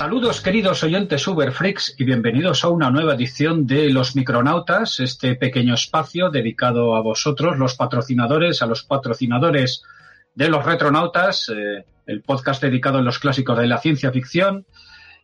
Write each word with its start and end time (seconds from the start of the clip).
Saludos 0.00 0.40
queridos 0.40 0.82
oyentes 0.82 1.28
Uberfreaks 1.28 1.94
y 1.98 2.04
bienvenidos 2.04 2.64
a 2.64 2.70
una 2.70 2.90
nueva 2.90 3.12
edición 3.12 3.66
de 3.66 3.90
Los 3.90 4.16
Micronautas, 4.16 4.98
este 4.98 5.34
pequeño 5.36 5.74
espacio 5.74 6.30
dedicado 6.30 6.96
a 6.96 7.02
vosotros, 7.02 7.58
los 7.58 7.74
patrocinadores, 7.74 8.62
a 8.62 8.66
los 8.66 8.82
patrocinadores 8.82 9.82
de 10.34 10.48
los 10.48 10.64
Retronautas, 10.64 11.50
eh, 11.54 11.84
el 12.06 12.22
podcast 12.22 12.62
dedicado 12.62 12.96
a 12.96 13.02
los 13.02 13.18
clásicos 13.18 13.58
de 13.58 13.66
la 13.66 13.76
ciencia 13.76 14.10
ficción. 14.10 14.64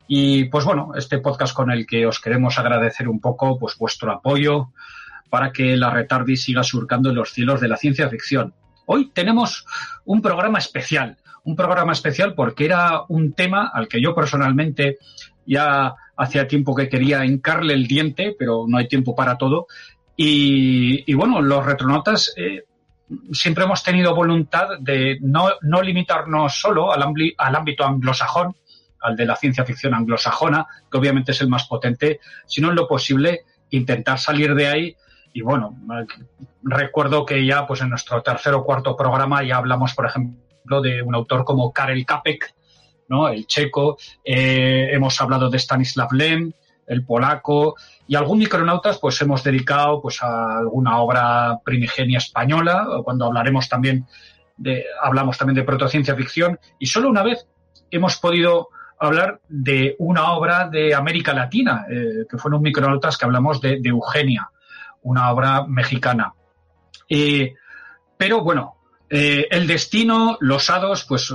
Y 0.09 0.45
pues 0.51 0.67
bueno, 0.67 0.93
este 0.95 1.21
podcast 1.21 1.55
con 1.55 1.71
el 1.71 1.87
que 1.87 2.05
os 2.05 2.21
queremos 2.21 2.59
agradecer 2.59 3.09
un 3.09 3.23
poco 3.23 3.59
pues 3.59 3.79
vuestro 3.79 4.13
apoyo 4.13 4.73
para 5.31 5.53
que 5.53 5.75
la 5.79 5.89
Retardis 5.89 6.43
siga 6.43 6.63
surcando 6.63 7.09
en 7.09 7.17
los 7.17 7.33
cielos 7.33 7.63
de 7.63 7.69
la 7.69 7.79
ciencia 7.79 8.11
ficción. 8.11 8.53
Hoy 8.85 9.11
tenemos 9.15 9.65
un 10.05 10.21
programa 10.21 10.59
especial, 10.59 11.17
un 11.47 11.57
programa 11.57 11.93
especial 11.93 12.35
porque 12.35 12.65
era 12.65 13.03
un 13.09 13.33
tema 13.33 13.71
al 13.73 13.89
que 13.89 14.03
yo 14.03 14.15
personalmente 14.15 14.99
ya 15.47 15.95
hacía 16.17 16.49
tiempo 16.49 16.75
que 16.75 16.89
quería 16.89 17.25
hincarle 17.25 17.73
el 17.73 17.87
diente, 17.87 18.35
pero 18.37 18.65
no 18.69 18.79
hay 18.79 18.89
tiempo 18.89 19.15
para 19.15 19.39
todo. 19.39 19.67
Y, 20.17 21.13
bueno, 21.15 21.41
los 21.43 21.65
retronotas 21.65 22.33
eh, 22.37 22.65
siempre 23.33 23.65
hemos 23.65 23.83
tenido 23.83 24.15
voluntad 24.15 24.79
de 24.81 25.19
no, 25.21 25.51
no 25.63 25.83
limitarnos 25.83 26.61
solo 26.61 26.93
al, 26.93 27.05
al 27.39 27.55
ámbito 27.55 27.85
anglosajón, 27.85 28.57
al 29.01 29.15
de 29.15 29.27
la 29.27 29.37
ciencia 29.37 29.65
ficción 29.65 29.95
anglosajona, 29.95 30.67
que 30.91 30.99
obviamente 30.99 31.31
es 31.33 31.41
el 31.43 31.49
más 31.49 31.69
potente, 31.69 32.19
sino 32.47 32.71
en 32.71 32.75
lo 32.75 32.89
posible 32.89 33.43
intentar 33.71 34.19
salir 34.19 34.55
de 34.55 34.67
ahí 34.67 34.97
y 35.37 35.43
bueno, 35.43 35.77
recuerdo 36.63 37.27
que 37.27 37.45
ya 37.45 37.67
pues 37.67 37.83
en 37.83 37.91
nuestro 37.91 38.23
tercer 38.23 38.55
o 38.55 38.65
cuarto 38.65 38.97
programa 38.97 39.45
ya 39.45 39.59
hablamos, 39.59 39.93
por 39.93 40.07
ejemplo, 40.07 40.46
de 40.83 41.03
un 41.03 41.15
autor 41.15 41.45
como 41.45 41.73
Karel 41.73 42.05
Kapek, 42.05 42.55
¿no? 43.09 43.29
el 43.29 43.47
checo, 43.47 43.97
eh, 44.25 44.89
hemos 44.93 45.21
hablado 45.21 45.49
de 45.49 45.59
Stanislav 45.59 46.13
Lem, 46.13 46.53
el 46.87 47.05
polaco, 47.05 47.75
y 48.07 48.15
algún 48.15 48.39
micronautas 48.39 48.99
pues 48.99 49.21
hemos 49.23 49.43
dedicado 49.43 50.01
pues 50.01 50.23
a 50.23 50.59
alguna 50.59 50.99
obra 50.99 51.59
primigenia 51.65 52.19
española, 52.19 52.87
cuando 53.05 53.27
hablaremos 53.27 53.69
también 53.69 54.07
de, 54.57 54.85
hablamos 55.03 55.37
también 55.39 55.57
de 55.57 55.65
protociencia 55.65 56.15
ficción, 56.15 56.59
y 56.79 56.87
solo 56.87 57.09
una 57.09 57.23
vez 57.23 57.47
hemos 57.91 58.17
podido 58.17 58.69
hablar 58.99 59.41
de 59.49 59.95
una 59.99 60.33
obra 60.33 60.69
de 60.69 60.95
América 60.95 61.35
Latina, 61.35 61.87
eh, 61.91 62.25
que 62.29 62.39
fueron 62.39 62.63
micronautas 62.63 63.19
que 63.19 63.25
hablamos 63.25 63.61
de 63.61 63.81
Eugenia 63.85 64.51
una 65.07 65.31
obra 65.31 65.65
mexicana. 65.67 66.35
pero 68.19 68.43
bueno, 68.43 68.76
eh, 69.11 69.47
el 69.51 69.67
destino, 69.67 70.37
los 70.41 70.71
hados, 70.71 71.05
pues 71.05 71.31
eh, 71.31 71.35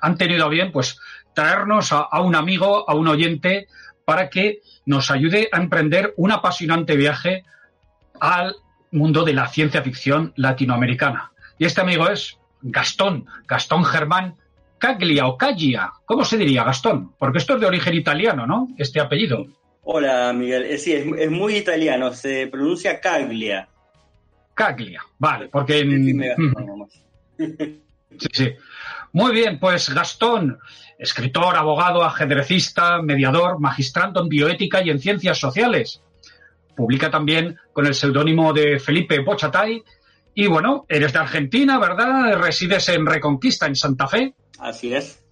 han 0.00 0.16
tenido 0.16 0.48
bien 0.48 0.72
pues 0.72 0.98
traernos 1.34 1.92
a, 1.92 2.20
un 2.20 2.34
amigo, 2.34 2.88
a 2.88 2.94
un 2.94 3.08
oyente, 3.08 3.68
para 4.04 4.28
que 4.28 4.60
nos 4.86 5.10
ayude 5.10 5.48
a 5.52 5.58
emprender 5.58 6.14
un 6.16 6.32
apasionante 6.32 6.96
viaje 6.96 7.44
al 8.20 8.56
mundo 8.90 9.24
de 9.24 9.34
la 9.34 9.48
ciencia 9.48 9.82
ficción 9.82 10.32
latinoamericana. 10.36 11.32
Y 11.58 11.64
este 11.64 11.80
amigo 11.80 12.08
es 12.08 12.38
Gastón, 12.62 13.26
Gastón 13.46 13.84
Germán 13.84 14.34
Caglia 14.80 15.26
o 15.26 15.36
Caglia. 15.36 15.92
¿Cómo 16.06 16.24
se 16.24 16.38
diría 16.38 16.64
Gastón? 16.64 17.12
Porque 17.18 17.38
esto 17.38 17.54
es 17.54 17.60
de 17.60 17.66
origen 17.66 17.94
italiano, 17.94 18.46
¿no? 18.46 18.68
Este 18.78 18.98
apellido. 18.98 19.46
Hola, 19.82 20.32
Miguel. 20.32 20.64
Eh, 20.64 20.78
sí, 20.78 20.92
es, 20.94 21.30
muy 21.30 21.56
italiano, 21.56 22.12
se 22.12 22.46
pronuncia 22.48 22.98
Caglia. 23.00 23.68
Caglia, 24.60 25.02
vale, 25.18 25.48
porque... 25.48 25.80
sí, 28.18 28.28
sí. 28.30 28.52
Muy 29.12 29.32
bien, 29.32 29.58
pues 29.58 29.88
Gastón, 29.88 30.58
escritor, 30.98 31.56
abogado, 31.56 32.04
ajedrecista, 32.04 33.00
mediador, 33.00 33.58
magistrando 33.58 34.20
en 34.20 34.28
bioética 34.28 34.82
y 34.82 34.90
en 34.90 35.00
ciencias 35.00 35.38
sociales. 35.38 36.02
Publica 36.76 37.10
también 37.10 37.56
con 37.72 37.86
el 37.86 37.94
seudónimo 37.94 38.52
de 38.52 38.78
Felipe 38.78 39.20
Bochatay. 39.20 39.82
Y 40.34 40.46
bueno, 40.46 40.84
eres 40.90 41.14
de 41.14 41.20
Argentina, 41.20 41.78
¿verdad? 41.78 42.38
Resides 42.38 42.90
en 42.90 43.06
Reconquista, 43.06 43.66
en 43.66 43.76
Santa 43.76 44.08
Fe. 44.08 44.34
Así 44.58 44.92
es. 44.92 45.24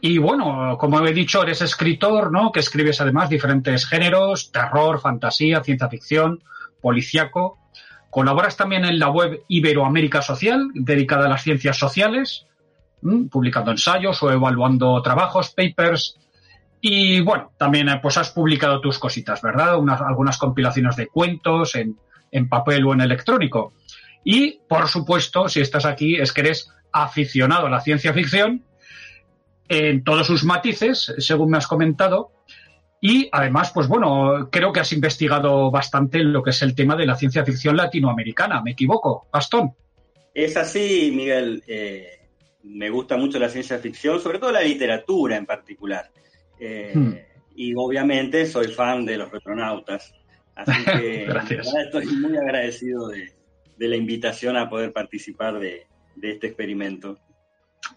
Y 0.00 0.16
bueno, 0.16 0.78
como 0.78 1.06
he 1.06 1.12
dicho, 1.12 1.42
eres 1.42 1.60
escritor, 1.60 2.32
¿no? 2.32 2.50
Que 2.50 2.60
escribes 2.60 3.02
además 3.02 3.28
diferentes 3.28 3.86
géneros, 3.86 4.50
terror, 4.50 4.98
fantasía, 4.98 5.62
ciencia 5.62 5.90
ficción, 5.90 6.42
policíaco. 6.80 7.58
Colaboras 8.16 8.56
también 8.56 8.86
en 8.86 8.98
la 8.98 9.10
web 9.10 9.42
Iberoamérica 9.46 10.22
Social, 10.22 10.70
dedicada 10.72 11.26
a 11.26 11.28
las 11.28 11.42
ciencias 11.42 11.76
sociales, 11.76 12.46
publicando 13.30 13.72
ensayos 13.72 14.22
o 14.22 14.32
evaluando 14.32 15.02
trabajos, 15.02 15.50
papers. 15.50 16.16
Y 16.80 17.20
bueno, 17.20 17.52
también 17.58 17.90
eh, 17.90 17.98
pues 18.00 18.16
has 18.16 18.30
publicado 18.30 18.80
tus 18.80 18.98
cositas, 18.98 19.42
¿verdad? 19.42 19.76
Unas, 19.76 20.00
algunas 20.00 20.38
compilaciones 20.38 20.96
de 20.96 21.08
cuentos 21.08 21.74
en, 21.74 21.98
en 22.30 22.48
papel 22.48 22.86
o 22.86 22.94
en 22.94 23.02
electrónico. 23.02 23.74
Y, 24.24 24.60
por 24.66 24.88
supuesto, 24.88 25.50
si 25.50 25.60
estás 25.60 25.84
aquí, 25.84 26.16
es 26.16 26.32
que 26.32 26.40
eres 26.40 26.72
aficionado 26.92 27.66
a 27.66 27.70
la 27.70 27.82
ciencia 27.82 28.14
ficción 28.14 28.64
en 29.68 30.04
todos 30.04 30.26
sus 30.26 30.42
matices, 30.42 31.14
según 31.18 31.50
me 31.50 31.58
has 31.58 31.66
comentado. 31.66 32.30
Y 33.00 33.28
además, 33.30 33.72
pues 33.72 33.88
bueno, 33.88 34.48
creo 34.50 34.72
que 34.72 34.80
has 34.80 34.92
investigado 34.92 35.70
bastante 35.70 36.20
lo 36.20 36.42
que 36.42 36.50
es 36.50 36.62
el 36.62 36.74
tema 36.74 36.96
de 36.96 37.06
la 37.06 37.16
ciencia 37.16 37.44
ficción 37.44 37.76
latinoamericana. 37.76 38.62
¿Me 38.62 38.72
equivoco, 38.72 39.28
Gastón? 39.32 39.74
Es 40.32 40.56
así, 40.56 41.12
Miguel. 41.14 41.62
Eh, 41.66 42.20
me 42.62 42.90
gusta 42.90 43.16
mucho 43.16 43.38
la 43.38 43.48
ciencia 43.48 43.78
ficción, 43.78 44.20
sobre 44.20 44.38
todo 44.38 44.50
la 44.50 44.62
literatura 44.62 45.36
en 45.36 45.46
particular. 45.46 46.10
Eh, 46.58 46.92
hmm. 46.94 47.14
Y 47.54 47.74
obviamente 47.76 48.46
soy 48.46 48.68
fan 48.68 49.04
de 49.04 49.18
los 49.18 49.30
retronautas. 49.30 50.14
Así 50.54 50.84
que 50.84 51.28
estoy 51.84 52.06
muy 52.06 52.36
agradecido 52.36 53.08
de, 53.08 53.32
la 53.78 53.96
invitación 53.96 54.56
a 54.56 54.70
poder 54.70 54.92
participar 54.92 55.58
de 55.58 55.86
este 56.22 56.46
experimento. 56.48 57.18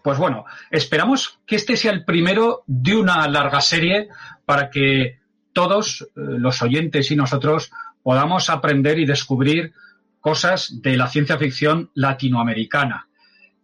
Pues 0.02 0.18
bueno, 0.18 0.44
esperamos 0.70 1.40
que 1.46 1.56
este 1.56 1.76
sea 1.76 1.92
el 1.92 2.04
primero 2.04 2.62
de 2.66 2.96
una 2.96 3.26
larga 3.28 3.60
serie 3.60 4.08
para 4.50 4.68
que 4.68 5.20
todos 5.52 6.02
eh, 6.02 6.06
los 6.16 6.60
oyentes 6.60 7.12
y 7.12 7.14
nosotros 7.14 7.70
podamos 8.02 8.50
aprender 8.50 8.98
y 8.98 9.06
descubrir 9.06 9.72
cosas 10.18 10.82
de 10.82 10.96
la 10.96 11.06
ciencia 11.06 11.38
ficción 11.38 11.92
latinoamericana. 11.94 13.06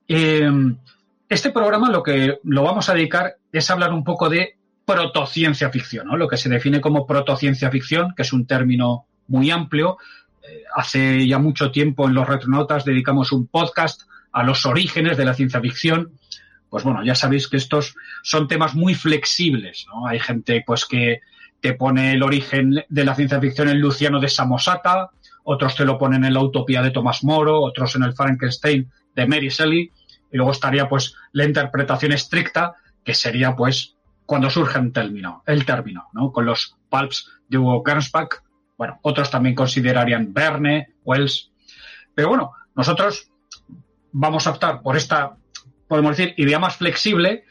Em, 0.06 0.76
este 1.28 1.50
programa 1.50 1.90
lo 1.90 2.04
que 2.04 2.38
lo 2.44 2.62
vamos 2.62 2.88
a 2.88 2.94
dedicar 2.94 3.34
es 3.50 3.68
hablar 3.68 3.92
un 3.92 4.04
poco 4.04 4.28
de 4.28 4.58
protociencia 4.84 5.70
ficción, 5.70 6.06
lo 6.16 6.28
que 6.28 6.36
se 6.36 6.48
define 6.48 6.80
como 6.80 7.04
protociencia 7.04 7.68
ficción, 7.68 8.14
que 8.14 8.22
es 8.22 8.32
un 8.32 8.46
término 8.46 9.06
muy 9.26 9.50
amplio. 9.50 9.98
Eh, 10.40 10.62
hace 10.76 11.26
ya 11.26 11.40
mucho 11.40 11.72
tiempo 11.72 12.06
en 12.06 12.14
los 12.14 12.28
Retronautas 12.28 12.84
dedicamos 12.84 13.32
un 13.32 13.48
podcast 13.48 14.02
a 14.30 14.44
los 14.44 14.64
orígenes 14.66 15.16
de 15.16 15.24
la 15.24 15.34
ciencia 15.34 15.60
ficción, 15.60 16.12
pues 16.68 16.84
bueno, 16.84 17.04
ya 17.04 17.14
sabéis 17.14 17.48
que 17.48 17.56
estos 17.56 17.94
son 18.22 18.48
temas 18.48 18.74
muy 18.74 18.94
flexibles. 18.94 19.86
Hay 20.06 20.18
gente 20.18 20.62
pues 20.66 20.84
que 20.84 21.20
te 21.60 21.74
pone 21.74 22.12
el 22.12 22.22
origen 22.22 22.84
de 22.88 23.04
la 23.04 23.14
ciencia 23.14 23.40
ficción 23.40 23.68
en 23.68 23.80
Luciano 23.80 24.20
de 24.20 24.28
Samosata, 24.28 25.10
otros 25.44 25.76
te 25.76 25.84
lo 25.84 25.98
ponen 25.98 26.24
en 26.24 26.34
la 26.34 26.40
Utopía 26.40 26.82
de 26.82 26.90
Tomás 26.90 27.24
Moro, 27.24 27.62
otros 27.62 27.94
en 27.96 28.02
el 28.02 28.14
Frankenstein 28.14 28.90
de 29.14 29.26
Mary 29.26 29.48
Shelley, 29.48 29.90
y 30.32 30.36
luego 30.36 30.52
estaría 30.52 30.88
pues 30.88 31.14
la 31.32 31.44
interpretación 31.44 32.12
estricta, 32.12 32.74
que 33.04 33.14
sería 33.14 33.54
pues 33.54 33.96
cuando 34.26 34.50
surge 34.50 34.78
un 34.78 34.92
término, 34.92 35.42
el 35.46 35.64
término, 35.64 36.08
¿no? 36.12 36.32
Con 36.32 36.46
los 36.46 36.76
pulps 36.90 37.30
de 37.48 37.58
Hugo 37.58 37.82
Gernsback, 37.86 38.42
bueno, 38.76 38.98
otros 39.02 39.30
también 39.30 39.54
considerarían 39.54 40.34
Verne, 40.34 40.94
Wells, 41.04 41.52
pero 42.14 42.28
bueno, 42.28 42.52
nosotros 42.74 43.30
vamos 44.12 44.46
a 44.46 44.50
optar 44.50 44.82
por 44.82 44.96
esta, 44.96 45.36
podemos 45.88 46.16
decir, 46.16 46.34
idea 46.36 46.58
más 46.58 46.76
flexible 46.76 47.44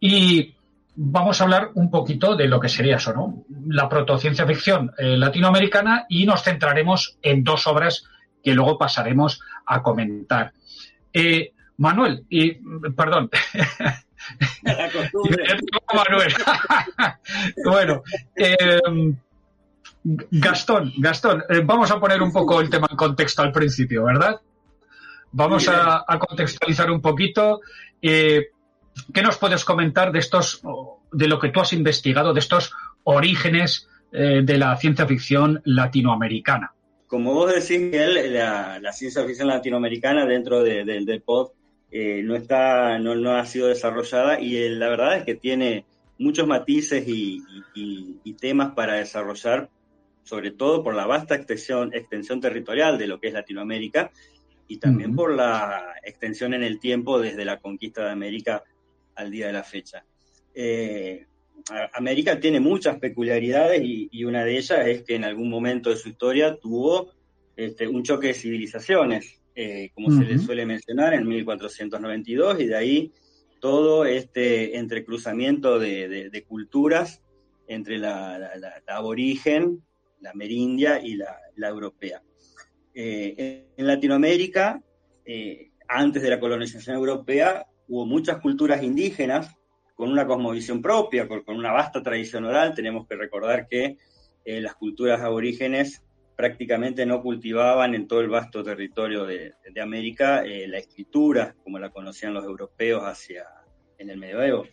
y 0.00 0.54
vamos 0.96 1.40
a 1.40 1.44
hablar 1.44 1.70
un 1.74 1.90
poquito 1.90 2.34
de 2.36 2.48
lo 2.48 2.58
que 2.58 2.68
sería 2.68 2.96
eso, 2.96 3.12
¿no? 3.12 3.44
La 3.68 3.88
protociencia 3.88 4.46
ficción 4.46 4.92
eh, 4.98 5.16
latinoamericana 5.16 6.06
y 6.08 6.24
nos 6.26 6.42
centraremos 6.42 7.18
en 7.22 7.44
dos 7.44 7.66
obras 7.66 8.04
que 8.42 8.54
luego 8.54 8.78
pasaremos 8.78 9.40
a 9.66 9.82
comentar. 9.82 10.52
Eh, 11.12 11.52
Manuel, 11.78 12.24
y 12.30 12.54
perdón. 12.92 13.30
Manuel. 15.94 16.34
bueno, 17.64 18.02
em, 18.34 19.16
Gastón, 20.04 20.92
Gastón, 20.98 21.44
eh, 21.48 21.62
vamos 21.64 21.90
a 21.90 22.00
poner 22.00 22.22
un 22.22 22.32
poco 22.32 22.60
el 22.60 22.70
tema 22.70 22.86
en 22.90 22.96
contexto 22.96 23.42
al 23.42 23.52
principio, 23.52 24.04
¿verdad? 24.04 24.40
Vamos 25.32 25.68
a, 25.68 26.04
contextualizar 26.18 26.90
un 26.90 27.00
poquito. 27.00 27.60
Eh, 28.00 28.48
¿Qué 29.12 29.22
nos 29.22 29.36
puedes 29.36 29.64
comentar 29.64 30.10
de 30.12 30.18
estos, 30.18 30.62
de 31.12 31.28
lo 31.28 31.38
que 31.38 31.50
tú 31.50 31.60
has 31.60 31.72
investigado, 31.72 32.32
de 32.32 32.40
estos 32.40 32.72
orígenes 33.04 33.88
eh, 34.12 34.40
de 34.42 34.58
la 34.58 34.76
ciencia 34.76 35.06
ficción 35.06 35.60
latinoamericana? 35.64 36.72
Como 37.06 37.34
vos 37.34 37.54
decís, 37.54 37.80
Miguel, 37.80 38.34
la, 38.34 38.92
ciencia 38.92 39.24
ficción 39.24 39.48
latinoamericana 39.48 40.26
dentro 40.26 40.62
del 40.62 41.22
pod 41.22 41.50
eh, 41.90 42.20
no 42.24 42.34
está, 42.34 42.98
no, 42.98 43.36
ha 43.36 43.46
sido 43.46 43.68
desarrollada 43.68 44.40
y 44.40 44.68
la 44.70 44.88
verdad 44.88 45.18
es 45.18 45.24
que 45.24 45.36
tiene 45.36 45.86
muchos 46.18 46.46
matices 46.46 47.04
y, 47.06 47.42
temas 48.40 48.74
para 48.74 48.94
desarrollar, 48.94 49.70
sobre 50.22 50.50
todo 50.50 50.82
por 50.82 50.94
la 50.94 51.06
vasta 51.06 51.36
extensión, 51.36 51.94
extensión 51.94 52.40
territorial 52.40 52.98
de 52.98 53.06
lo 53.06 53.18
que 53.18 53.28
es 53.28 53.34
Latinoamérica 53.34 54.10
y 54.68 54.78
también 54.78 55.14
por 55.14 55.34
la 55.34 55.94
extensión 56.02 56.54
en 56.54 56.62
el 56.62 56.78
tiempo 56.78 57.20
desde 57.20 57.44
la 57.44 57.60
conquista 57.60 58.04
de 58.04 58.10
América 58.10 58.64
al 59.14 59.30
día 59.30 59.46
de 59.46 59.52
la 59.52 59.62
fecha. 59.62 60.04
Eh, 60.54 61.26
América 61.94 62.38
tiene 62.38 62.60
muchas 62.60 62.98
peculiaridades 62.98 63.82
y, 63.82 64.24
una 64.24 64.44
de 64.44 64.56
ellas 64.56 64.86
es 64.86 65.02
que 65.02 65.16
en 65.16 65.24
algún 65.24 65.50
momento 65.50 65.90
de 65.90 65.96
su 65.96 66.08
historia 66.08 66.56
tuvo 66.56 67.10
este, 67.56 67.88
un 67.88 68.02
choque 68.02 68.28
de 68.28 68.34
civilizaciones, 68.34 69.40
eh, 69.54 69.90
como 69.94 70.10
se 70.10 70.24
le 70.24 70.38
suele 70.38 70.66
mencionar, 70.66 71.14
en 71.14 71.26
1492, 71.26 72.60
y 72.60 72.66
de 72.66 72.76
ahí 72.76 73.12
todo 73.60 74.04
este 74.04 74.76
entrecruzamiento 74.76 75.78
de, 75.78 76.44
culturas 76.46 77.22
entre 77.66 77.98
la, 77.98 78.52
aborigen, 78.86 79.82
la 80.20 80.32
merindia 80.34 81.00
y 81.02 81.16
la, 81.16 81.68
europea. 81.68 82.22
Eh, 82.98 83.66
en 83.76 83.86
Latinoamérica, 83.86 84.82
eh, 85.26 85.68
antes 85.86 86.22
de 86.22 86.30
la 86.30 86.40
colonización 86.40 86.96
europea, 86.96 87.66
hubo 87.88 88.06
muchas 88.06 88.40
culturas 88.40 88.82
indígenas 88.82 89.54
con 89.94 90.10
una 90.10 90.26
cosmovisión 90.26 90.80
propia, 90.80 91.28
con, 91.28 91.42
una 91.46 91.72
vasta 91.72 92.02
tradición 92.02 92.46
oral. 92.46 92.72
Tenemos 92.72 93.06
que 93.06 93.16
recordar 93.16 93.68
que 93.68 93.98
eh, 94.46 94.60
las 94.62 94.76
culturas 94.76 95.20
aborígenes 95.20 96.02
prácticamente 96.38 97.04
no 97.04 97.20
cultivaban 97.20 97.94
en 97.94 98.08
todo 98.08 98.22
el 98.22 98.30
vasto 98.30 98.64
territorio 98.64 99.26
de, 99.26 99.52
América 99.78 100.42
la 100.42 100.78
escritura 100.78 101.54
como 101.62 101.78
la 101.78 101.90
conocían 101.90 102.32
los 102.32 102.44
europeos 102.44 103.02
hacia 103.02 103.44
en 103.98 104.08
el 104.08 104.16
medioevo. 104.16 104.64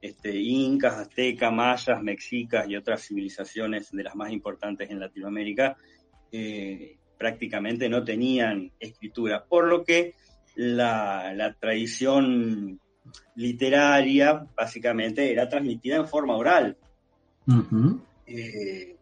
Este, 0.00 0.36
incas, 0.36 0.94
aztecas, 0.94 1.52
mayas, 1.52 2.02
mexicas 2.02 2.68
y 2.68 2.74
otras 2.74 3.06
civilizaciones 3.06 3.92
de 3.92 4.02
las 4.02 4.16
más 4.16 4.32
importantes 4.32 4.90
en 4.90 4.98
Latinoamérica 4.98 5.76
prácticamente 7.20 7.90
no 7.90 8.02
tenían 8.02 8.72
escritura, 8.80 9.44
por 9.44 9.68
lo 9.68 9.84
que 9.84 10.14
la, 10.54 11.54
tradición 11.60 12.80
literaria 13.34 14.46
básicamente 14.56 15.30
era 15.30 15.46
transmitida 15.46 15.96
en 15.96 16.08
forma 16.08 16.34
oral. 16.34 16.78
Eh, 18.26 18.96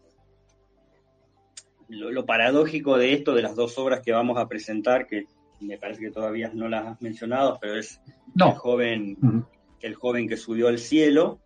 lo, 1.90 2.26
paradójico 2.26 2.98
de 2.98 3.12
esto, 3.12 3.36
de 3.36 3.42
las 3.42 3.54
dos 3.54 3.78
obras 3.78 4.00
que 4.00 4.10
vamos 4.10 4.36
a 4.36 4.48
presentar, 4.48 5.06
que 5.06 5.26
me 5.60 5.78
parece 5.78 6.00
que 6.00 6.10
todavía 6.10 6.50
no 6.52 6.68
las 6.68 6.88
has 6.88 7.00
mencionado, 7.00 7.56
pero 7.60 7.76
es 7.76 8.00
el, 8.34 8.52
joven, 8.54 9.46
el 9.80 9.94
joven 9.94 10.26
que 10.26 10.36
subió 10.36 10.66
al 10.66 10.80
cielo 10.80 11.38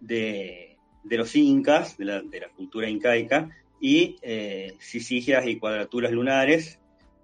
de, 0.00 0.78
los 1.04 1.36
incas, 1.36 1.98
de 1.98 2.06
la, 2.06 2.22
de 2.22 2.40
la 2.40 2.48
cultura 2.48 2.88
incaica, 2.88 3.50
y 3.80 4.16
eh, 4.22 4.76
y 4.92 5.58
cuadraturas 5.58 6.12
lunares 6.12 6.78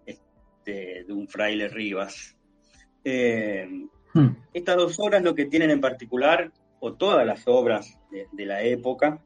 este, 0.06 1.04
de 1.04 1.12
un 1.12 1.28
fraile 1.28 1.68
Rivas. 1.68 2.36
Eh, 3.04 3.68
hmm. 4.14 4.28
Estas 4.52 4.76
dos 4.76 4.96
obras 4.98 5.22
lo 5.22 5.34
que 5.34 5.44
tienen 5.44 5.70
en 5.70 5.80
particular, 5.80 6.50
o 6.80 6.94
todas 6.94 7.26
las 7.26 7.46
obras 7.46 8.00
de, 8.10 8.46
la 8.46 8.62
época, 8.62 9.22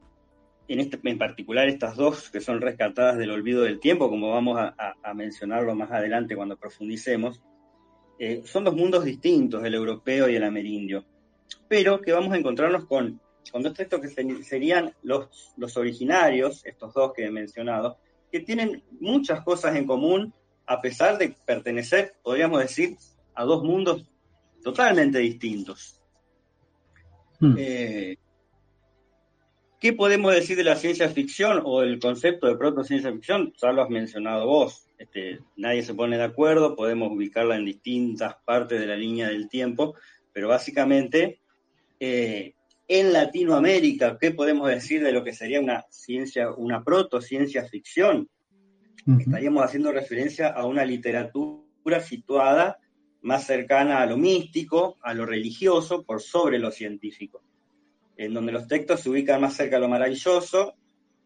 en, 0.69 0.81
este, 0.81 0.99
en 1.03 1.19
particular 1.19 1.69
estas 1.69 1.97
dos 1.97 2.31
que 2.31 2.41
son 2.41 2.61
rescatadas 2.61 3.17
del 3.17 3.31
olvido 3.31 3.63
del 3.63 3.81
tiempo, 3.81 4.11
como 4.11 4.31
vamos 4.31 4.59
a, 4.59 5.15
mencionarlo 5.15 5.75
más 5.75 5.91
adelante 5.91 6.37
cuando 6.37 6.57
profundicemos, 6.57 7.41
eh, 8.19 8.43
son 8.45 8.65
dos 8.65 8.75
mundos 8.75 9.05
distintos, 9.05 9.65
el 9.65 9.75
europeo 9.75 10.29
y 10.29 10.37
el 10.37 10.45
amerindio, 10.45 11.05
pero 11.69 12.01
que 12.01 12.13
vamos 12.13 12.33
a 12.33 12.37
encontrarnos 12.37 12.85
con 12.85 13.21
con 13.51 13.63
dos 13.63 13.75
textos 13.75 14.01
que 14.01 14.09
serían 14.43 14.95
los, 15.03 15.53
los 15.57 15.77
originarios, 15.77 16.65
estos 16.65 16.95
dos 16.95 17.13
que 17.13 17.27
he 17.27 17.31
mencionado, 17.31 17.99
que 18.31 18.41
tienen 18.41 18.83
muchas 19.01 19.43
cosas 19.43 19.77
en 19.77 19.87
común, 19.87 20.33
a 20.67 20.81
pesar 20.81 21.19
de 21.19 21.35
pertenecer, 21.45 22.15
podríamos 22.23 22.61
decir, 22.61 22.97
a 23.35 23.45
dos 23.45 23.63
mundos 23.63 24.05
totalmente 24.63 25.19
distintos. 25.19 26.01
Hmm. 27.41 27.55
Eh, 27.59 28.17
¿Qué 29.81 29.95
podemos 29.95 30.35
decir 30.35 30.59
de 30.59 30.65
la 30.65 30.77
ciencia 30.77 31.09
ficción 31.09 31.63
o 31.65 31.83
el 31.83 31.99
concepto 31.99 32.47
de 32.47 32.57
proto-ciencia 32.57 33.11
ficción? 33.13 33.55
Ya 33.61 33.73
lo 33.73 33.83
has 33.83 33.89
mencionado 33.89 34.47
vos. 34.47 34.87
Este, 34.99 35.41
nadie 35.57 35.83
se 35.83 35.95
pone 35.95 36.19
de 36.19 36.25
acuerdo, 36.25 36.77
podemos 36.77 37.11
ubicarla 37.11 37.57
en 37.57 37.65
distintas 37.65 38.37
partes 38.45 38.79
de 38.79 38.87
la 38.87 38.97
línea 38.97 39.29
del 39.29 39.49
tiempo, 39.49 39.95
pero 40.35 40.49
básicamente 40.49 41.41
eh, 41.99 42.53
en 42.93 43.13
Latinoamérica, 43.13 44.19
¿qué 44.21 44.33
podemos 44.33 44.69
decir 44.69 45.01
de 45.01 45.13
lo 45.13 45.23
que 45.23 45.33
sería 45.33 45.61
una 45.61 45.85
ciencia, 45.91 46.51
una 46.51 46.83
proto-ciencia 46.83 47.65
ficción? 47.65 48.29
Estaríamos 49.17 49.63
haciendo 49.63 49.93
referencia 49.93 50.49
a 50.49 50.67
una 50.67 50.85
literatura 50.85 52.01
situada 52.01 52.81
más 53.23 53.47
cercana 53.47 54.03
a 54.03 54.07
lo 54.07 54.17
místico, 54.17 54.99
a 55.03 55.15
lo 55.15 55.25
religioso, 55.25 56.03
por 56.03 56.21
sobre 56.21 56.59
lo 56.59 56.73
científico. 56.73 57.45
En 58.17 58.35
donde 58.35 58.51
los 58.51 58.67
textos 58.67 59.03
se 59.03 59.11
ubican 59.11 59.41
más 59.41 59.55
cerca 59.55 59.77
a 59.77 59.81
lo 59.81 59.89
maravilloso, 59.89 60.75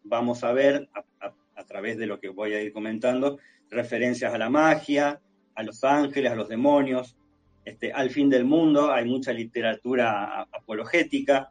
vamos 0.03 0.43
a 0.43 0.53
ver, 0.53 0.87
a, 1.19 1.63
través 1.63 1.97
de 1.97 2.05
lo 2.05 2.19
que 2.19 2.29
voy 2.29 2.53
a 2.53 2.61
ir 2.61 2.73
comentando, 2.73 3.39
referencias 3.71 4.31
a 4.31 4.37
la 4.37 4.51
magia, 4.51 5.19
a 5.55 5.63
los 5.63 5.83
ángeles, 5.83 6.31
a 6.31 6.35
los 6.35 6.47
demonios, 6.47 7.17
este, 7.65 7.91
al 7.91 8.11
fin 8.11 8.29
del 8.29 8.45
mundo, 8.45 8.93
hay 8.93 9.05
mucha 9.05 9.33
literatura 9.33 10.41
apologética, 10.51 11.49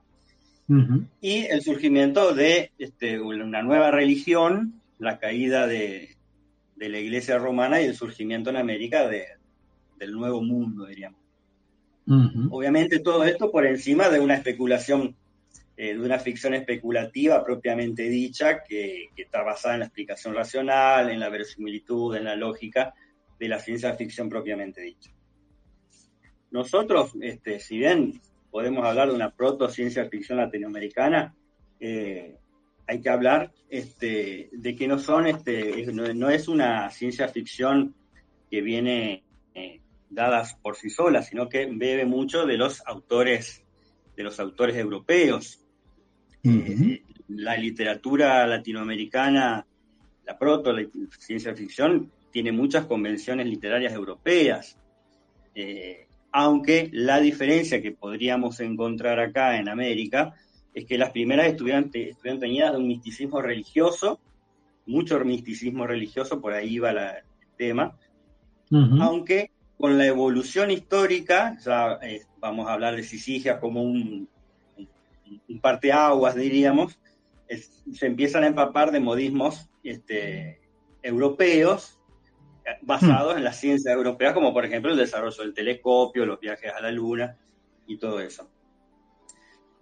y 1.20 1.44
el 1.44 1.62
surgimiento 1.62 2.34
de 2.34 2.72
este, 2.78 3.20
una 3.20 3.62
nueva 3.62 3.90
religión, 3.90 4.80
la 4.98 5.18
caída 5.18 5.66
de, 5.66 6.16
la 6.76 6.98
iglesia 6.98 7.38
romana 7.38 7.80
y 7.80 7.86
el 7.86 7.94
surgimiento 7.94 8.50
en 8.50 8.56
América 8.56 9.08
del 9.08 10.12
nuevo 10.12 10.42
mundo, 10.42 10.86
diríamos. 10.86 11.20
Obviamente 12.50 12.98
todo 12.98 13.24
esto 13.24 13.50
por 13.50 13.64
encima 13.64 14.10
de 14.10 14.20
una 14.20 14.34
especulación, 14.34 15.16
eh, 15.76 15.94
de 15.94 16.00
una 16.00 16.18
ficción 16.18 16.52
especulativa 16.54 17.42
propiamente 17.42 18.08
dicha, 18.08 18.62
que, 18.62 19.08
está 19.16 19.42
basada 19.42 19.74
en 19.74 19.80
la 19.80 19.86
explicación 19.86 20.34
racional, 20.34 21.10
en 21.10 21.20
la 21.20 21.30
verosimilitud, 21.30 22.16
en 22.16 22.24
la 22.24 22.36
lógica 22.36 22.94
de 23.38 23.48
la 23.48 23.58
ciencia 23.58 23.94
ficción 23.94 24.28
propiamente 24.28 24.82
dicha. 24.82 25.10
Nosotros, 26.50 27.12
este, 27.20 27.58
si 27.58 27.78
bien 27.78 28.20
podemos 28.54 28.84
hablar 28.84 29.08
de 29.08 29.16
una 29.16 29.34
proto-ciencia 29.34 30.08
ficción 30.08 30.38
latinoamericana, 30.38 31.34
eh, 31.80 32.36
hay 32.86 33.00
que 33.00 33.10
hablar 33.10 33.50
este, 33.68 34.48
de 34.52 34.76
que 34.76 34.86
no 34.86 35.00
son, 35.00 35.26
este, 35.26 35.84
no, 35.92 36.30
es 36.30 36.46
una 36.46 36.88
ciencia 36.90 37.26
ficción 37.26 37.96
que 38.48 38.60
viene 38.60 39.24
eh, 39.56 39.80
dadas 40.08 40.54
por 40.54 40.76
sí 40.76 40.88
sola, 40.88 41.20
sino 41.24 41.48
que 41.48 41.66
bebe 41.66 42.06
mucho 42.06 42.46
de 42.46 42.56
los 42.56 42.80
autores, 42.86 43.64
de 44.16 44.22
los 44.22 44.38
autores 44.38 44.76
europeos. 44.76 45.60
Eh, 46.44 47.02
la 47.30 47.56
literatura 47.56 48.46
latinoamericana, 48.46 49.66
la 50.24 50.38
proto 50.38 50.72
la 50.72 50.86
ciencia 51.18 51.56
ficción, 51.56 52.12
tiene 52.30 52.52
muchas 52.52 52.86
convenciones 52.86 53.48
literarias 53.48 53.92
europeas 53.92 54.78
aunque 56.36 56.90
la 56.92 57.20
diferencia 57.20 57.80
que 57.80 57.92
podríamos 57.92 58.58
encontrar 58.58 59.20
acá 59.20 59.56
en 59.56 59.68
América 59.68 60.34
es 60.74 60.84
que 60.84 60.98
las 60.98 61.10
primeras 61.10 61.46
estuvieron, 61.46 61.92
estuvieron 61.94 62.40
teñidas 62.40 62.72
de 62.72 62.78
un 62.78 62.88
misticismo 62.88 63.40
religioso, 63.40 64.18
mucho 64.84 65.20
misticismo 65.20 65.86
religioso, 65.86 66.40
por 66.40 66.52
ahí 66.52 66.80
va 66.80 66.90
el 66.90 67.22
tema, 67.56 67.96
aunque 69.00 69.52
con 69.78 69.96
la 69.96 70.06
evolución 70.06 70.72
histórica, 70.72 71.56
ya 71.64 72.00
eh, 72.02 72.22
vamos 72.40 72.66
a 72.66 72.72
hablar 72.72 72.96
de 72.96 73.04
Sisigia 73.04 73.60
como 73.60 73.84
un, 73.84 74.28
un 75.48 75.60
parteaguas, 75.60 76.34
diríamos, 76.34 76.98
se 77.92 78.06
empiezan 78.06 78.42
a 78.42 78.48
empapar 78.48 78.90
de 78.90 78.98
modismos 78.98 79.70
este, 79.84 80.58
europeos 81.00 82.00
basados 82.82 83.36
en 83.36 83.44
la 83.44 83.52
ciencia 83.52 83.92
europea, 83.92 84.34
como 84.34 84.52
por 84.52 84.64
ejemplo 84.64 84.90
el 84.90 84.96
desarrollo 84.96 85.42
del 85.42 85.54
telescopio, 85.54 86.26
los 86.26 86.40
viajes 86.40 86.72
a 86.72 86.80
la 86.80 86.90
Luna 86.90 87.36
y 87.86 87.98
todo 87.98 88.20
eso. 88.20 88.50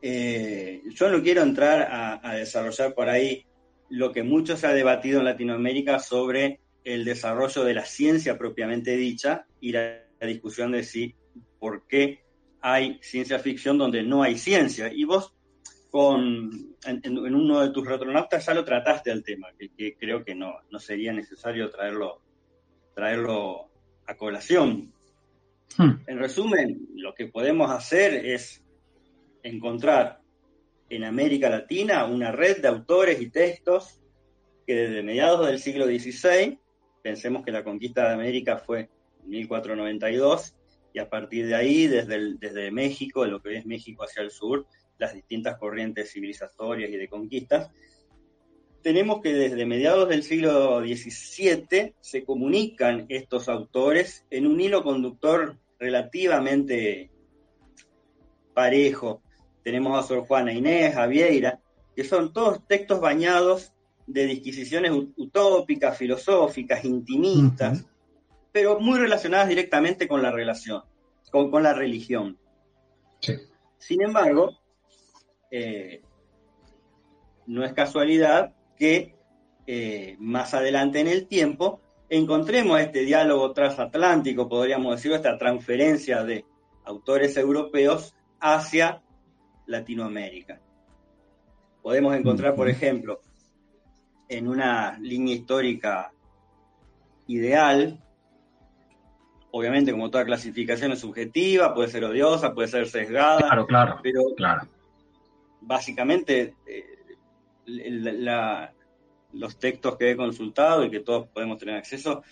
Eh, 0.00 0.82
yo 0.86 1.10
no 1.10 1.22
quiero 1.22 1.42
entrar 1.42 1.88
a, 2.22 2.34
desarrollar 2.34 2.92
por 2.92 3.08
ahí 3.08 3.46
lo 3.88 4.10
que 4.10 4.24
mucho 4.24 4.56
se 4.56 4.66
ha 4.66 4.74
debatido 4.74 5.20
en 5.20 5.26
Latinoamérica 5.26 6.00
sobre 6.00 6.60
el 6.82 7.04
desarrollo 7.04 7.62
de 7.62 7.74
la 7.74 7.84
ciencia 7.84 8.36
propiamente 8.36 8.96
dicha 8.96 9.46
y 9.60 9.72
la, 9.72 10.00
discusión 10.20 10.70
de 10.70 10.84
si 10.84 11.16
por 11.58 11.88
qué 11.88 12.22
hay 12.60 13.00
ciencia 13.02 13.40
ficción 13.40 13.76
donde 13.76 14.04
no 14.04 14.22
hay 14.22 14.38
ciencia. 14.38 14.92
Y 14.92 15.02
vos 15.04 15.34
con, 15.90 16.76
en, 16.84 17.18
uno 17.18 17.60
de 17.60 17.70
tus 17.70 17.84
retronautas 17.84 18.46
ya 18.46 18.54
lo 18.54 18.64
trataste 18.64 19.10
al 19.10 19.24
tema, 19.24 19.48
que, 19.58 19.96
creo 19.96 20.24
que 20.24 20.36
no, 20.36 20.54
no 20.70 20.78
sería 20.78 21.12
necesario 21.12 21.70
traerlo 21.70 22.22
traerlo 22.94 23.70
a 24.06 24.16
colación. 24.16 24.92
Hmm. 25.76 26.02
En 26.06 26.18
resumen, 26.18 26.88
lo 26.94 27.14
que 27.14 27.26
podemos 27.26 27.70
hacer 27.70 28.26
es 28.26 28.62
encontrar 29.42 30.20
en 30.88 31.04
América 31.04 31.48
Latina 31.48 32.04
una 32.04 32.32
red 32.32 32.60
de 32.60 32.68
autores 32.68 33.20
y 33.20 33.30
textos 33.30 34.00
que 34.66 34.74
desde 34.74 35.02
mediados 35.02 35.46
del 35.46 35.58
siglo 35.58 35.86
XVI, 35.86 36.58
pensemos 37.02 37.44
que 37.44 37.50
la 37.50 37.64
conquista 37.64 38.08
de 38.08 38.14
América 38.14 38.58
fue 38.58 38.90
en 39.22 39.28
1492, 39.28 40.56
y 40.94 40.98
a 40.98 41.08
partir 41.08 41.46
de 41.46 41.54
ahí, 41.54 41.86
desde, 41.86 42.34
desde 42.34 42.70
México, 42.70 43.24
lo 43.24 43.40
que 43.40 43.56
es 43.56 43.66
México 43.66 44.04
hacia 44.04 44.22
el 44.22 44.30
sur, 44.30 44.66
las 44.98 45.14
distintas 45.14 45.58
corrientes 45.58 46.12
civilizatorias 46.12 46.90
y 46.90 46.96
de 46.96 47.08
conquistas, 47.08 47.70
tenemos 48.82 49.20
que 49.20 49.32
desde 49.32 49.64
mediados 49.64 50.08
del 50.08 50.22
siglo 50.22 50.80
XVII 50.80 51.94
se 52.00 52.24
comunican 52.24 53.06
estos 53.08 53.48
autores 53.48 54.26
en 54.30 54.46
un 54.46 54.60
hilo 54.60 54.82
conductor 54.82 55.56
relativamente 55.78 57.10
parejo. 58.52 59.22
Tenemos 59.62 59.98
a 59.98 60.06
Sor 60.06 60.26
Juana 60.26 60.52
Inés, 60.52 60.96
a 60.96 61.06
Vieira, 61.06 61.60
que 61.94 62.04
son 62.04 62.32
todos 62.32 62.66
textos 62.66 63.00
bañados 63.00 63.72
de 64.06 64.26
disquisiciones 64.26 64.92
utópicas, 65.16 65.96
filosóficas, 65.96 66.84
intimistas, 66.84 67.84
pero 68.50 68.80
muy 68.80 68.98
relacionadas 68.98 69.48
directamente 69.48 70.08
con 70.08 70.22
la 70.22 70.32
relación, 70.32 70.82
con, 71.30 71.62
la 71.62 71.72
religión. 71.72 72.36
Sin 73.78 74.02
embargo, 74.02 74.58
eh, 75.50 76.02
no 77.46 77.64
es 77.64 77.72
casualidad 77.72 78.54
que 78.82 79.14
eh, 79.68 80.16
más 80.18 80.54
adelante 80.54 80.98
en 80.98 81.06
el 81.06 81.28
tiempo 81.28 81.80
encontremos 82.08 82.80
este 82.80 83.02
diálogo 83.04 83.52
transatlántico, 83.52 84.48
podríamos 84.48 84.96
decir, 84.96 85.12
esta 85.12 85.38
transferencia 85.38 86.24
de 86.24 86.44
autores 86.84 87.36
europeos 87.36 88.12
hacia 88.40 89.00
Latinoamérica. 89.66 90.60
Podemos 91.80 92.16
encontrar, 92.16 92.56
por 92.56 92.68
ejemplo, 92.68 93.20
en 94.28 94.48
una 94.48 94.98
línea 94.98 95.36
histórica 95.36 96.10
ideal, 97.28 98.02
obviamente 99.52 99.92
como 99.92 100.10
toda 100.10 100.24
clasificación 100.24 100.90
es 100.90 100.98
subjetiva, 100.98 101.72
puede 101.72 101.88
ser 101.88 102.02
odiosa, 102.02 102.52
puede 102.52 102.66
ser 102.66 102.88
sesgada, 102.88 103.46
claro, 103.46 103.64
claro, 103.64 104.00
pero 104.02 104.22
claro. 104.36 104.68
básicamente 105.60 106.56
eh, 106.66 106.91
los 107.64 109.58
textos 109.58 109.96
que 109.96 110.10
he 110.10 110.16
consultado 110.16 110.84
y 110.84 110.90
que 110.90 111.00
todos 111.00 111.28
podemos 111.28 111.58
tener 111.58 111.76
acceso 111.76 112.22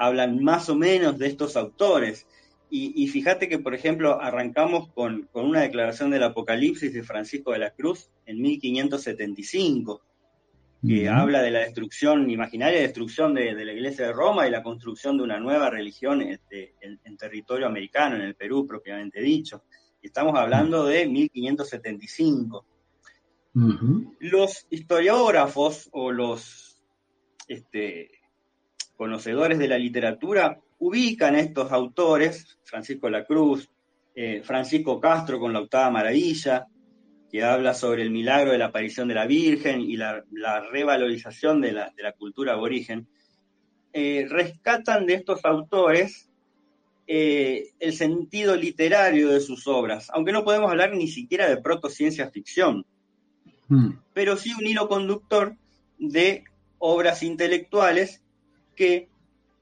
hablan 0.00 0.42
más 0.42 0.68
o 0.70 0.74
menos 0.74 1.18
de 1.18 1.26
estos 1.26 1.56
autores. 1.56 2.26
Y, 2.72 3.08
fíjate 3.08 3.48
que, 3.48 3.58
por 3.58 3.74
ejemplo, 3.74 4.20
arrancamos 4.20 4.90
con, 4.92 5.28
una 5.32 5.62
declaración 5.62 6.12
del 6.12 6.22
Apocalipsis 6.22 6.94
de 6.94 7.02
Francisco 7.02 7.50
de 7.50 7.58
la 7.58 7.72
Cruz 7.72 8.08
en 8.26 8.40
1575, 8.40 10.00
que 10.86 11.08
habla 11.08 11.42
de 11.42 11.50
la 11.50 11.58
destrucción, 11.60 12.30
imaginaria 12.30 12.80
destrucción 12.80 13.34
de, 13.34 13.52
la 13.52 13.72
Iglesia 13.72 14.06
de 14.06 14.12
Roma 14.12 14.46
y 14.46 14.52
la 14.52 14.62
construcción 14.62 15.18
de 15.18 15.24
una 15.24 15.40
nueva 15.40 15.68
religión 15.68 16.22
este, 16.22 16.74
en, 16.80 17.16
territorio 17.16 17.66
americano, 17.66 18.14
en 18.14 18.22
el 18.22 18.36
Perú 18.36 18.64
propiamente 18.64 19.20
dicho. 19.20 19.64
Estamos 20.00 20.38
hablando 20.38 20.86
de 20.86 21.08
1575. 21.08 22.64
Los 23.52 24.66
historiógrafos 24.70 25.88
o 25.92 26.12
los 26.12 26.80
este, 27.48 28.10
conocedores 28.96 29.58
de 29.58 29.68
la 29.68 29.78
literatura 29.78 30.60
ubican 30.78 31.34
estos 31.34 31.72
autores, 31.72 32.58
Francisco 32.64 33.10
La 33.10 33.24
Cruz, 33.24 33.68
eh, 34.14 34.42
Francisco 34.44 35.00
Castro 35.00 35.40
con 35.40 35.52
la 35.52 35.60
octava 35.60 35.90
maravilla, 35.90 36.66
que 37.30 37.44
habla 37.44 37.74
sobre 37.74 38.02
el 38.02 38.10
milagro 38.10 38.52
de 38.52 38.58
la 38.58 38.66
aparición 38.66 39.08
de 39.08 39.14
la 39.14 39.26
Virgen 39.26 39.80
y 39.80 39.96
la, 39.96 40.22
revalorización 40.70 41.60
de 41.60 41.72
la, 41.72 42.12
cultura 42.18 42.54
aborigen, 42.54 43.08
eh, 43.92 44.26
rescatan 44.28 45.06
de 45.06 45.14
estos 45.14 45.44
autores 45.44 46.30
eh, 47.06 47.70
el 47.78 47.92
sentido 47.92 48.54
literario 48.56 49.30
de 49.30 49.40
sus 49.40 49.66
obras, 49.66 50.08
aunque 50.12 50.32
no 50.32 50.44
podemos 50.44 50.70
hablar 50.70 50.94
ni 50.94 51.08
siquiera 51.08 51.48
de 51.48 51.56
protociencia 51.56 52.30
ficción, 52.30 52.84
Mm. 53.70 53.90
pero 54.12 54.36
sí 54.36 54.52
un 54.58 54.66
hilo 54.66 54.88
conductor 54.88 55.54
de 55.96 56.42
obras 56.78 57.22
intelectuales 57.22 58.20
que 58.74 59.08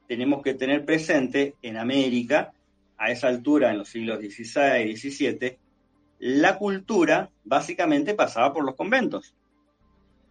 tenemos 0.07 0.43
que 0.43 0.55
tener 0.55 0.87
presente 0.87 1.55
en 1.61 1.77
América, 1.77 2.53
a 2.97 3.11
esa 3.11 3.29
altura, 3.29 3.71
en 3.71 3.79
los 3.79 3.91
siglos 3.91 4.19
XVI 4.19 4.88
y 4.88 4.97
XVII, 4.97 5.59
la 6.21 6.57
cultura 6.57 7.31
básicamente 7.45 8.15
pasaba 8.15 8.53
por 8.55 8.65
los 8.65 8.75
conventos. 8.75 9.35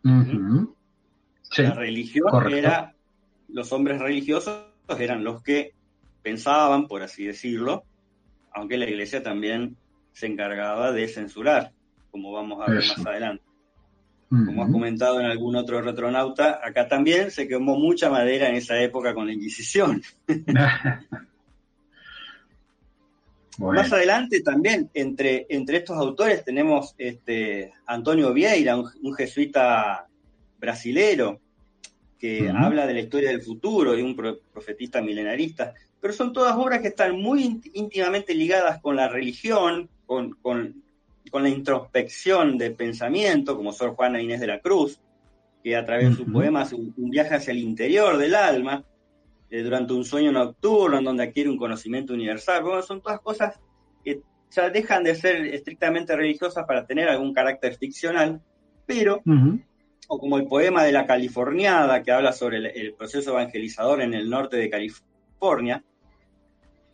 la 0.03 1.73
religión 1.75 2.51
era, 2.51 2.95
los 3.47 3.71
hombres 3.71 4.01
religiosos 4.01 4.65
eran 4.97 5.23
los 5.23 5.43
que 5.43 5.75
pensaban, 6.23 6.87
por 6.87 7.03
así 7.03 7.25
decirlo, 7.25 7.83
aunque 8.51 8.77
la 8.77 8.89
iglesia 8.89 9.21
también 9.21 9.77
se 10.13 10.25
encargaba 10.25 10.91
de 10.91 11.07
censurar, 11.07 11.71
como 12.09 12.31
vamos 12.31 12.59
a 12.61 12.71
ver 12.71 12.83
más 12.97 13.05
adelante. 13.05 13.46
Como 14.29 14.63
has 14.63 14.71
comentado 14.71 15.21
en 15.21 15.25
algún 15.27 15.55
otro 15.55 15.81
retronauta, 15.81 16.59
acá 16.61 16.87
también 16.89 17.31
se 17.31 17.47
quemó 17.47 17.77
mucha 17.77 18.09
madera 18.09 18.49
en 18.49 18.55
esa 18.55 18.77
época 18.81 19.13
con 19.13 19.27
la 19.27 19.33
Inquisición. 19.33 20.01
Más 23.59 23.91
adelante 23.91 24.41
también, 24.41 24.89
entre, 24.93 25.47
entre 25.49 25.77
estos 25.77 25.97
autores 25.97 26.43
tenemos 26.43 26.93
este, 26.97 27.71
Antonio 27.87 28.31
Vieira, 28.33 28.77
un, 28.77 29.13
jesuita 29.15 30.07
brasilero, 30.59 31.39
que 32.19 32.49
habla 32.49 32.85
de 32.85 32.93
la 32.95 32.99
historia 32.99 33.29
del 33.29 33.41
futuro 33.41 33.97
y 33.97 34.01
un 34.01 34.15
profetista 34.15 35.01
milenarista, 35.01 35.73
pero 36.01 36.13
son 36.13 36.33
todas 36.33 36.55
obras 36.55 36.81
que 36.81 36.89
están 36.89 37.19
muy 37.19 37.61
íntimamente 37.73 38.35
ligadas 38.35 38.79
con 38.81 38.95
la 38.95 39.07
religión, 39.07 39.89
con, 40.05 40.33
con 40.41 40.83
con 41.29 41.43
la 41.43 41.49
introspección 41.49 42.57
de 42.57 42.71
pensamiento, 42.71 43.55
como 43.55 43.71
Sor 43.71 43.95
Juana 43.95 44.21
Inés 44.21 44.39
de 44.39 44.47
la 44.47 44.59
Cruz, 44.59 44.99
que 45.63 45.75
a 45.75 45.85
través 45.85 46.09
de 46.09 46.15
sus 46.15 46.31
poemas 46.31 46.73
un, 46.73 46.93
viaje 46.95 47.35
hacia 47.35 47.51
el 47.51 47.59
interior 47.59 48.17
del 48.17 48.35
alma, 48.35 48.83
eh, 49.49 49.61
durante 49.61 49.93
un 49.93 50.05
sueño 50.05 50.31
nocturno, 50.31 50.97
en 50.97 51.03
donde 51.03 51.23
adquiere 51.23 51.49
un 51.49 51.57
conocimiento 51.57 52.13
universal. 52.13 52.63
Bueno, 52.63 52.81
son 52.81 53.01
todas 53.01 53.19
cosas 53.21 53.59
que 54.03 54.21
ya 54.51 54.69
dejan 54.69 55.03
de 55.03 55.15
ser 55.15 55.45
estrictamente 55.47 56.15
religiosas 56.15 56.65
para 56.65 56.85
tener 56.85 57.09
algún 57.09 57.33
carácter 57.33 57.75
ficcional, 57.75 58.41
pero, 58.85 59.21
o 60.07 60.19
como 60.19 60.37
el 60.37 60.47
poema 60.47 60.83
de 60.83 60.91
la 60.91 61.05
Californiada, 61.05 62.01
que 62.03 62.11
habla 62.11 62.31
sobre 62.31 62.57
el, 62.57 62.93
proceso 62.93 63.31
evangelizador 63.31 64.01
en 64.01 64.13
el 64.13 64.29
norte 64.29 64.57
de 64.57 64.69
California, 64.69 65.83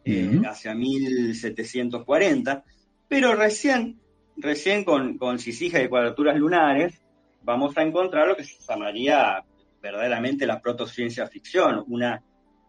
eh, 0.06 0.42
hacia 0.46 0.74
1740, 0.74 2.64
pero 3.08 3.36
recién 3.36 4.00
recién 4.38 4.84
con, 4.84 5.18
con 5.18 5.40
Cisija 5.40 5.82
y 5.82 5.88
cuadraturas 5.88 6.38
lunares 6.38 7.04
vamos 7.44 7.78
a 7.78 7.84
encontrar 7.84 8.28
lo 8.28 8.36
que 8.36 8.44
se 8.44 8.58
llamaría 8.68 9.44
verdaderamente 9.82 10.48
la 10.48 10.62
protociencia 10.62 11.28
ficción, 11.28 11.84
una 11.88 12.24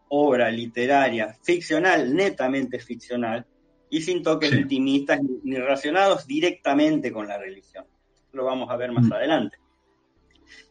obra 0.09 0.51
literaria 0.51 1.37
ficcional, 1.43 2.15
netamente 2.15 2.79
ficcional, 2.81 3.47
y 3.89 4.03
sin 4.03 4.23
toques 4.23 4.53
intimistas 4.53 5.21
ni, 5.45 5.57
relacionados 5.57 6.27
directamente 6.27 7.13
con 7.13 7.29
la 7.29 7.39
religión. 7.39 7.87
Lo 8.33 8.45
vamos 8.45 8.69
a 8.71 8.77
ver 8.77 8.91
más 8.91 9.05
mm. 9.05 9.13
adelante. 9.13 9.59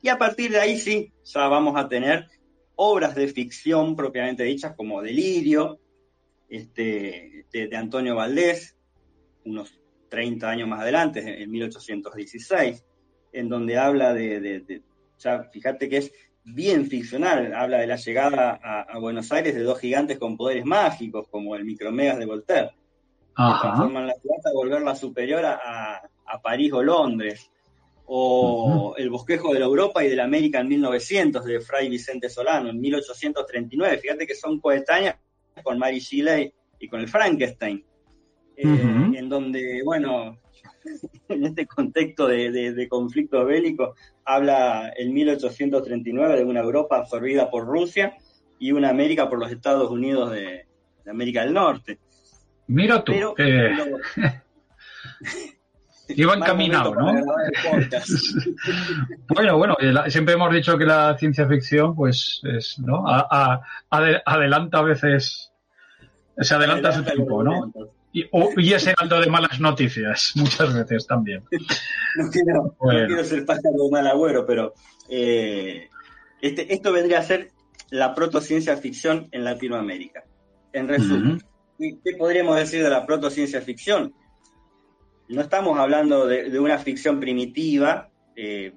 Y 0.02 0.10
a 0.10 0.18
partir 0.18 0.52
de 0.52 0.60
ahí 0.60 0.78
sí, 0.78 1.14
ya 1.24 1.48
vamos 1.48 1.78
a 1.78 1.88
tener 1.88 2.28
obras 2.76 3.16
de 3.16 3.28
ficción 3.30 3.96
propiamente 3.96 4.44
dichas 4.44 4.76
como 4.76 5.02
Delirio, 5.02 5.80
este, 6.50 7.46
de 7.52 7.78
Antonio 7.78 8.16
Valdés, 8.16 8.76
unos 9.46 9.83
30 10.14 10.48
años 10.48 10.68
más 10.68 10.82
adelante, 10.82 11.42
en 11.42 11.50
1816, 11.50 12.86
en 13.32 13.50
donde 13.50 13.80
habla 13.80 14.14
de, 14.14 14.84
ya 15.18 15.46
fíjate 15.52 15.90
que 15.90 15.98
es 15.98 16.12
bien 16.44 16.86
ficcional, 16.86 17.52
habla 17.56 17.80
de 17.80 17.88
la 17.88 17.96
llegada 17.96 18.60
a, 18.62 19.00
Buenos 19.00 19.32
Aires 19.32 19.56
de 19.56 19.64
dos 19.64 19.80
gigantes 19.80 20.20
con 20.20 20.38
poderes 20.38 20.66
mágicos, 20.66 21.28
como 21.32 21.56
el 21.56 21.66
Micromegas 21.66 22.20
de 22.20 22.28
Voltaire, 22.28 22.70
que 22.70 23.54
transforman 23.60 24.06
la 24.06 24.14
ciudad 24.14 24.38
a 24.46 24.54
volverla 24.54 24.96
superior 24.96 25.44
a, 25.46 26.08
París 26.44 26.72
o 26.74 26.84
Londres, 26.84 27.50
o 28.06 28.94
El 28.96 29.10
bosquejo 29.10 29.52
de 29.52 29.62
la 29.62 29.66
Europa 29.66 30.04
y 30.04 30.10
de 30.10 30.16
la 30.16 30.26
América 30.26 30.60
en 30.60 30.68
1900 30.68 31.44
de 31.44 31.60
Fray 31.60 31.90
Vicente 31.90 32.30
Solano, 32.30 32.70
en 32.70 32.80
1839, 32.80 33.98
fíjate 33.98 34.28
que 34.28 34.36
son 34.36 34.60
coetáneas 34.60 35.16
con 35.64 35.80
Mary 35.80 35.98
Shelley 35.98 36.54
y 36.78 36.88
con 36.88 37.00
el 37.00 37.08
Frankenstein. 37.08 37.84
Eh, 38.56 39.12
en 39.16 39.30
donde, 39.30 39.82
bueno, 39.84 40.38
en 41.30 41.46
este 41.46 41.66
contexto 41.66 42.28
de, 42.28 42.88
conflicto 42.90 43.44
bélico, 43.46 43.96
habla 44.26 44.94
en 44.96 45.14
1839 45.14 46.38
de 46.38 46.44
una 46.46 46.62
Europa 46.62 46.98
absorbida 46.98 47.50
por 47.50 47.66
Rusia 47.66 48.16
y 48.60 48.72
una 48.72 48.90
América 48.90 49.30
por 49.30 49.40
los 49.40 49.52
Estados 49.52 49.90
Unidos 49.90 50.32
de, 50.32 50.66
América 51.08 51.44
del 51.44 51.54
Norte. 51.54 52.00
Mira 52.68 53.04
tú. 53.04 53.12
Iba 56.10 56.34
encaminado, 56.38 56.96
¿no? 56.96 57.14
bueno, 59.30 59.58
bueno, 59.58 59.76
siempre 60.08 60.36
hemos 60.36 60.54
dicho 60.54 60.78
que 60.78 60.86
la 60.86 61.18
ciencia 61.18 61.46
ficción, 61.48 61.94
pues, 61.94 62.42
es, 62.44 62.80
¿no? 62.80 63.04
adelanta 63.90 64.78
a 64.78 64.84
veces, 64.84 65.52
se 66.38 66.56
adelanta, 66.56 66.90
a 66.90 66.94
su 66.94 67.04
tiempo, 67.04 67.44
¿no? 67.44 67.72
Y, 68.14 68.30
y 68.58 68.74
es 68.74 68.88
heraldo 68.88 69.20
de 69.20 69.28
malas 69.28 69.60
noticias, 69.60 70.32
muchas 70.36 70.74
veces 70.74 71.06
también. 71.08 71.44
no, 72.16 72.30
quiero, 72.30 73.24
ser 73.24 73.46
pájaro 73.46 73.84
de 73.84 73.92
mal 73.92 74.08
agüero, 74.08 74.46
pero 74.46 74.74
eh, 75.10 75.90
este, 76.42 76.74
esto 76.74 76.94
vendría 76.94 77.20
a 77.20 77.24
ser 77.24 77.52
la 77.90 78.16
protociencia 78.16 78.78
ficción 78.78 79.28
en 79.32 79.44
Latinoamérica. 79.44 80.24
En 80.72 80.88
resumen, 80.88 81.42
¿qué 81.78 82.16
podríamos 82.18 82.56
decir 82.56 82.84
de 82.84 82.90
la 82.90 83.06
protociencia 83.06 83.62
ficción? 83.62 84.14
no 85.34 85.42
estamos 85.42 85.78
hablando 85.80 86.28
de, 86.28 86.60
una 86.60 86.78
ficción 86.78 87.20
primitiva, 87.20 88.10
eh, 88.36 88.74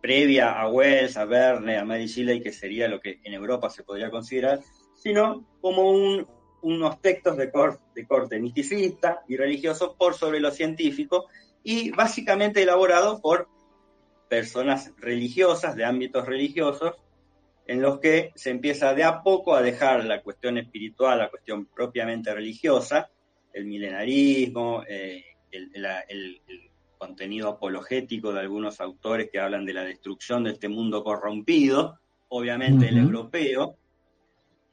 previa 0.00 0.60
a 0.60 0.68
Wells, 0.68 1.16
a 1.16 1.24
Verne, 1.24 1.78
a 1.78 1.84
Mary 1.84 2.06
Shelley, 2.06 2.40
que 2.40 2.52
sería 2.52 2.88
lo 2.88 3.00
que 3.00 3.20
en 3.22 3.34
Europa 3.34 3.70
se 3.70 3.82
podría 3.82 4.10
considerar, 4.10 4.60
sino 4.94 5.44
como 5.60 5.90
unos 6.62 7.00
textos 7.00 7.36
de, 7.36 7.52
de 7.94 8.06
corte 8.06 8.40
misticista 8.40 9.22
y 9.28 9.36
religioso 9.36 9.94
por 9.96 10.14
sobre 10.14 10.40
lo 10.40 10.50
científico 10.50 11.26
y 11.62 11.90
básicamente 11.90 12.62
elaborados 12.62 13.20
por 13.20 13.48
personas 14.28 14.92
religiosas, 14.96 15.76
de 15.76 15.84
ámbitos 15.84 16.26
religiosos, 16.26 16.94
en 17.66 17.80
los 17.80 18.00
que 18.00 18.32
se 18.34 18.50
empieza 18.50 18.94
de 18.94 19.04
a 19.04 19.22
poco 19.22 19.54
a 19.54 19.62
dejar 19.62 20.04
la 20.04 20.22
cuestión 20.22 20.58
espiritual, 20.58 21.18
la 21.18 21.30
cuestión 21.30 21.66
propiamente 21.66 22.34
religiosa, 22.34 23.10
el 23.52 23.66
milenarismo, 23.66 24.82
eh, 24.88 25.24
el, 25.50 26.40
contenido 26.98 27.48
apologético 27.48 28.32
de 28.32 28.40
algunos 28.40 28.80
autores 28.80 29.28
que 29.30 29.40
hablan 29.40 29.66
de 29.66 29.74
la 29.74 29.82
destrucción 29.82 30.44
de 30.44 30.52
este 30.52 30.68
mundo 30.68 31.02
corrompido, 31.02 31.98
obviamente 32.28 32.88
el 32.88 32.98
europeo, 32.98 33.76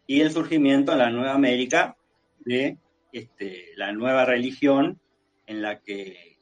y 0.09 0.21
el 0.21 0.31
surgimiento 0.31 0.93
en 0.93 0.97
la 0.97 1.11
Nueva 1.11 1.35
América 1.35 1.95
de 2.39 2.79
este, 3.11 3.67
la 3.75 3.91
nueva 3.91 4.25
religión 4.25 4.99
en 5.45 5.61
la 5.61 5.81
que 5.81 6.39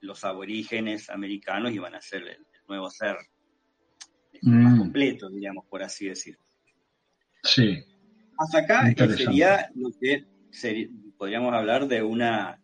los 0.00 0.24
aborígenes 0.24 1.10
americanos 1.10 1.72
iban 1.72 1.94
a 1.94 2.00
ser 2.00 2.22
el, 2.22 2.46
nuevo 2.66 2.88
ser 2.88 3.16
este, 4.32 4.48
más 4.48 4.72
mm. 4.72 4.78
completo, 4.78 5.28
diríamos, 5.28 5.66
por 5.66 5.82
así 5.82 6.06
decirlo. 6.06 6.40
Sí. 7.42 7.84
Hasta 8.38 8.60
acá 8.60 8.94
sería 9.14 9.70
lo 9.74 9.90
que 10.00 10.24
podríamos 11.18 11.52
hablar 11.52 11.88
de 11.88 12.02
una 12.02 12.62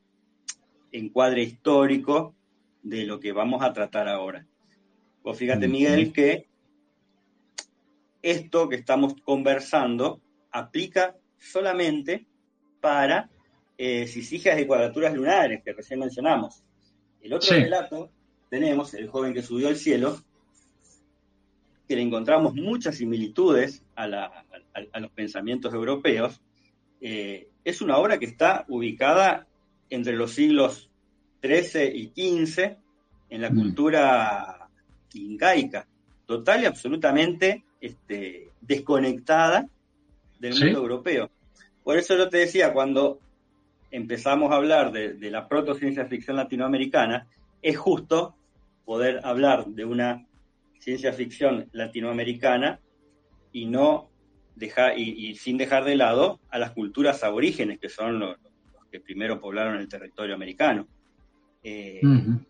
encuadre 0.92 1.42
histórico 1.42 2.34
de 2.82 3.04
lo 3.04 3.20
que 3.20 3.32
vamos 3.32 3.62
a 3.62 3.74
tratar 3.74 4.08
ahora. 4.08 4.46
Pues 5.22 5.36
fíjate, 5.36 5.68
Miguel, 5.68 6.10
que 6.10 6.48
esto 8.22 8.70
que 8.70 8.76
estamos 8.76 9.14
conversando 9.22 10.22
aplica 10.50 11.16
solamente 11.38 12.26
para 12.80 13.30
eh, 13.76 14.06
y 14.06 14.66
cuadraturas 14.66 15.14
lunares 15.14 15.62
que 15.62 15.72
recién 15.72 16.00
mencionamos. 16.00 16.62
El 17.20 17.32
otro 17.32 17.54
relato 17.54 18.10
tenemos, 18.48 18.94
el 18.94 19.08
joven 19.08 19.34
que 19.34 19.42
subió 19.42 19.68
al 19.68 19.76
cielo, 19.76 20.20
que 21.86 21.96
le 21.96 22.02
encontramos 22.02 22.54
muchas 22.54 22.96
similitudes 22.96 23.82
a, 23.94 24.06
los 24.06 25.10
pensamientos 25.12 25.72
europeos. 25.72 26.40
Eh, 27.00 27.48
es 27.64 27.80
una 27.80 27.96
obra 27.98 28.18
que 28.18 28.26
está 28.26 28.64
ubicada 28.68 29.46
entre 29.90 30.14
los 30.16 30.32
siglos 30.32 30.90
XIII 31.42 32.12
y 32.14 32.46
XV 32.46 32.76
en 33.30 33.40
la 33.40 33.50
mm. 33.50 33.54
cultura 33.54 34.68
incaica, 35.14 35.86
total 36.26 36.62
y 36.62 36.66
absolutamente 36.66 37.64
este, 37.80 38.50
desconectada 38.60 39.68
del 40.38 40.52
mundo 40.52 40.78
europeo. 40.78 41.30
Por 41.84 41.96
eso 41.96 42.16
yo 42.16 42.28
te 42.28 42.38
decía, 42.38 42.72
cuando 42.72 43.20
empezamos 43.90 44.52
a 44.52 44.56
hablar 44.56 44.92
de, 44.92 45.14
de 45.14 45.30
la 45.30 45.48
protociencia 45.48 46.04
ficción 46.06 46.36
latinoamericana, 46.36 47.26
es 47.62 47.76
justo 47.76 48.34
poder 48.84 49.20
hablar 49.24 49.66
de 49.66 49.84
una 49.84 50.26
ciencia 50.78 51.12
ficción 51.12 51.68
latinoamericana 51.72 52.80
y 53.52 53.66
no 53.66 54.08
dejar 54.58 54.98
y, 54.98 55.34
sin 55.36 55.56
dejar 55.56 55.84
de 55.84 55.96
lado 55.96 56.40
a 56.50 56.58
las 56.58 56.72
culturas 56.72 57.22
aborígenes 57.22 57.78
que 57.78 57.88
son 57.88 58.18
los, 58.18 58.36
que 58.90 59.00
primero 59.00 59.40
poblaron 59.40 59.76
el 59.76 59.88
territorio 59.88 60.34
americano. 60.34 60.86
Eh, 61.62 62.00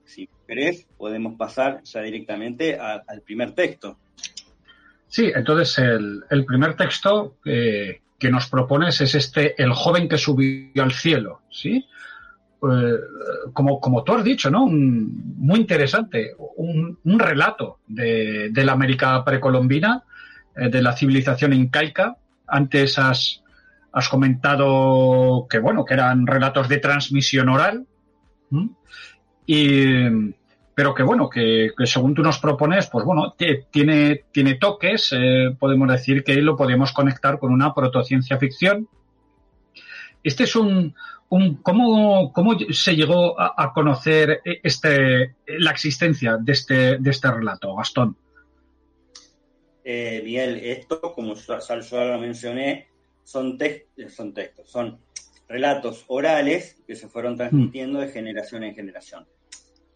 si 0.04 0.28
querés, 0.46 0.86
podemos 0.96 1.36
pasar 1.36 1.82
ya 1.82 2.02
directamente 2.02 2.78
al 2.78 3.22
primer 3.22 3.52
texto. 3.52 3.98
Sí, 5.08 5.32
entonces 5.34 5.78
el, 5.78 6.44
primer 6.44 6.74
texto 6.74 7.36
que 7.42 8.30
nos 8.30 8.48
propones 8.48 9.00
es 9.00 9.14
este, 9.14 9.60
el 9.62 9.72
joven 9.72 10.08
que 10.08 10.18
subió 10.18 10.82
al 10.82 10.92
cielo, 10.92 11.42
¿sí? 11.50 11.86
Eh, 12.60 12.98
como, 13.52 13.80
como 13.80 14.02
tú 14.02 14.14
has 14.14 14.24
dicho, 14.24 14.50
¿no? 14.50 14.66
muy 14.66 15.60
interesante, 15.60 16.32
un, 16.56 16.98
relato 17.04 17.78
de, 17.86 18.50
la 18.52 18.72
América 18.72 19.24
precolombina, 19.24 20.02
eh, 20.56 20.68
de 20.68 20.82
la 20.82 20.92
civilización 20.92 21.52
incaica, 21.52 22.16
ante 22.48 22.82
esas 22.82 23.44
has 23.92 24.08
comentado 24.08 25.46
que 25.48 25.60
bueno, 25.60 25.84
que 25.84 25.94
eran 25.94 26.26
relatos 26.26 26.68
de 26.68 26.78
transmisión 26.78 27.48
oral, 27.48 27.86
y, 29.46 30.34
pero 30.78 30.94
que 30.94 31.02
bueno, 31.02 31.28
que, 31.28 31.72
según 31.86 32.14
tú 32.14 32.22
nos 32.22 32.38
propones, 32.38 32.86
pues 32.86 33.04
bueno, 33.04 33.34
tiene, 33.36 34.26
tiene 34.30 34.54
toques, 34.54 35.12
eh, 35.12 35.48
podemos 35.58 35.88
decir 35.88 36.22
que 36.22 36.36
lo 36.36 36.56
podemos 36.56 36.92
conectar 36.92 37.40
con 37.40 37.52
una 37.52 37.74
protociencia 37.74 38.38
ficción. 38.38 38.88
Este 40.22 40.44
es 40.44 40.54
un, 40.54 40.94
un 41.30 41.56
¿cómo, 41.64 42.32
¿cómo, 42.32 42.56
se 42.70 42.94
llegó 42.94 43.34
a, 43.40 43.72
conocer 43.74 44.40
este, 44.44 45.34
la 45.48 45.72
existencia 45.72 46.36
de 46.40 46.52
este, 46.52 46.98
de 46.98 47.10
este 47.10 47.28
relato, 47.28 47.74
Gastón? 47.74 48.16
Eh, 49.82 50.22
Miguel, 50.24 50.60
esto, 50.62 51.00
como 51.12 51.34
ya 51.34 52.04
lo 52.04 52.20
mencioné, 52.20 52.86
son, 53.24 53.58
son 54.10 54.32
textos, 54.32 54.70
son 54.70 55.00
relatos 55.48 56.04
orales 56.06 56.80
que 56.86 56.94
se 56.94 57.08
fueron 57.08 57.36
transmitiendo 57.36 57.98
de 57.98 58.10
generación 58.10 58.62
en 58.62 58.76
generación. 58.76 59.26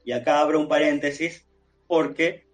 Y 0.05 0.13
acá 0.13 0.41
abro 0.41 0.61
un 0.61 0.69
paréntesis 0.69 1.47
porque 1.87 2.47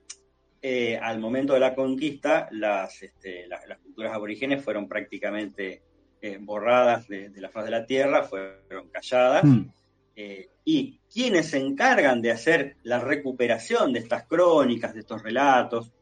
eh, 0.60 0.98
al 1.00 1.20
momento 1.20 1.54
de 1.54 1.60
la 1.60 1.74
conquista 1.74 2.48
las, 2.50 3.00
este, 3.02 3.46
las, 3.46 3.60
culturas 3.78 4.12
aborígenes 4.12 4.64
fueron 4.64 4.88
prácticamente 4.88 5.82
eh, 6.20 6.38
borradas 6.40 7.06
de, 7.06 7.30
la 7.36 7.48
faz 7.48 7.64
de 7.64 7.70
la 7.70 7.86
tierra, 7.86 8.24
fueron 8.24 8.88
calladas. 8.90 9.44
Mm. 9.44 9.70
Eh, 10.16 10.48
y 10.64 10.98
quienes 11.12 11.50
se 11.50 11.58
encargan 11.58 12.20
de 12.20 12.32
hacer 12.32 12.76
la 12.82 12.98
recuperación 12.98 13.92
de 13.92 14.00
estas 14.00 14.24
crónicas, 14.24 14.92
de 14.94 15.00
estos 15.00 15.22
relatos, 15.22 15.92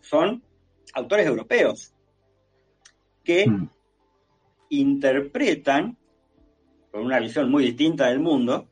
son 0.00 0.42
autores 0.94 1.26
europeos 1.26 1.92
que 3.22 3.46
mm. 3.46 3.70
interpretan, 4.70 5.98
con 6.90 7.04
una 7.04 7.20
visión 7.20 7.50
muy 7.50 7.64
distinta 7.64 8.08
del 8.08 8.20
mundo, 8.20 8.69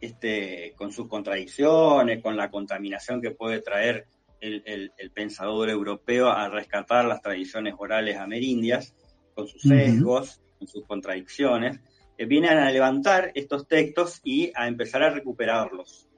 este, 0.00 0.74
con 0.76 0.92
sus 0.92 1.08
contradicciones, 1.08 2.22
con 2.22 2.36
la 2.36 2.50
contaminación 2.50 3.20
que 3.20 3.32
puede 3.32 3.60
traer 3.60 4.06
el, 4.40 4.92
pensador 5.12 5.68
europeo 5.68 6.28
a 6.28 6.48
rescatar 6.48 7.04
las 7.04 7.20
tradiciones 7.20 7.74
orales 7.76 8.16
amerindias, 8.16 8.94
con 9.34 9.46
sus 9.46 9.62
sesgos, 9.62 10.40
con 10.58 10.68
sus 10.68 10.84
contradicciones, 10.86 11.80
eh, 12.16 12.26
vienen 12.26 12.58
a 12.58 12.70
levantar 12.70 13.30
estos 13.34 13.66
textos 13.66 14.20
y 14.24 14.50
a 14.54 14.66
empezar 14.66 15.02
a 15.02 15.10
recuperarlos. 15.10 16.08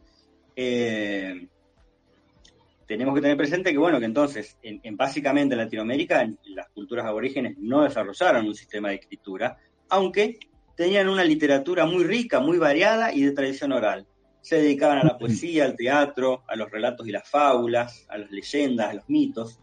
Eh, 0.56 1.46
tenemos 2.86 3.14
que 3.14 3.20
tener 3.20 3.36
presente 3.36 3.70
que, 3.70 3.78
bueno, 3.78 4.00
que 4.00 4.06
entonces, 4.06 4.58
en, 4.62 4.96
básicamente 4.96 5.54
en 5.54 5.60
Latinoamérica, 5.60 6.28
las 6.46 6.68
culturas 6.70 7.06
aborígenes 7.06 7.56
no 7.58 7.84
desarrollaron 7.84 8.48
un 8.48 8.54
sistema 8.54 8.88
de 8.88 8.96
escritura, 8.96 9.56
aunque 9.88 10.40
tenían 10.80 11.10
una 11.10 11.24
literatura 11.24 11.84
muy 11.84 12.04
rica, 12.04 12.40
muy 12.40 12.56
variada 12.56 13.12
y 13.12 13.20
de 13.20 13.32
tradición 13.32 13.72
oral. 13.72 14.06
Se 14.40 14.56
dedicaban 14.56 14.96
a 14.96 15.04
la 15.04 15.18
poesía, 15.18 15.66
al 15.66 15.76
teatro, 15.76 16.42
a 16.48 16.56
los 16.56 16.70
relatos 16.70 17.06
y 17.06 17.12
las 17.12 17.28
fábulas, 17.28 18.06
a 18.08 18.16
las 18.16 18.30
leyendas, 18.30 18.88
a 18.88 18.94
los 18.94 19.06
mitos, 19.06 19.60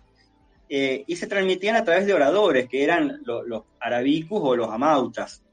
eh, 0.69 1.03
y 1.08 1.15
se 1.15 1.25
transmitían 1.25 1.75
a 1.75 1.84
través 1.84 2.06
de 2.06 2.13
oradores, 2.13 2.69
que 2.69 2.84
eran 2.84 3.23
los 3.25 3.63
arabicus 3.80 4.39
o 4.43 4.56
los 4.56 4.69
amautas. 4.69 5.43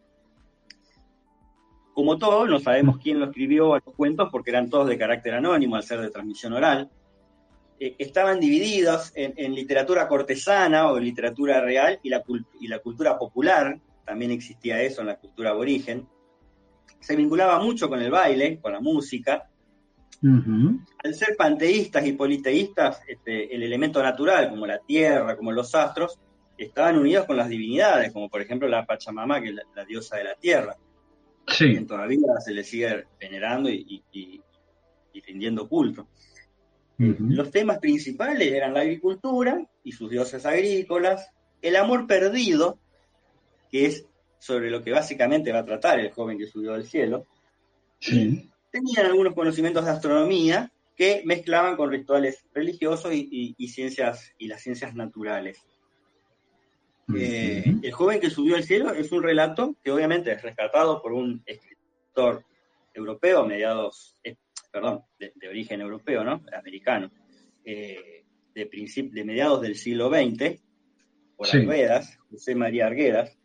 Como 1.94 2.18
todo, 2.18 2.46
no 2.46 2.60
sabemos 2.60 2.98
quién 2.98 3.18
lo 3.18 3.24
escribió 3.24 3.72
a 3.72 3.80
los 3.82 3.94
cuentos 3.94 4.28
porque 4.30 4.50
eran 4.50 4.68
todos 4.68 4.86
de 4.86 4.98
carácter 4.98 5.32
anónimo 5.32 5.76
al 5.76 5.82
ser 5.82 6.02
de 6.02 6.10
transmisión 6.10 6.52
oral. 6.52 6.90
Eh, 7.80 7.96
estaban 7.98 8.38
divididos 8.38 9.12
en, 9.14 9.54
literatura 9.54 10.08
cortesana 10.08 10.92
o 10.92 11.00
literatura 11.00 11.62
real 11.62 12.00
y 12.02 12.10
la, 12.10 12.22
y 12.60 12.68
la 12.68 12.80
cultura 12.80 13.18
popular, 13.18 13.80
también 14.04 14.30
existía 14.30 14.82
eso 14.82 15.00
en 15.00 15.08
la 15.08 15.18
cultura 15.18 15.50
aborigen. 15.50 16.06
Se 17.00 17.16
vinculaba 17.16 17.58
mucho 17.58 17.88
con 17.88 18.00
el 18.00 18.10
baile, 18.10 18.58
con 18.60 18.72
la 18.72 18.80
música, 18.80 19.48
Al 20.22 21.14
ser 21.14 21.36
panteístas 21.36 22.06
y 22.06 22.12
politeístas, 22.12 23.02
este, 23.06 23.54
el 23.54 23.62
elemento 23.62 24.02
natural, 24.02 24.48
como 24.48 24.66
la 24.66 24.78
tierra, 24.78 25.36
como 25.36 25.52
los 25.52 25.74
astros, 25.74 26.18
estaban 26.56 26.98
unidos 26.98 27.26
con 27.26 27.36
las 27.36 27.48
divinidades, 27.48 28.12
como 28.12 28.28
por 28.28 28.40
ejemplo 28.40 28.68
la 28.68 28.86
Pachamama, 28.86 29.40
que 29.42 29.50
es 29.50 29.54
la, 29.74 29.84
diosa 29.84 30.16
de 30.16 30.24
la 30.24 30.34
tierra. 30.34 30.76
Sí. 31.46 31.74
Que 31.74 31.80
todavía 31.82 32.40
se 32.42 32.52
le 32.54 32.64
sigue 32.64 33.04
venerando 33.20 33.68
y, 33.68 34.02
y, 34.12 34.40
rindiendo 35.26 35.68
culto. 35.68 36.08
Los 36.96 37.50
temas 37.50 37.78
principales 37.78 38.52
eran 38.52 38.72
la 38.72 38.80
agricultura 38.80 39.60
y 39.82 39.92
sus 39.92 40.10
dioses 40.10 40.46
agrícolas, 40.46 41.28
el 41.60 41.76
amor 41.76 42.06
perdido, 42.06 42.78
que 43.74 43.86
es 43.86 44.06
sobre 44.38 44.70
lo 44.70 44.84
que 44.84 44.92
básicamente 44.92 45.50
va 45.50 45.58
a 45.58 45.64
tratar 45.64 45.98
el 45.98 46.12
joven 46.12 46.38
que 46.38 46.46
subió 46.46 46.74
del 46.74 46.86
cielo. 46.86 47.26
Sí. 47.98 48.48
Tenían 48.70 49.06
algunos 49.06 49.34
conocimientos 49.34 49.84
de 49.84 49.90
astronomía 49.90 50.70
que 50.94 51.22
mezclaban 51.24 51.76
con 51.76 51.90
rituales 51.90 52.44
religiosos 52.54 53.12
y, 53.12 53.56
ciencias 53.66 54.32
y 54.38 54.46
las 54.46 54.62
ciencias 54.62 54.94
naturales. 54.94 55.58
Eh, 57.16 57.64
el 57.82 57.90
joven 57.90 58.20
que 58.20 58.30
subió 58.30 58.54
al 58.54 58.62
cielo 58.62 58.92
es 58.92 59.10
un 59.10 59.24
relato 59.24 59.74
que 59.82 59.90
obviamente 59.90 60.30
es 60.30 60.40
rescatado 60.40 61.02
por 61.02 61.12
un 61.12 61.42
escritor 61.44 62.44
europeo, 62.94 63.44
mediados, 63.44 64.16
eh, 64.22 64.36
perdón, 64.70 65.02
de, 65.18 65.48
origen 65.48 65.80
europeo, 65.80 66.22
¿no? 66.22 66.44
Americano, 66.56 67.10
eh, 67.64 68.22
de, 68.54 68.70
de 69.10 69.24
mediados 69.24 69.62
del 69.62 69.74
siglo 69.74 70.10
XX, 70.10 70.62
por 71.36 71.48
Arguedas, 71.48 72.16
José 72.30 72.54
María 72.54 72.86
Arguedas, 72.86 73.36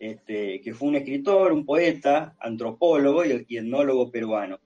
este, 0.00 0.62
que 0.62 0.72
fue 0.72 0.88
un 0.88 0.96
escritor, 0.96 1.52
un 1.52 1.66
poeta, 1.66 2.34
antropólogo 2.40 3.22
y, 3.24 3.44
etnólogo 3.56 4.10
peruano. 4.10 4.58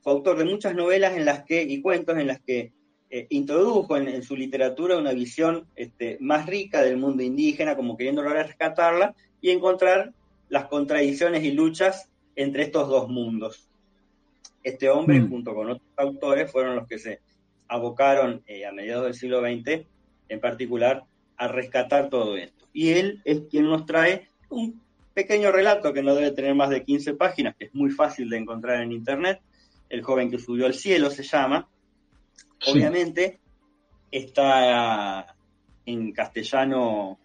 Fue 0.00 0.12
autor 0.12 0.36
de 0.36 0.44
muchas 0.44 0.74
novelas 0.74 1.16
en 1.16 1.24
las 1.24 1.44
que, 1.44 1.62
y 1.62 1.80
cuentos 1.80 2.18
en 2.18 2.26
las 2.26 2.40
que 2.40 2.72
eh, 3.08 3.26
introdujo 3.30 3.96
en, 3.96 4.24
su 4.24 4.34
literatura 4.34 4.98
una 4.98 5.12
visión 5.12 5.68
este, 5.76 6.18
más 6.20 6.46
rica 6.46 6.82
del 6.82 6.96
mundo 6.96 7.22
indígena, 7.22 7.76
como 7.76 7.96
queriendo 7.96 8.22
lograr 8.22 8.48
rescatarla 8.48 9.14
y 9.40 9.50
encontrar 9.50 10.12
las 10.48 10.66
contradicciones 10.66 11.44
y 11.44 11.52
luchas 11.52 12.10
entre 12.34 12.64
estos 12.64 12.88
dos 12.88 13.08
mundos. 13.08 13.68
Este 14.64 14.90
hombre, 14.90 15.20
mm. 15.20 15.30
junto 15.30 15.54
con 15.54 15.70
otros 15.70 15.88
autores, 15.96 16.50
fueron 16.50 16.74
los 16.74 16.88
que 16.88 16.98
se 16.98 17.20
abocaron 17.68 18.42
eh, 18.48 18.66
a 18.66 18.72
mediados 18.72 19.04
del 19.04 19.14
siglo 19.14 19.40
XX, 19.40 19.86
en 20.28 20.40
particular, 20.40 21.04
a 21.36 21.46
rescatar 21.46 22.10
todo 22.10 22.36
esto. 22.36 22.66
Y 22.72 22.90
él 22.90 23.22
es 23.24 23.42
quien 23.48 23.66
nos 23.66 23.86
trae 23.86 24.26
un 24.52 24.80
pequeño 25.14 25.52
relato 25.52 25.92
que 25.92 26.02
no 26.02 26.14
debe 26.14 26.30
tener 26.30 26.54
más 26.54 26.70
de 26.70 26.84
15 26.84 27.14
páginas, 27.14 27.56
que 27.56 27.66
es 27.66 27.74
muy 27.74 27.90
fácil 27.90 28.28
de 28.28 28.38
encontrar 28.38 28.82
en 28.82 28.92
internet. 28.92 29.40
El 29.88 30.02
joven 30.02 30.30
que 30.30 30.38
subió 30.38 30.66
al 30.66 30.74
cielo 30.74 31.10
se 31.10 31.22
llama. 31.22 31.68
Obviamente 32.66 33.40
está 34.10 35.34
en 35.84 36.12
castellano 36.12 37.18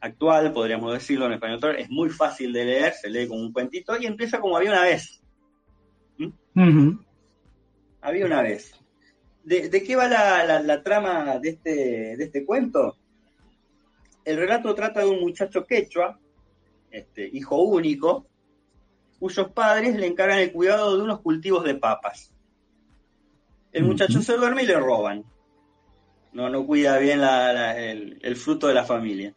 actual, 0.00 0.52
podríamos 0.52 0.92
decirlo 0.92 1.26
en 1.26 1.32
español, 1.32 1.76
es 1.76 1.90
muy 1.90 2.08
fácil 2.08 2.52
de 2.52 2.64
leer, 2.64 2.92
se 2.94 3.10
lee 3.10 3.26
como 3.26 3.40
un 3.40 3.52
cuentito 3.52 3.96
y 3.98 4.06
empieza 4.06 4.40
como 4.40 4.56
había 4.56 4.70
una 4.70 4.82
vez. 4.82 5.20
¿Mm? 6.54 6.98
Había 8.00 8.26
una 8.26 8.42
vez. 8.42 8.74
¿De, 9.44 9.82
qué 9.82 9.96
va 9.96 10.08
la, 10.08 10.82
trama 10.82 11.38
de 11.38 11.50
este, 11.50 12.16
de 12.16 12.24
este 12.24 12.44
cuento? 12.44 12.96
El 14.24 14.36
relato 14.36 14.74
trata 14.74 15.00
de 15.00 15.06
un 15.06 15.20
muchacho 15.20 15.64
quechua 15.66 16.18
este, 16.90 17.28
hijo 17.32 17.62
único, 17.62 18.26
cuyos 19.18 19.50
padres 19.50 19.96
le 19.96 20.06
encargan 20.06 20.38
el 20.38 20.52
cuidado 20.52 20.96
de 20.96 21.02
unos 21.02 21.20
cultivos 21.20 21.64
de 21.64 21.74
papas. 21.74 22.32
El 23.72 23.84
muchacho 23.84 24.22
se 24.22 24.36
duerme 24.36 24.62
y 24.62 24.66
le 24.66 24.78
roban. 24.78 25.24
No, 26.32 26.48
no 26.48 26.66
cuida 26.66 26.98
bien 26.98 27.20
el, 27.22 28.36
fruto 28.36 28.68
de 28.68 28.74
la 28.74 28.84
familia. 28.84 29.34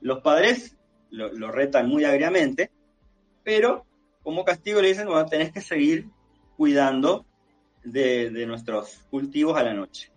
Los 0.00 0.20
padres 0.20 0.76
lo, 1.10 1.50
retan 1.50 1.88
muy 1.88 2.04
agriamente, 2.04 2.70
pero 3.44 3.84
como 4.22 4.44
castigo 4.44 4.80
le 4.80 4.88
dicen, 4.88 5.06
bueno, 5.06 5.26
tenés 5.26 5.52
que 5.52 5.60
seguir 5.60 6.08
cuidando 6.56 7.26
de, 7.84 8.30
de 8.30 8.46
nuestros 8.46 9.06
cultivos 9.10 9.56
a 9.56 9.62
la 9.62 9.74
noche. 9.74 10.10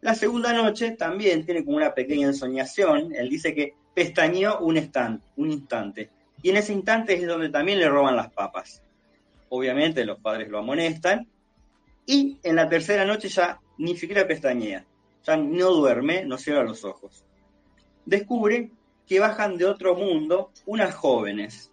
La 0.00 0.14
segunda 0.14 0.52
noche 0.52 0.92
también 0.92 1.44
tiene 1.44 1.64
como 1.64 1.76
una 1.76 1.94
pequeña 1.94 2.28
ensoñación. 2.28 3.14
Él 3.14 3.28
dice 3.28 3.54
que 3.54 3.74
pestañeó 3.94 4.58
un, 4.60 4.90
un 5.36 5.50
instante. 5.50 6.10
Y 6.42 6.50
en 6.50 6.56
ese 6.56 6.72
instante 6.72 7.14
es 7.14 7.26
donde 7.26 7.50
también 7.50 7.78
le 7.78 7.88
roban 7.88 8.16
las 8.16 8.32
papas. 8.32 8.82
Obviamente 9.48 10.04
los 10.04 10.18
padres 10.18 10.48
lo 10.48 10.58
amonestan. 10.58 11.26
Y 12.06 12.38
en 12.42 12.56
la 12.56 12.68
tercera 12.68 13.04
noche 13.04 13.28
ya 13.28 13.60
ni 13.78 13.96
siquiera 13.96 14.26
pestañea. 14.26 14.84
Ya 15.24 15.36
no 15.36 15.70
duerme, 15.70 16.24
no 16.24 16.38
cierra 16.38 16.64
los 16.64 16.84
ojos. 16.84 17.24
Descubre 18.06 18.70
que 19.06 19.20
bajan 19.20 19.58
de 19.58 19.66
otro 19.66 19.94
mundo 19.94 20.50
unas 20.66 20.94
jóvenes. 20.94 21.70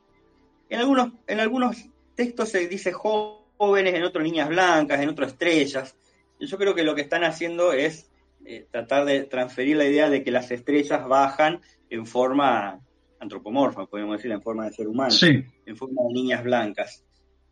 En 0.69 0.79
algunos, 0.79 1.11
en 1.27 1.39
algunos 1.39 1.85
textos 2.15 2.49
se 2.49 2.67
dice 2.67 2.91
jóvenes, 2.91 3.93
en 3.93 4.03
otros 4.03 4.23
niñas 4.23 4.49
blancas, 4.49 4.99
en 4.99 5.09
otros 5.09 5.29
estrellas. 5.29 5.95
Yo 6.39 6.57
creo 6.57 6.75
que 6.75 6.83
lo 6.83 6.95
que 6.95 7.01
están 7.01 7.23
haciendo 7.23 7.73
es 7.73 8.09
eh, 8.45 8.67
tratar 8.71 9.05
de 9.05 9.23
transferir 9.23 9.77
la 9.77 9.85
idea 9.85 10.09
de 10.09 10.23
que 10.23 10.31
las 10.31 10.51
estrellas 10.51 11.07
bajan 11.07 11.61
en 11.89 12.05
forma 12.05 12.79
antropomorfa, 13.19 13.85
podemos 13.85 14.17
decir, 14.17 14.31
en 14.31 14.41
forma 14.41 14.65
de 14.65 14.73
ser 14.73 14.87
humano, 14.87 15.13
en 15.21 15.77
forma 15.77 16.01
de 16.07 16.13
niñas 16.13 16.43
blancas. 16.43 17.03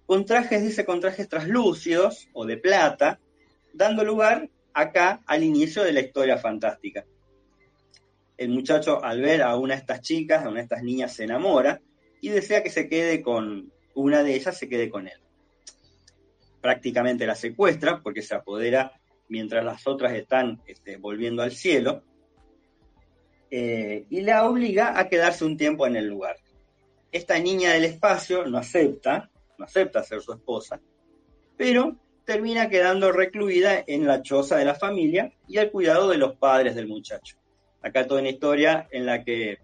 Con 0.06 0.26
trajes, 0.26 0.62
dice, 0.64 0.86
con 0.86 1.00
trajes 1.00 1.28
translúcidos 1.28 2.30
o 2.34 2.46
de 2.46 2.58
plata, 2.58 3.20
dando 3.74 4.04
lugar 4.04 4.50
acá 4.74 5.22
al 5.26 5.44
inicio 5.44 5.84
de 5.84 5.94
la 5.94 6.02
historia 6.02 6.38
fantástica. 6.38 7.06
El 8.38 8.50
muchacho, 8.50 9.04
al 9.04 9.22
ver 9.22 9.42
a 9.42 9.56
una 9.56 9.76
de 9.76 9.80
estas 9.80 10.02
chicas, 10.02 10.44
a 10.44 10.50
una 10.50 10.58
de 10.58 10.64
estas 10.64 10.84
niñas, 10.84 11.14
se 11.14 11.24
enamora 11.24 11.82
y 12.22 12.30
desea 12.30 12.62
que 12.62 12.70
se 12.70 12.90
quede 12.90 13.22
con 13.22 13.72
una 13.96 14.24
de 14.24 14.36
ellas, 14.36 14.58
se 14.58 14.68
quede 14.70 14.90
con 14.90 15.08
él. 15.08 15.20
Prácticamente 16.62 17.26
la 17.26 17.36
secuestra 17.36 18.02
porque 18.02 18.22
se 18.22 18.36
apodera 18.36 18.92
mientras 19.30 19.64
las 19.64 19.88
otras 19.88 20.14
están 20.14 20.62
este, 20.68 20.98
volviendo 20.98 21.42
al 21.42 21.52
cielo 21.52 22.04
eh, 23.52 24.06
y 24.10 24.22
la 24.22 24.48
obliga 24.48 25.00
a 25.00 25.08
quedarse 25.08 25.46
un 25.46 25.58
tiempo 25.58 25.88
en 25.88 25.96
el 25.96 26.08
lugar. 26.08 26.38
Esta 27.12 27.40
niña 27.40 27.74
del 27.74 27.86
espacio 27.86 28.46
no 28.46 28.58
acepta, 28.58 29.30
no 29.58 29.66
acepta 29.66 30.04
ser 30.04 30.22
su 30.22 30.34
esposa, 30.34 30.80
pero 31.56 31.96
termina 32.26 32.70
quedando 32.70 33.12
recluida 33.12 33.84
en 33.86 34.06
la 34.06 34.22
choza 34.22 34.58
de 34.58 34.66
la 34.66 34.76
familia 34.76 35.32
y 35.48 35.58
al 35.58 35.72
cuidado 35.72 36.10
de 36.10 36.18
los 36.18 36.36
padres 36.36 36.76
del 36.76 36.88
muchacho. 36.88 37.38
Acá 37.82 38.08
toda 38.08 38.22
una 38.22 38.32
historia 38.32 38.88
en 38.92 39.06
la 39.06 39.24
que 39.24 39.60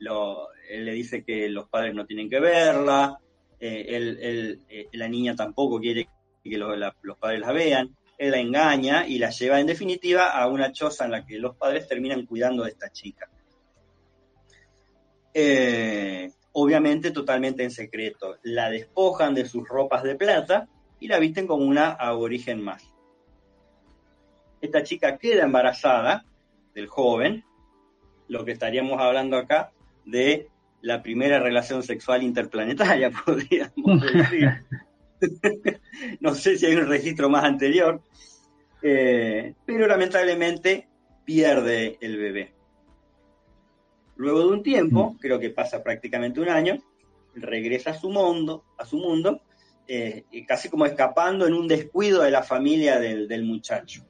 él 0.00 0.84
le 0.84 0.92
dice 0.92 1.22
que 1.22 1.48
los 1.48 1.68
padres 1.68 1.94
no 1.94 2.06
tienen 2.06 2.30
que 2.30 2.40
verla, 2.40 3.18
eh, 3.60 4.58
eh, 4.68 4.88
la 4.92 5.08
niña 5.08 5.36
tampoco 5.36 5.78
quiere 5.78 6.08
que 6.42 6.58
los 6.58 7.18
padres 7.18 7.40
la 7.40 7.52
vean, 7.52 7.94
la 8.18 8.38
engaña 8.38 9.06
y 9.06 9.18
la 9.18 9.30
lleva 9.30 9.60
en 9.60 9.66
definitiva 9.66 10.30
a 10.30 10.48
una 10.48 10.72
choza 10.72 11.04
en 11.04 11.10
la 11.10 11.26
que 11.26 11.38
los 11.38 11.56
padres 11.56 11.86
terminan 11.86 12.26
cuidando 12.26 12.64
de 12.64 12.70
esta 12.70 12.90
chica. 12.90 13.28
Eh, 15.34 16.32
obviamente 16.52 17.10
totalmente 17.10 17.62
en 17.62 17.70
secreto. 17.70 18.38
La 18.42 18.70
despojan 18.70 19.34
de 19.34 19.44
sus 19.44 19.68
ropas 19.68 20.02
de 20.02 20.14
plata 20.14 20.68
y 20.98 21.08
la 21.08 21.18
visten 21.18 21.46
como 21.46 21.66
una 21.66 21.90
aborigen 21.90 22.62
más. 22.62 22.90
Esta 24.62 24.82
chica 24.82 25.18
queda 25.18 25.44
embarazada 25.44 26.24
del 26.74 26.86
joven, 26.86 27.44
lo 28.28 28.44
que 28.44 28.52
estaríamos 28.52 29.00
hablando 29.00 29.36
acá 29.36 29.72
de 30.06 30.48
la 30.80 31.02
primera 31.02 31.40
relación 31.40 31.82
sexual 31.82 32.22
interplanetaria, 32.22 33.10
podríamos 33.26 34.00
decir. 34.00 34.64
no 36.20 36.34
sé 36.34 36.56
si 36.56 36.66
hay 36.66 36.76
un 36.76 36.88
registro 36.88 37.28
más 37.28 37.44
anterior, 37.44 38.02
eh, 38.82 39.54
pero 39.64 39.86
lamentablemente 39.86 40.88
pierde 41.24 41.98
el 42.00 42.16
bebé. 42.16 42.54
Luego 44.16 44.40
de 44.40 44.46
un 44.46 44.62
tiempo, 44.62 45.12
mm. 45.12 45.18
creo 45.18 45.38
que 45.38 45.50
pasa 45.50 45.82
prácticamente 45.82 46.40
un 46.40 46.48
año, 46.48 46.78
regresa 47.34 47.90
a 47.90 47.94
su 47.94 48.10
mundo, 48.10 48.64
a 48.78 48.86
su 48.86 48.96
mundo, 48.96 49.42
eh, 49.88 50.24
casi 50.46 50.68
como 50.68 50.86
escapando 50.86 51.46
en 51.46 51.54
un 51.54 51.68
descuido 51.68 52.22
de 52.22 52.30
la 52.30 52.42
familia 52.42 52.98
del, 52.98 53.44
muchacho. 53.44 54.04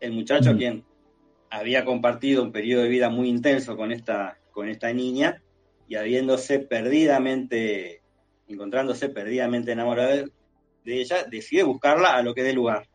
El 0.00 0.12
muchacho, 0.12 0.54
mm. 0.54 0.56
quien 0.56 0.84
había 1.50 1.84
compartido 1.84 2.42
un 2.42 2.52
periodo 2.52 2.82
de 2.82 2.88
vida 2.88 3.08
muy 3.08 3.28
intenso 3.28 3.76
con 3.76 3.92
esta, 3.92 4.38
con 4.50 4.68
esta 4.68 4.92
niña, 4.92 5.42
y 5.86 5.96
habiéndose 5.96 6.58
perdidamente 6.58 8.02
encontrándose 8.48 9.08
perdidamente 9.08 9.72
enamorado 9.72 10.26
de 10.84 11.00
ella, 11.00 11.24
decide 11.24 11.62
buscarla 11.62 12.16
a 12.16 12.22
lo 12.22 12.34
que 12.34 12.42
dé 12.42 12.52
lugar. 12.52 12.88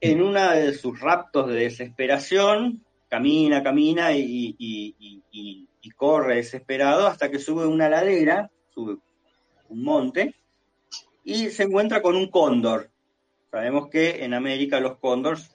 En 0.00 0.22
una 0.22 0.54
de 0.54 0.72
sus 0.74 1.00
raptos 1.00 1.48
de 1.48 1.54
desesperación, 1.54 2.84
camina, 3.08 3.62
camina 3.62 4.12
y, 4.12 5.66
corre 5.96 6.36
desesperado 6.36 7.06
hasta 7.06 7.30
que 7.30 7.38
sube 7.38 7.66
una 7.66 7.88
ladera, 7.88 8.50
sube 8.72 8.96
un 9.68 9.82
monte, 9.82 10.34
y 11.24 11.50
se 11.50 11.64
encuentra 11.64 12.00
con 12.00 12.16
un 12.16 12.30
cóndor. 12.30 12.90
Sabemos 13.50 13.88
que 13.90 14.24
en 14.24 14.32
América 14.32 14.80
los 14.80 14.98
cóndores 14.98 15.54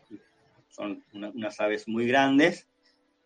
son 0.69 1.03
unas 1.13 1.59
aves 1.59 1.87
muy 1.87 2.05
grandes, 2.05 2.67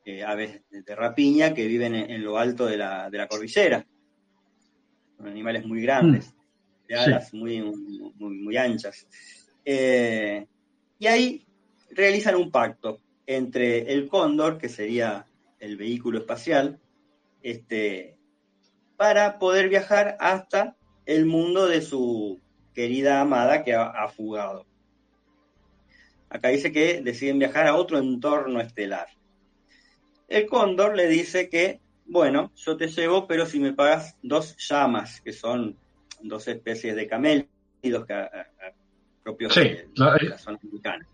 eh, 0.06 0.24
aves 0.24 0.62
de 0.70 0.96
rapiña 0.96 1.54
que 1.54 1.68
viven 1.68 1.96
en, 1.96 2.24
lo 2.24 2.38
alto 2.38 2.66
de 2.66 2.78
la, 2.78 3.10
de 3.10 3.18
la, 3.18 3.28
cordillera. 3.28 3.86
Son 5.20 5.28
animales 5.28 5.66
muy 5.66 5.82
grandes, 5.82 6.34
mm. 6.34 6.88
de 6.88 6.96
alas 6.96 7.34
muy, 7.34 7.62
muy, 8.18 8.56
anchas. 8.56 9.06
Eh, 9.66 10.48
y 10.98 11.08
ahí 11.08 11.46
realizan 11.92 12.36
un 12.36 12.50
pacto 12.50 13.02
entre 13.28 13.92
el 13.92 14.08
cóndor, 14.08 14.58
que 14.58 14.70
sería 14.70 15.28
el 15.60 15.76
vehículo 15.76 16.20
espacial, 16.20 16.80
este, 17.44 18.18
para 18.96 19.40
poder 19.40 19.68
viajar 19.68 20.16
hasta 20.22 20.78
el 21.06 21.26
mundo 21.26 21.68
de 21.68 21.82
su 21.82 22.40
querida 22.74 23.20
amada 23.20 23.64
que 23.64 23.74
ha, 23.76 24.08
fugado. 24.08 24.66
Acá 26.30 26.48
dice 26.48 26.72
que 26.72 27.02
deciden 27.02 27.40
viajar 27.40 27.68
a 27.68 27.76
otro 27.76 27.98
entorno 27.98 28.62
estelar. 28.62 29.08
El 30.30 30.48
cóndor 30.48 30.96
le 30.96 31.08
dice 31.08 31.50
que, 31.50 31.82
bueno, 32.10 32.52
yo 32.56 32.76
te 32.76 32.88
llevo, 32.88 33.28
pero 33.28 33.46
si 33.46 33.60
me 33.60 33.74
pagas 33.74 34.18
dos 34.24 34.56
llamas, 34.58 35.22
que 35.22 35.32
son 35.32 35.78
dos 36.22 36.48
especies 36.48 36.96
de 36.96 37.08
camélidos 37.08 38.06
propios 39.24 39.54
de, 39.56 39.88
la 39.96 40.38
zona 40.38 40.60
americana, 40.62 41.08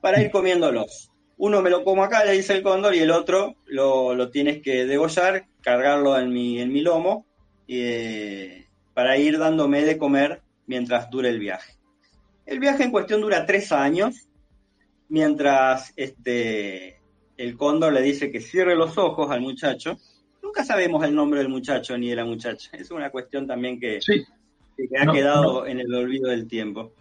para 0.00 0.22
ir 0.22 0.30
comiéndolos. 0.30 1.10
Uno 1.36 1.60
me 1.62 1.70
lo 1.70 1.82
como 1.82 2.04
acá, 2.04 2.24
le 2.24 2.32
dice 2.32 2.52
el 2.52 2.62
cóndor, 2.62 2.94
y 2.94 3.00
el 3.00 3.10
otro 3.10 3.56
lo, 3.66 4.30
tienes 4.30 4.62
que 4.62 4.86
degollar, 4.86 5.46
cargarlo 5.60 6.16
en 6.16 6.32
mi, 6.32 6.60
en 6.60 6.72
mi 6.72 6.80
lomo, 6.80 7.26
eh, 7.66 8.66
para 8.94 9.16
ir 9.18 9.38
dándome 9.38 9.82
de 9.82 9.98
comer 9.98 10.42
mientras 10.66 11.10
dure 11.10 11.28
el 11.28 11.40
viaje. 11.40 11.74
El 12.46 12.60
viaje 12.60 12.84
en 12.84 12.92
cuestión 12.92 13.20
dura 13.20 13.46
tres 13.46 13.72
años, 13.72 14.28
mientras 15.08 15.92
este, 15.96 17.00
el 17.36 17.56
cóndor 17.56 17.92
le 17.92 18.02
dice 18.02 18.30
que 18.30 18.40
cierre 18.40 18.76
los 18.76 18.96
ojos 18.98 19.30
al 19.30 19.40
muchacho. 19.40 19.98
Nunca 20.42 20.64
sabemos 20.64 21.04
el 21.04 21.14
nombre 21.14 21.40
del 21.40 21.48
muchacho 21.48 21.96
ni 21.98 22.08
de 22.08 22.16
la 22.16 22.24
muchacha. 22.24 22.70
Es 22.72 22.90
una 22.90 23.10
cuestión 23.10 23.46
también 23.46 23.80
que, 23.80 23.98
ha 24.98 25.12
quedado 25.12 25.66
en 25.66 25.80
el 25.80 25.94
olvido 25.94 26.30
del 26.30 26.46
tiempo. 26.46 26.92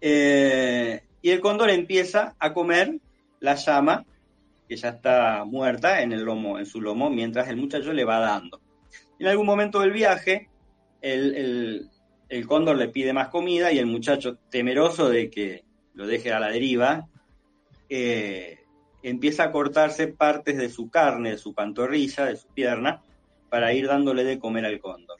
Eh, 0.00 1.00
y 1.20 1.30
el 1.30 1.40
cóndor 1.40 1.70
empieza 1.70 2.36
a 2.38 2.52
comer 2.52 2.98
la 3.40 3.56
llama 3.56 4.04
que 4.68 4.76
ya 4.76 4.90
está 4.90 5.44
muerta 5.46 6.02
en 6.02 6.12
el 6.12 6.22
lomo, 6.22 6.58
en 6.58 6.66
su 6.66 6.80
lomo, 6.80 7.08
mientras 7.08 7.48
el 7.48 7.56
muchacho 7.56 7.92
le 7.92 8.04
va 8.04 8.18
dando. 8.18 8.60
En 9.18 9.26
algún 9.26 9.46
momento 9.46 9.80
del 9.80 9.92
viaje, 9.92 10.48
el, 11.00 11.88
el 12.28 12.46
cóndor 12.46 12.76
le 12.76 12.88
pide 12.88 13.12
más 13.12 13.28
comida 13.28 13.72
y 13.72 13.78
el 13.78 13.86
muchacho, 13.86 14.36
temeroso 14.50 15.08
de 15.08 15.30
que 15.30 15.64
lo 15.94 16.06
deje 16.06 16.32
a 16.32 16.40
la 16.40 16.48
deriva, 16.48 17.08
eh, 17.88 18.57
empieza 19.02 19.44
a 19.44 19.52
cortarse 19.52 20.08
partes 20.08 20.56
de 20.56 20.68
su 20.68 20.90
carne, 20.90 21.30
de 21.30 21.38
su 21.38 21.54
pantorrilla, 21.54 22.26
de 22.26 22.36
su 22.36 22.48
pierna, 22.48 23.02
para 23.48 23.72
ir 23.72 23.86
dándole 23.86 24.24
de 24.24 24.38
comer 24.38 24.64
al 24.64 24.80
cóndor. 24.80 25.18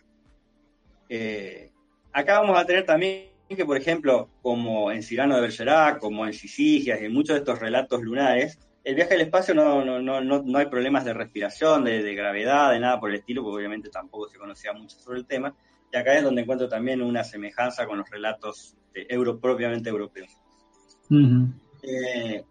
Eh, 1.09 1.71
acá 2.13 2.41
vamos 2.41 2.59
a 2.59 2.67
tener 2.67 2.85
también 2.85 3.29
que, 3.49 3.65
por 3.65 3.77
ejemplo, 3.77 4.29
como 4.43 4.93
en 4.93 5.03
Cirano 5.03 5.37
de 5.37 5.41
Bergerac, 5.41 5.99
como 5.99 6.27
en 6.27 6.35
Sisigias, 6.35 7.01
en 7.01 7.13
muchos 7.13 7.35
de 7.35 7.41
estos 7.41 7.59
relatos 7.59 8.03
lunares, 8.03 8.59
el 8.85 8.95
viaje 8.95 9.15
al 9.15 9.23
espacio 9.23 9.55
no, 9.55 9.85
no, 9.85 10.01
no, 10.01 10.21
no 10.21 10.59
hay 10.59 10.67
problemas 10.67 11.05
de 11.05 11.15
respiración, 11.15 11.85
de, 11.85 12.03
de, 12.03 12.15
gravedad, 12.15 12.73
de 12.73 12.81
nada 12.81 13.01
por 13.01 13.11
el 13.11 13.17
estilo, 13.17 13.43
porque 13.43 13.59
obviamente 13.59 13.89
tampoco 13.91 14.29
se 14.29 14.39
conocía 14.39 14.73
mucho 14.73 14.99
sobre 14.99 15.21
el 15.21 15.27
tema, 15.27 15.55
y 15.93 15.97
acá 15.97 16.15
es 16.15 16.23
donde 16.23 16.43
encuentro 16.43 16.69
también 16.69 17.03
una 17.03 17.25
semejanza 17.25 17.87
con 17.87 17.99
los 17.99 18.09
relatos 18.11 18.77
euro, 19.09 19.39
propiamente 19.39 19.91
europeos. 19.91 20.31
Eh, 21.83 22.45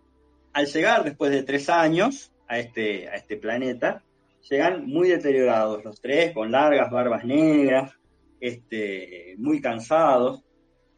al 0.57 0.65
llegar 0.65 1.03
después 1.03 1.29
de 1.29 1.43
tres 1.43 1.69
años 1.69 2.31
a 2.47 2.57
este, 2.57 3.07
a 3.09 3.13
este 3.13 3.37
planeta, 3.37 4.03
llegan 4.49 4.87
muy 4.87 5.07
deteriorados 5.07 5.85
los 5.85 6.01
tres, 6.01 6.33
con 6.33 6.51
largas 6.51 6.89
barbas 6.89 7.23
negras, 7.25 7.93
este, 8.39 9.35
muy 9.37 9.61
cansados. 9.61 10.43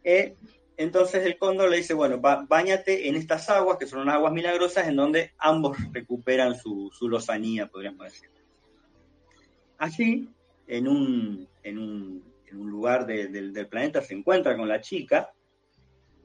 Eh, 0.02 0.38
entonces 0.78 1.26
el 1.26 1.38
cóndor 1.38 1.69
le 1.69 1.76
dice, 1.76 1.93
bueno, 1.93 2.22
bañate 2.22 3.10
en 3.10 3.17
estas 3.17 3.50
aguas, 3.50 3.78
que 3.78 3.86
son 3.86 4.00
unas 4.00 4.15
aguas 4.15 4.32
milagrosas, 4.32 4.88
en 4.88 4.95
donde 4.95 5.34
ambos 5.38 5.78
recuperan 5.91 6.56
su, 6.56 6.89
lozanía, 7.02 7.67
podríamos 7.67 8.06
decir. 8.06 8.30
Un, 10.69 11.50
en 11.63 11.78
un 11.78 12.24
en 12.50 12.62
un 12.62 12.69
lugar 12.69 13.06
del 13.06 13.67
planeta 13.67 14.02
se 14.02 14.13
encuentra 14.13 14.56
con 14.56 14.69
la 14.69 14.80
chica, 14.80 15.34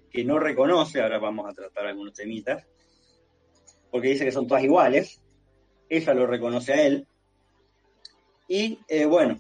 que 0.09 0.25
no 0.25 0.39
reconoce, 0.39 1.03
ahora 1.03 1.19
vamos 1.19 1.51
a 1.51 1.53
tratar 1.53 1.87
algunos 1.89 2.15
temitas, 2.15 2.65
porque 3.95 4.09
dice 4.09 4.25
que 4.25 4.33
son 4.33 4.49
todas 4.49 4.65
iguales, 4.65 5.21
ella 5.89 6.15
lo 6.15 6.27
reconoce 6.27 6.73
a 6.73 6.85
él, 6.85 7.07
y 8.49 8.81
eh, 8.89 9.05
bueno, 9.05 9.39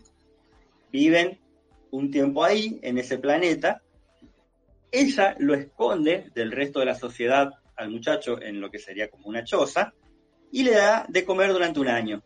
viven 0.92 1.40
un 1.90 2.08
tiempo 2.12 2.44
ahí, 2.44 2.78
en 2.84 2.96
ese 2.98 3.18
planeta, 3.18 3.82
ella 4.92 5.34
lo 5.40 5.54
esconde 5.54 6.30
del 6.36 6.52
resto 6.52 6.78
de 6.78 6.86
la 6.86 6.94
sociedad 6.94 7.50
al 7.74 7.90
muchacho 7.90 8.40
en 8.40 8.60
lo 8.60 8.70
que 8.70 8.78
sería 8.78 9.10
como 9.10 9.26
una 9.26 9.42
choza, 9.42 9.92
y 10.52 10.62
le 10.62 10.74
da 10.74 11.04
de 11.08 11.24
comer 11.24 11.52
durante 11.52 11.80
un 11.80 11.88
año. 11.88 12.22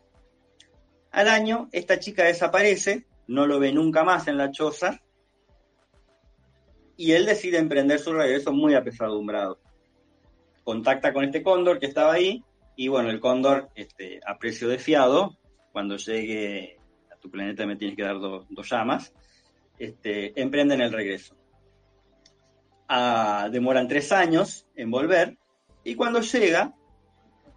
Al 1.12 1.28
año, 1.28 1.70
esta 1.72 1.98
chica 1.98 2.24
desaparece 2.24 3.06
no 3.26 3.46
lo 3.46 3.58
ve 3.58 3.72
nunca 3.72 4.04
más 4.04 4.28
en 4.28 4.36
la 4.36 4.50
choza 4.50 5.00
y 6.94 7.12
él 7.12 7.24
decide 7.24 7.56
emprender 7.56 7.98
su 7.98 8.12
regreso 8.12 8.52
muy 8.52 8.74
apesadumbrado. 8.74 9.58
Contacta 10.68 11.14
con 11.14 11.24
este 11.24 11.42
cóndor 11.42 11.78
que 11.78 11.87
estaba 11.87 12.12
ahí 12.12 12.44
y 12.76 12.88
bueno, 12.88 13.09
el 13.09 13.20
cóndor 13.20 13.70
este, 13.74 14.20
a 14.26 14.37
precio 14.37 14.68
de 14.68 14.76
fiado, 14.76 15.38
cuando 15.72 15.96
llegue 15.96 16.76
a 17.11 17.16
tu 17.16 17.31
planeta 17.31 17.64
me 17.64 17.76
tienes 17.76 17.96
que 17.96 18.02
dar 18.02 18.20
dos 18.20 18.70
llamas, 18.70 19.14
este, 19.78 20.38
emprenden 20.38 20.83
el 20.83 20.92
regreso. 20.92 21.35
Ah, 22.87 23.48
demoran 23.50 23.88
tres 23.88 24.12
años 24.12 24.66
en 24.74 24.90
volver 24.90 25.38
y 25.85 25.94
cuando 25.94 26.20
llega 26.20 26.74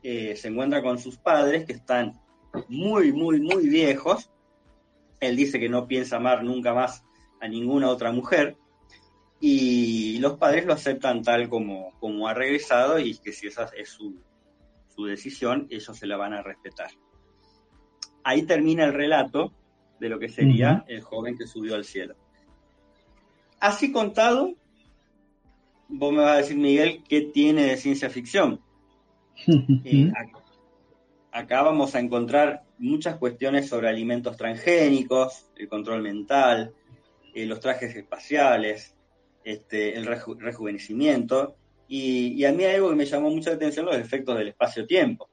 eh, 0.04 0.38
se 0.38 0.47
encuentra 0.47 0.82
con 0.82 0.97
sus 0.97 1.17
padres 1.17 1.65
que 1.65 1.74
están 1.74 2.13
muy, 2.69 3.12
muy, 3.12 3.41
muy 3.41 3.67
viejos 3.67 4.32
él 5.19 5.36
dice 5.36 5.60
que 5.60 5.67
no 5.67 5.86
piensa 5.86 6.15
amar 6.15 6.45
nunca 6.45 6.74
más 6.74 7.04
a 7.41 7.50
ninguna 7.50 7.89
otra 7.89 8.13
mujer 8.13 8.56
y 9.43 10.19
los 10.19 10.38
padres 10.38 10.65
lo 10.67 10.73
aceptan 10.73 11.23
tal 11.23 11.49
como, 11.49 11.93
como 11.99 12.27
ha 12.27 12.34
regresado 12.36 12.99
y 12.99 13.17
que 13.17 13.34
si 13.34 13.47
esa 13.47 13.69
es 13.75 13.89
su, 13.89 14.21
decisión, 15.08 15.65
ellos 15.71 15.97
se 15.97 16.06
la 16.06 16.15
van 16.15 16.34
a 16.34 16.43
respetar. 16.43 16.91
Ahí 18.23 18.43
termina 18.43 18.86
el 18.86 18.93
relato 18.93 19.51
de 19.99 20.10
lo 20.10 20.19
que 20.19 20.30
sería 20.30 20.86
el 20.88 21.01
joven 21.01 21.36
que 21.36 21.47
subió 21.47 21.73
al 21.73 21.86
cielo. 21.86 22.15
Así 23.60 23.91
contado, 23.91 24.54
vos 25.88 26.13
me 26.13 26.19
vas 26.19 26.34
a 26.34 26.38
decir, 26.38 26.58
Miguel, 26.58 27.04
¿qué 27.10 27.21
tiene 27.21 27.63
de 27.63 27.77
ciencia 27.77 28.10
ficción? 28.10 28.62
Eh, 29.84 30.12
acá 31.32 31.63
vamos 31.63 31.95
a 31.95 31.99
encontrar 31.99 32.63
muchas 32.77 33.15
cuestiones 33.15 33.67
sobre 33.67 33.89
alimentos 33.89 34.38
transgénicos, 34.38 35.49
el 35.56 35.67
control 35.67 36.04
mental, 36.04 36.75
eh, 37.34 37.47
los 37.47 37.60
trajes 37.60 37.95
espaciales, 37.95 38.95
este, 39.43 39.97
el 39.97 40.06
rejuvenecimiento, 40.06 41.56
y, 41.88 42.45
a 42.45 42.54
mí 42.54 42.63
algo 42.63 42.89
que 42.89 42.95
me 42.95 43.06
llamó 43.06 43.30
mucha 43.30 43.51
atención, 43.51 43.86
los 43.86 43.97
efectos 43.97 44.38
del 44.38 44.47
espacio-tiempo. 44.47 45.30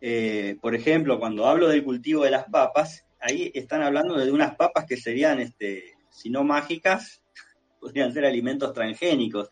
Eh, 0.00 0.56
por 0.60 0.74
ejemplo, 0.74 1.20
cuando 1.20 1.46
hablo 1.46 1.68
del 1.68 1.84
cultivo 1.84 2.24
de 2.24 2.32
las 2.32 2.46
papas, 2.46 3.04
ahí 3.20 3.52
están 3.54 3.82
hablando 3.82 4.16
de 4.16 4.32
unas 4.32 4.56
papas 4.56 4.84
que 4.84 4.96
serían, 4.96 5.38
este, 5.40 5.94
si 6.10 6.28
no 6.28 6.42
mágicas, 6.42 7.22
podrían 7.80 8.12
ser 8.12 8.24
alimentos 8.24 8.72
transgénicos, 8.72 9.48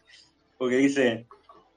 porque 0.58 0.76
dice, 0.76 1.26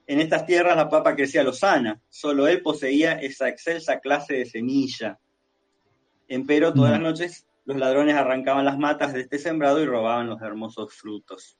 en 0.07 0.21
estas 0.21 0.45
tierras 0.45 0.75
la 0.75 0.89
papa 0.89 1.15
crecía 1.15 1.43
lozana, 1.43 2.01
solo 2.09 2.47
él 2.47 2.61
poseía 2.61 3.13
esa 3.13 3.49
excelsa 3.49 3.99
clase 3.99 4.35
de 4.35 4.45
semilla. 4.45 5.19
Empero 6.27 6.73
todas 6.73 6.91
las 6.91 6.99
mm. 6.99 7.03
noches 7.03 7.46
los 7.67 7.75
ladrones 7.75 8.15
arrancaban 8.15 8.63
las 8.63 8.80
matas 8.80 9.13
de 9.13 9.19
este 9.19 9.38
sembrado 9.38 9.84
y 9.84 9.86
robaban 9.86 10.30
los 10.30 10.41
hermosos 10.41 10.93
frutos. 10.93 11.60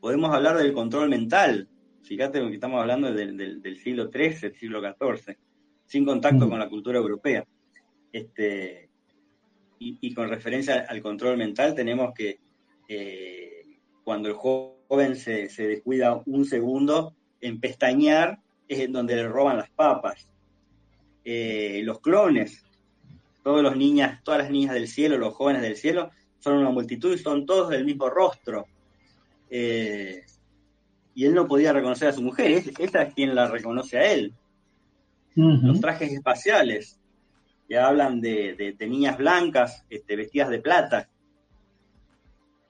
Podemos 0.00 0.34
hablar 0.34 0.58
del 0.58 0.74
control 0.74 1.08
mental. 1.08 1.66
Fíjate 2.02 2.40
que 2.40 2.54
estamos 2.54 2.78
hablando 2.82 3.10
del, 3.10 3.80
siglo 3.82 4.10
XIII, 4.12 4.52
siglo 4.54 4.82
XIV, 4.82 5.34
sin 5.86 6.04
contacto 6.04 6.46
mm. 6.46 6.50
con 6.50 6.58
la 6.58 6.68
cultura 6.68 6.98
europea. 6.98 7.46
Este, 8.12 8.90
y, 9.78 10.12
con 10.14 10.28
referencia 10.28 10.84
al 10.86 11.00
control 11.00 11.38
mental, 11.38 11.74
tenemos 11.74 12.12
que 12.12 12.38
eh, 12.86 13.62
cuando 14.04 14.28
el 14.28 14.34
joven 14.34 15.16
se, 15.16 15.48
descuida 15.56 16.22
un 16.26 16.44
segundo 16.44 17.16
en 17.40 17.60
pestañear, 17.60 18.40
es 18.68 18.80
en 18.80 18.92
donde 18.92 19.16
le 19.16 19.26
roban 19.26 19.56
las 19.56 19.70
papas. 19.70 20.28
Eh, 21.24 21.80
los 21.82 21.98
clones, 22.00 22.65
todos 23.46 23.62
los 23.62 23.76
niñas, 23.76 24.24
todas 24.24 24.40
las 24.40 24.50
niñas 24.50 24.74
del 24.74 24.88
cielo, 24.88 25.18
los 25.18 25.32
jóvenes 25.32 25.62
del 25.62 25.76
cielo, 25.76 26.10
son 26.40 26.56
una 26.56 26.70
multitud 26.70 27.14
y 27.14 27.18
son 27.18 27.46
todos 27.46 27.68
del 27.68 27.84
mismo 27.84 28.10
rostro. 28.10 28.66
Eh, 29.48 30.24
y 31.14 31.24
él 31.26 31.32
no 31.32 31.46
podía 31.46 31.72
reconocer 31.72 32.08
a 32.08 32.12
su 32.12 32.22
mujer, 32.22 32.64
esa 32.76 33.02
es 33.02 33.14
quien 33.14 33.36
la 33.36 33.46
reconoce 33.46 33.98
a 33.98 34.12
él. 34.12 34.34
Los 35.36 35.80
trajes 35.80 36.12
espaciales, 36.12 36.98
ya 37.68 37.86
hablan 37.86 38.20
de, 38.20 38.74
niñas 38.80 39.16
blancas 39.16 39.84
este, 39.90 40.16
vestidas 40.16 40.48
de 40.48 40.58
plata. 40.58 41.08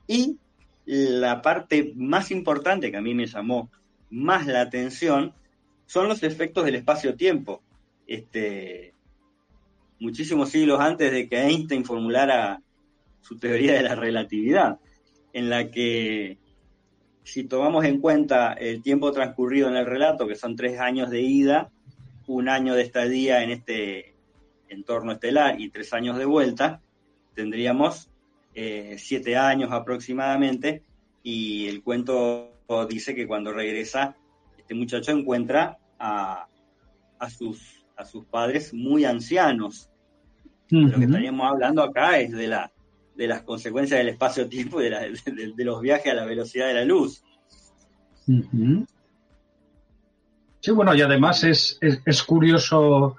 Y 0.06 0.36
la 0.84 1.40
parte 1.40 1.94
más 1.96 2.30
importante 2.30 2.90
que 2.90 2.98
a 2.98 3.00
mí 3.00 3.14
me 3.14 3.26
llamó 3.26 3.70
más 4.10 4.46
la 4.46 4.60
atención 4.60 5.32
son 5.86 6.06
los 6.06 6.22
efectos 6.22 6.66
del 6.66 6.74
espacio-tiempo. 6.74 7.62
Este, 8.06 8.92
muchísimos 10.00 10.50
siglos 10.50 10.80
antes 10.80 11.12
de 11.12 11.28
que 11.28 11.40
Einstein 11.40 11.84
formulara 11.84 12.62
su 13.20 13.38
teoría 13.38 13.74
de 13.74 13.82
la 13.82 13.94
relatividad, 13.94 14.78
en 15.32 15.50
la 15.50 15.70
que 15.70 16.38
si 17.24 17.44
tomamos 17.44 17.84
en 17.84 18.00
cuenta 18.00 18.52
el 18.52 18.82
tiempo 18.82 19.10
transcurrido 19.10 19.68
en 19.68 19.76
el 19.76 19.86
relato, 19.86 20.28
que 20.28 20.36
son 20.36 20.54
tres 20.54 20.78
años 20.78 21.10
de 21.10 21.22
ida, 21.22 21.70
un 22.28 22.48
año 22.48 22.74
de 22.74 22.82
estadía 22.82 23.42
en 23.42 23.50
este 23.50 24.14
entorno 24.68 25.12
estelar 25.12 25.60
y 25.60 25.70
tres 25.70 25.92
años 25.92 26.18
de 26.18 26.24
vuelta, 26.24 26.82
tendríamos 27.34 28.10
eh, 28.54 28.96
siete 28.98 29.36
años 29.36 29.72
aproximadamente, 29.72 30.82
y 31.22 31.66
el 31.66 31.82
cuento 31.82 32.52
dice 32.88 33.14
que 33.14 33.26
cuando 33.26 33.52
regresa, 33.52 34.16
este 34.56 34.74
muchacho 34.74 35.12
encuentra 35.12 35.78
a, 35.98 36.46
a 37.18 37.30
sus, 37.30 37.75
a 37.96 38.04
sus 38.04 38.26
padres 38.26 38.72
muy 38.74 39.04
ancianos. 39.04 39.90
Lo 40.68 40.98
que 40.98 41.04
estaríamos 41.04 41.50
hablando 41.50 41.82
acá 41.82 42.18
es 42.18 42.32
de, 42.32 42.48
la, 42.48 42.72
de 43.14 43.26
las 43.28 43.42
consecuencias 43.42 43.98
del 43.98 44.08
espacio-tiempo 44.08 44.80
y 44.80 44.90
de, 44.90 45.52
de, 45.56 45.64
los 45.64 45.80
viajes 45.80 46.12
a 46.12 46.16
la 46.16 46.24
velocidad 46.24 46.66
de 46.68 46.74
la 46.74 46.84
luz. 46.84 47.22
Sí, 50.60 50.70
bueno, 50.72 50.94
y 50.94 51.02
además 51.02 51.44
es, 51.44 51.78
es, 51.80 52.22
curioso, 52.24 53.16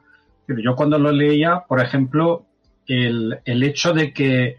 yo 0.48 0.76
cuando 0.76 1.00
lo 1.00 1.12
leía, 1.12 1.64
por 1.68 1.82
ejemplo, 1.82 2.46
el, 2.86 3.40
el, 3.46 3.64
hecho 3.64 3.94
de 3.94 4.14
que 4.14 4.58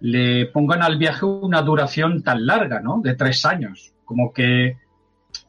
le 0.00 0.46
pongan 0.46 0.82
al 0.82 0.96
viaje 0.96 1.26
una 1.26 1.60
duración 1.60 2.22
tan 2.22 2.46
larga, 2.46 2.80
¿no? 2.80 3.00
De 3.02 3.14
tres 3.14 3.44
años, 3.44 3.92
como 4.06 4.32
que 4.32 4.78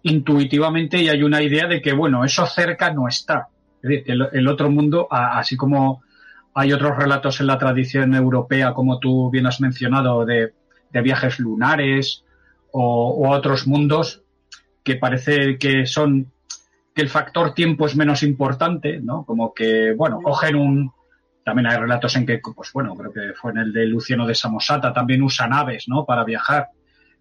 intuitivamente 0.03 1.01
ya 1.03 1.13
hay 1.13 1.23
una 1.23 1.41
idea 1.41 1.67
de 1.67 1.81
que, 1.81 1.93
bueno, 1.93 2.25
eso 2.25 2.45
cerca 2.45 2.93
no 2.93 3.07
está. 3.07 3.47
Es 3.81 3.89
decir, 3.89 4.03
que 4.03 4.11
el, 4.11 4.47
otro 4.47 4.69
mundo, 4.69 5.07
así 5.09 5.57
como 5.57 6.03
hay 6.53 6.73
otros 6.73 6.97
relatos 6.97 7.39
en 7.39 7.47
la 7.47 7.57
tradición 7.57 8.13
europea, 8.13 8.73
como 8.73 8.99
tú 8.99 9.29
bien 9.29 9.47
has 9.47 9.61
mencionado, 9.61 10.25
de, 10.25 10.53
viajes 10.91 11.39
lunares 11.39 12.25
o, 12.71 13.29
otros 13.29 13.65
mundos 13.65 14.21
que 14.83 14.95
parece 14.95 15.57
que 15.57 15.85
son 15.85 16.31
que 16.93 17.01
el 17.01 17.09
factor 17.09 17.53
tiempo 17.53 17.85
es 17.85 17.95
menos 17.95 18.21
importante, 18.21 18.99
¿no? 18.99 19.23
Como 19.25 19.53
que, 19.53 19.93
bueno, 19.93 20.19
cogen 20.21 20.57
un... 20.57 20.91
También 21.45 21.67
hay 21.67 21.77
relatos 21.77 22.15
en 22.17 22.25
que, 22.25 22.39
pues 22.39 22.73
bueno, 22.73 22.95
creo 22.95 23.13
que 23.13 23.33
fue 23.33 23.51
en 23.51 23.59
el 23.59 23.73
de 23.73 23.85
Luciano 23.85 24.27
de 24.27 24.35
Samosata, 24.35 24.91
también 24.91 25.21
usa 25.23 25.47
naves, 25.47 25.85
¿no? 25.87 26.05
Para 26.05 26.25
viajar. 26.25 26.67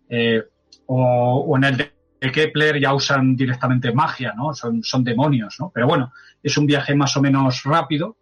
Eh, 0.08 0.42
o, 0.86 1.56
en 1.56 1.64
el 1.64 1.76
de 1.76 1.92
Kepler 2.20 2.78
ya 2.78 2.92
usan 2.92 3.34
directamente 3.34 3.92
magia, 3.92 4.34
¿no? 4.36 4.52
Son, 4.52 4.82
son 4.82 5.02
demonios, 5.02 5.56
¿no? 5.58 5.70
Pero 5.72 5.86
bueno, 5.86 6.12
es 6.42 6.56
un 6.58 6.66
viaje 6.66 6.94
más 6.94 7.16
o 7.16 7.22
menos 7.22 7.62
rápido 7.64 8.16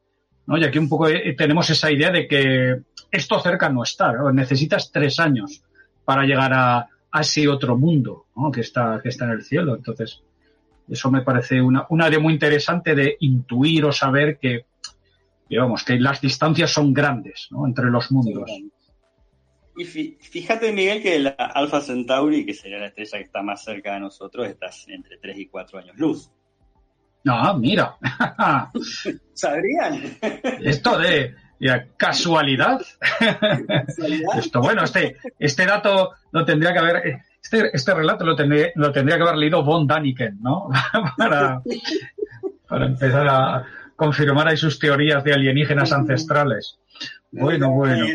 ¿no? 0.48 0.56
Y 0.56 0.64
aquí 0.64 0.78
un 0.78 0.88
poco 0.88 1.08
eh, 1.08 1.34
tenemos 1.36 1.68
esa 1.68 1.92
idea 1.92 2.10
de 2.10 2.26
que 2.26 2.80
esto 3.10 3.38
cerca 3.40 3.68
no 3.68 3.82
está, 3.82 4.14
necesitas 4.32 4.90
tres 4.90 5.20
años 5.20 5.62
para 6.04 6.24
llegar 6.24 6.52
a, 6.54 6.88
ese 7.20 7.48
otro 7.48 7.76
mundo 7.76 8.26
que, 8.52 8.60
está, 8.60 9.00
que 9.02 9.10
está 9.10 9.24
en 9.26 9.32
el 9.32 9.42
cielo. 9.42 9.76
Entonces, 9.76 10.22
eso 10.88 11.10
me 11.10 11.22
parece 11.22 11.60
una, 11.60 11.86
una 11.90 12.06
área 12.06 12.18
muy 12.18 12.32
interesante 12.32 12.94
de 12.94 13.16
intuir 13.20 13.84
o 13.84 13.92
saber 13.92 14.38
que, 14.38 14.66
digamos, 15.48 15.84
que 15.84 15.98
las 15.98 16.20
distancias 16.20 16.70
son 16.70 16.94
grandes 16.94 17.48
entre 17.66 17.86
los 17.86 18.10
mundos. 18.10 18.50
Y 19.78 19.84
fíjate, 19.84 20.72
Miguel, 20.72 21.00
que 21.00 21.20
la 21.20 21.30
Alfa 21.30 21.80
Centauri, 21.80 22.44
que 22.44 22.52
sería 22.52 22.78
la 22.78 22.88
estrella 22.88 23.18
que 23.18 23.24
está 23.24 23.42
más 23.42 23.62
cerca 23.62 23.94
de 23.94 24.00
nosotros, 24.00 24.48
está 24.48 24.70
entre 24.88 25.18
3 25.18 25.38
y 25.38 25.46
4 25.46 25.78
años 25.78 25.96
luz. 25.96 26.30
No, 27.22 27.54
mira. 27.58 27.96
¿Sabrían? 29.34 30.18
Esto 30.60 30.98
de 30.98 31.34
casualidad. 31.96 32.80
Esto, 34.36 34.60
bueno, 34.60 34.82
este, 34.82 35.16
este 35.38 35.64
dato 35.64 36.10
lo 36.32 36.44
tendría 36.44 36.72
que 36.72 36.78
haber, 36.80 37.20
este, 37.40 37.70
este 37.72 37.94
relato 37.94 38.24
lo 38.24 38.34
tendría, 38.34 38.70
lo 38.74 38.90
tendría 38.90 39.16
que 39.16 39.22
haber 39.22 39.36
leído 39.36 39.62
von 39.62 39.86
Daniken, 39.86 40.38
¿no? 40.40 40.70
para, 41.16 41.62
para 42.68 42.86
empezar 42.86 43.28
a 43.28 43.64
confirmar 43.94 44.48
ahí 44.48 44.56
sus 44.56 44.78
teorías 44.78 45.22
de 45.22 45.34
alienígenas 45.34 45.92
ancestrales. 45.92 46.78
Bueno, 47.30 47.70
bueno. 47.70 48.06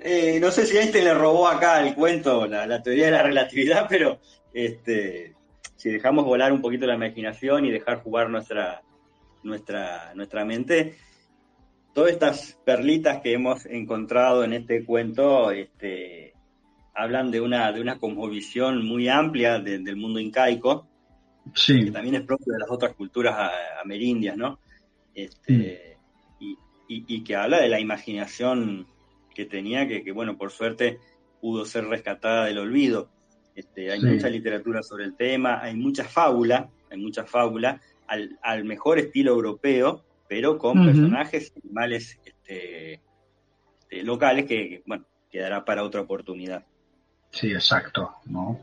Eh, 0.00 0.38
no 0.40 0.50
sé 0.50 0.66
si 0.66 0.76
Einstein 0.76 1.04
le 1.04 1.14
robó 1.14 1.48
acá 1.48 1.86
el 1.86 1.94
cuento, 1.94 2.46
la, 2.46 2.66
la 2.66 2.82
teoría 2.82 3.06
de 3.06 3.12
la 3.12 3.22
relatividad, 3.22 3.86
pero 3.88 4.20
este, 4.52 5.34
si 5.76 5.90
dejamos 5.90 6.24
volar 6.24 6.52
un 6.52 6.60
poquito 6.60 6.86
la 6.86 6.94
imaginación 6.94 7.64
y 7.64 7.70
dejar 7.70 8.02
jugar 8.02 8.30
nuestra, 8.30 8.82
nuestra, 9.42 10.12
nuestra 10.14 10.44
mente, 10.44 10.96
todas 11.94 12.12
estas 12.12 12.58
perlitas 12.64 13.22
que 13.22 13.32
hemos 13.32 13.64
encontrado 13.66 14.44
en 14.44 14.52
este 14.52 14.84
cuento 14.84 15.50
este, 15.50 16.34
hablan 16.94 17.30
de 17.30 17.40
una, 17.40 17.72
de 17.72 17.80
una 17.80 17.98
cosmovisión 17.98 18.84
muy 18.86 19.08
amplia 19.08 19.60
del 19.60 19.96
mundo 19.96 20.18
incaico, 20.18 20.88
que 21.54 21.90
también 21.90 22.16
es 22.16 22.22
propio 22.22 22.52
de 22.52 22.58
las 22.58 22.70
otras 22.70 22.94
culturas 22.94 23.50
amerindias, 23.82 24.36
¿no? 24.36 24.58
Este, 25.14 25.98
mm. 26.40 26.54
y, 26.88 27.24
que 27.24 27.36
habla 27.36 27.60
de 27.60 27.68
la 27.68 27.80
imaginación 27.80 28.86
que 29.36 29.44
tenía, 29.44 29.86
que, 29.86 30.02
que, 30.02 30.12
bueno, 30.12 30.38
por 30.38 30.50
suerte 30.50 30.98
pudo 31.42 31.66
ser 31.66 31.84
rescatada 31.84 32.46
del 32.46 32.56
olvido. 32.56 33.10
Este, 33.54 33.92
hay 33.92 34.00
mucha 34.00 34.30
literatura 34.30 34.82
sobre 34.82 35.04
el 35.04 35.14
tema, 35.14 35.60
hay 35.60 35.74
mucha 35.74 36.04
fábula, 36.04 36.70
hay 36.90 36.98
mucha 36.98 37.24
fábula 37.24 37.82
al, 38.06 38.64
mejor 38.64 38.98
estilo 38.98 39.32
europeo, 39.32 40.02
pero 40.26 40.56
con 40.56 40.86
personajes 40.86 41.52
animales 41.62 42.18
este, 42.24 42.94
este, 43.80 44.02
locales 44.04 44.46
que, 44.46 44.82
bueno, 44.86 45.04
quedará 45.30 45.66
para 45.66 45.84
otra 45.84 46.00
oportunidad. 46.00 46.64
Sí, 47.30 47.52
exacto. 47.52 48.12
¿no? 48.24 48.62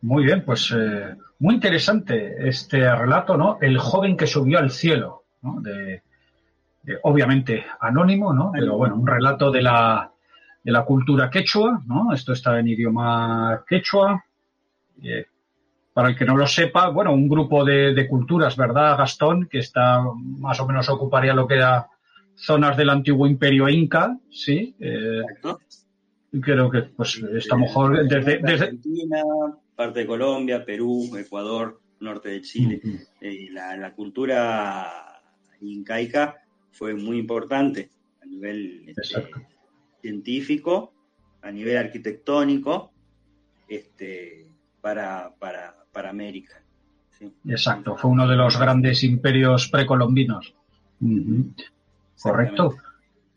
Muy 0.00 0.24
bien, 0.24 0.44
pues 0.46 0.72
eh, 0.74 1.14
muy 1.40 1.56
interesante 1.56 2.48
este 2.48 2.78
relato, 2.94 3.36
¿no? 3.36 3.58
El 3.60 3.76
joven 3.76 4.16
que 4.16 4.26
subió 4.26 4.58
al 4.58 4.70
cielo, 4.70 5.24
¿no? 5.42 5.60
De, 5.60 6.02
obviamente 7.02 7.64
anónimo, 7.80 8.32
¿no? 8.32 8.52
Pero 8.52 8.76
bueno, 8.76 8.96
un 8.96 9.06
relato 9.06 9.50
de 9.50 9.62
la, 9.62 10.10
de 10.62 10.72
la 10.72 10.84
cultura 10.84 11.30
quechua, 11.30 11.82
¿no? 11.86 12.12
Esto 12.12 12.32
está 12.32 12.58
en 12.58 12.68
idioma 12.68 13.64
quechua, 13.68 14.24
eh, 15.02 15.26
para 15.92 16.10
el 16.10 16.16
que 16.16 16.24
no 16.24 16.36
lo 16.36 16.46
sepa, 16.46 16.88
bueno, 16.88 17.14
un 17.14 17.28
grupo 17.28 17.64
de, 17.64 18.06
culturas, 18.08 18.56
¿verdad, 18.56 18.98
Gastón? 18.98 19.48
Que 19.48 19.60
está 19.60 20.02
más 20.20 20.60
o 20.60 20.66
menos 20.66 20.88
ocuparía 20.90 21.32
lo 21.32 21.46
que 21.46 21.54
era 21.54 21.86
zonas 22.34 22.76
del 22.76 22.90
antiguo 22.90 23.26
imperio 23.26 23.68
inca, 23.68 24.18
¿sí? 24.30 24.76
Eh, 24.78 25.22
creo 26.40 26.70
que 26.70 26.82
pues 26.82 27.22
está 27.34 27.56
mejor 27.56 28.06
desde, 28.06 28.40
Argentina, 28.44 29.22
parte 29.74 30.00
de 30.00 30.06
Colombia, 30.06 30.64
Perú, 30.64 31.16
Ecuador, 31.16 31.80
norte 32.00 32.28
de 32.28 32.42
Chile. 32.42 32.80
Eh, 33.20 33.48
la, 33.52 33.94
cultura 33.94 35.22
incaica 35.60 36.42
fue 36.76 36.94
muy 36.94 37.18
importante 37.18 37.90
a 38.22 38.26
nivel 38.26 38.84
este, 38.86 39.30
científico, 40.02 40.92
a 41.40 41.50
nivel 41.50 41.78
arquitectónico, 41.78 42.92
este, 43.66 44.46
para, 44.80 45.34
para, 45.38 45.74
para 45.90 46.10
América. 46.10 46.62
Exacto, 47.46 47.96
fue 47.96 48.10
uno 48.10 48.28
de 48.28 48.36
los 48.36 48.58
grandes 48.58 49.02
imperios 49.04 49.68
precolombinos. 49.68 50.54
Correcto. 52.20 52.76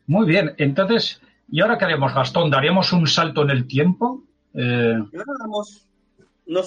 Muy 0.06 0.26
bien, 0.26 0.52
entonces, 0.58 1.22
¿y 1.50 1.62
ahora 1.62 1.78
qué 1.78 1.86
haremos, 1.86 2.14
Gastón? 2.14 2.50
¿Daríamos 2.50 2.92
un 2.92 3.06
salto 3.06 3.42
en 3.42 3.50
el 3.50 3.66
tiempo? 3.66 4.22
Eh... 4.52 4.98
damos 5.38 5.86
no 6.46 6.60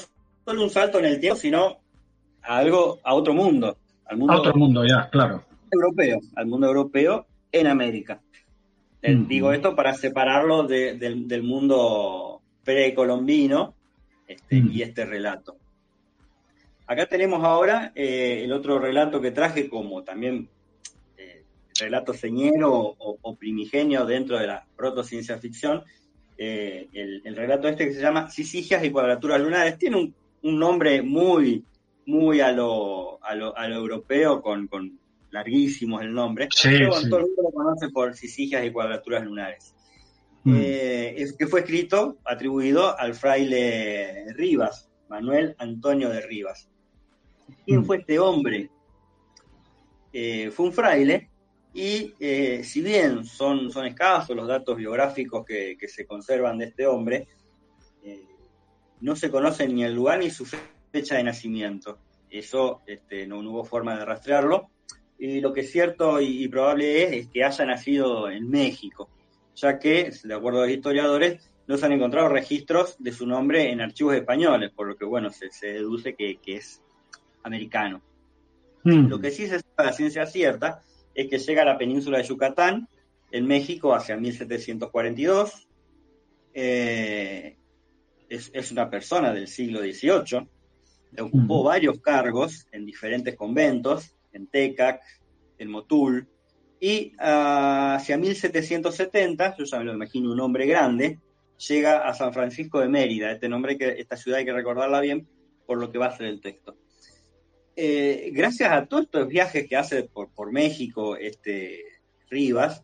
solo 0.45 0.63
un 0.63 0.69
salto 0.69 0.97
en 0.99 1.05
el 1.05 1.19
tiempo, 1.19 1.37
sino 1.37 1.77
a 2.41 2.57
algo, 2.57 2.99
a 3.03 3.13
otro 3.13 3.33
mundo. 3.33 3.77
Al 4.05 4.17
mundo 4.17 4.33
a 4.33 4.37
otro 4.37 4.55
mundo, 4.55 4.83
ya, 4.85 5.09
claro. 5.09 5.43
Europeo, 5.73 6.19
al 6.35 6.45
mundo 6.45 6.67
europeo 6.67 7.25
en 7.51 7.67
América. 7.67 8.21
Digo 9.01 9.51
esto 9.51 9.75
para 9.75 9.93
separarlo 9.93 10.63
del 10.63 11.43
mundo 11.43 12.41
precolombino, 12.63 13.75
este, 14.27 14.57
y 14.71 14.81
este 14.81 15.05
relato. 15.05 15.57
Acá 16.87 17.05
tenemos 17.05 17.43
ahora 17.43 17.91
eh, 17.95 18.41
el 18.43 18.51
otro 18.51 18.79
relato 18.79 19.21
que 19.21 19.31
traje 19.31 19.69
como 19.69 20.03
también 20.03 20.49
eh, 21.17 21.43
relato 21.79 22.13
señero 22.13 22.71
o, 22.71 23.35
primigenio 23.35 24.05
dentro 24.05 24.37
de 24.37 24.47
la 24.47 24.65
protociencia 24.75 25.37
ficción. 25.37 25.83
Eh, 26.37 26.87
el, 26.93 27.35
relato 27.35 27.67
este 27.67 27.87
que 27.87 27.93
se 27.93 28.01
llama 28.01 28.29
Sisigias 28.29 28.83
y 28.83 28.91
cuadraturas 28.91 29.41
lunares 29.41 29.77
tiene 29.77 30.13
un, 30.41 30.59
nombre 30.59 31.01
muy, 31.01 31.63
muy 32.05 32.41
a 32.41 32.51
lo, 32.51 33.23
a 33.23 33.35
lo, 33.35 33.55
europeo, 33.55 34.41
con, 34.41 34.67
con 34.67 34.99
larguísimos 35.33 36.03
el 36.03 36.13
nombre, 36.13 36.47
pero 36.61 36.91
todo 36.91 37.17
el 37.17 37.25
mundo 37.25 37.41
lo 37.41 37.51
conoce 37.51 37.89
por 37.89 38.15
Sisigias 38.15 38.63
y 38.63 38.71
cuadraturas 38.71 39.25
lunares. 39.25 39.73
Mm. 40.43 40.55
Eh, 40.55 41.15
es 41.17 41.33
que 41.33 41.47
fue 41.47 41.61
escrito, 41.61 42.17
atribuido 42.23 42.97
al 42.97 43.15
fraile 43.15 44.25
Rivas, 44.35 44.91
Manuel 45.09 45.55
Antonio 45.57 46.09
de 46.09 46.21
Rivas. 46.21 46.69
¿Quién 47.65 47.81
mm. 47.81 47.85
fue 47.85 47.97
este 47.97 48.19
hombre? 48.19 48.69
Eh, 50.13 50.51
fue 50.51 50.67
un 50.67 50.73
fraile 50.73 51.31
y 51.73 52.13
eh, 52.19 52.63
si 52.63 52.81
bien 52.81 53.25
son, 53.25 53.71
son 53.71 53.87
escasos 53.87 54.35
los 54.35 54.47
datos 54.47 54.77
biográficos 54.77 55.43
que, 55.43 55.75
se 55.87 56.05
conservan 56.05 56.59
de 56.59 56.65
este 56.65 56.85
hombre, 56.85 57.27
no 59.01 59.15
se 59.15 59.31
conoce 59.31 59.67
ni 59.67 59.83
el 59.83 59.95
lugar 59.95 60.19
ni 60.19 60.29
su 60.29 60.45
fecha 60.45 61.15
de 61.15 61.23
nacimiento. 61.23 61.97
Eso 62.29 62.81
este, 62.85 63.25
no, 63.25 63.39
hubo 63.39 63.63
forma 63.63 63.97
de 63.97 64.05
rastrearlo. 64.05 64.69
Y 65.17 65.41
lo 65.41 65.53
que 65.53 65.61
es 65.61 65.71
cierto 65.71 66.19
y, 66.19 66.47
probable 66.47 67.03
es, 67.03 67.11
es 67.13 67.27
que 67.27 67.43
haya 67.43 67.65
nacido 67.65 68.29
en 68.29 68.49
México 68.49 69.09
ya 69.55 69.79
que, 69.79 70.11
de 70.23 70.33
acuerdo 70.33 70.61
a 70.61 70.65
los 70.65 70.75
historiadores, 70.75 71.49
no 71.67 71.77
se 71.77 71.85
han 71.85 71.93
encontrado 71.93 72.29
registros 72.29 72.95
de 72.99 73.11
su 73.11 73.25
nombre 73.25 73.71
en 73.71 73.81
archivos 73.81 74.15
españoles, 74.15 74.71
por 74.71 74.87
lo 74.87 74.95
que, 74.95 75.05
bueno, 75.05 75.29
se, 75.31 75.49
deduce 75.67 76.15
que, 76.15 76.39
es 76.45 76.81
americano. 77.43 78.01
Hmm. 78.83 79.07
Lo 79.07 79.19
que 79.19 79.31
sí 79.31 79.47
se 79.47 79.59
sabe 79.59 79.89
la 79.89 79.93
ciencia 79.93 80.25
cierta 80.25 80.81
es 81.13 81.29
que 81.29 81.37
llega 81.37 81.61
a 81.61 81.65
la 81.65 81.77
península 81.77 82.17
de 82.17 82.25
Yucatán, 82.25 82.87
en 83.31 83.47
México, 83.47 83.95
hacia 83.95 84.17
1742. 84.17 85.67
Eh, 86.53 87.55
es, 88.29 88.71
una 88.71 88.89
persona 88.89 89.33
del 89.33 89.47
siglo 89.47 89.79
XVIII. 89.79 90.47
Ocupó 91.19 91.63
hmm. 91.63 91.65
varios 91.65 91.99
cargos 91.99 92.67
en 92.71 92.85
diferentes 92.85 93.35
conventos, 93.35 94.15
en 94.33 94.47
Tecac, 94.47 95.01
en 95.57 95.69
Motul, 95.69 96.27
y 96.79 97.13
ah, 97.17 97.95
hacia 97.95 98.17
1770, 98.17 99.55
yo 99.57 99.63
ya 99.63 99.79
me 99.79 99.85
lo 99.85 99.93
imagino 99.93 100.31
un 100.31 100.39
hombre 100.41 100.65
grande, 100.65 101.19
llega 101.67 102.07
a 102.07 102.13
San 102.13 102.33
Francisco 102.33 102.81
de 102.81 102.89
Mérida, 102.89 103.31
este 103.31 103.47
nombre 103.47 103.77
que 103.77 103.89
esta 103.99 104.17
ciudad 104.17 104.39
hay 104.39 104.45
que 104.45 104.51
recordarla 104.51 104.99
bien 104.99 105.25
por 105.65 105.77
lo 105.77 105.91
que 105.91 105.97
va 105.97 106.07
a 106.07 106.17
ser 106.17 106.27
el 106.27 106.41
texto. 106.41 106.75
Eh, 107.75 108.31
gracias 108.33 108.71
a 108.71 108.85
todos 108.85 109.05
estos 109.05 109.27
viajes 109.29 109.67
que 109.67 109.77
hace 109.77 110.03
por, 110.03 110.51
México 110.51 111.15
este, 111.15 111.85
Rivas, 112.29 112.83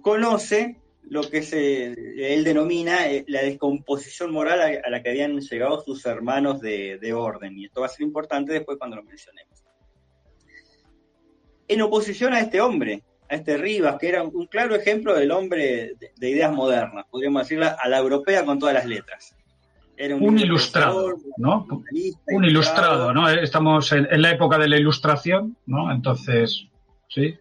conoce 0.00 0.80
lo 1.02 1.28
que 1.28 1.42
se, 1.42 1.92
él 2.34 2.42
denomina 2.42 3.06
eh, 3.08 3.24
la 3.28 3.42
descomposición 3.42 4.32
moral 4.32 4.80
a, 4.82 4.90
la 4.90 5.02
que 5.02 5.10
habían 5.10 5.38
llegado 5.38 5.84
sus 5.84 6.06
hermanos 6.06 6.60
de, 6.60 6.98
de, 6.98 7.12
orden. 7.12 7.56
Y 7.58 7.66
esto 7.66 7.82
va 7.82 7.86
a 7.86 7.90
ser 7.90 8.06
importante 8.06 8.54
después 8.54 8.78
cuando 8.78 8.96
lo 8.96 9.04
mencionemos. 9.04 9.65
En 11.68 11.82
oposición 11.82 12.32
a 12.32 12.40
este 12.40 12.60
hombre, 12.60 13.02
a 13.28 13.34
este 13.34 13.56
Rivas, 13.56 13.96
que 13.98 14.08
era 14.08 14.22
un 14.22 14.46
claro 14.46 14.74
ejemplo 14.74 15.14
del 15.14 15.30
hombre 15.30 15.94
de, 16.16 16.30
ideas 16.30 16.52
modernas, 16.52 17.06
podríamos 17.10 17.42
decirla, 17.42 17.76
a 17.80 17.88
la 17.88 17.98
europea 17.98 18.44
con 18.44 18.58
todas 18.58 18.74
las 18.74 18.86
letras. 18.86 19.34
Era 19.96 20.14
un, 20.14 20.38
ilustrado, 20.38 21.16
¿no? 21.38 21.66
Un 22.26 22.44
ilustrado, 22.44 23.14
¿no? 23.14 23.30
Estamos 23.30 23.90
en, 23.92 24.06
la 24.20 24.30
época 24.30 24.58
de 24.58 24.68
la 24.68 24.76
ilustración, 24.76 25.56
¿no? 25.64 25.90
Entonces, 25.90 26.66
sí. 27.08 27.34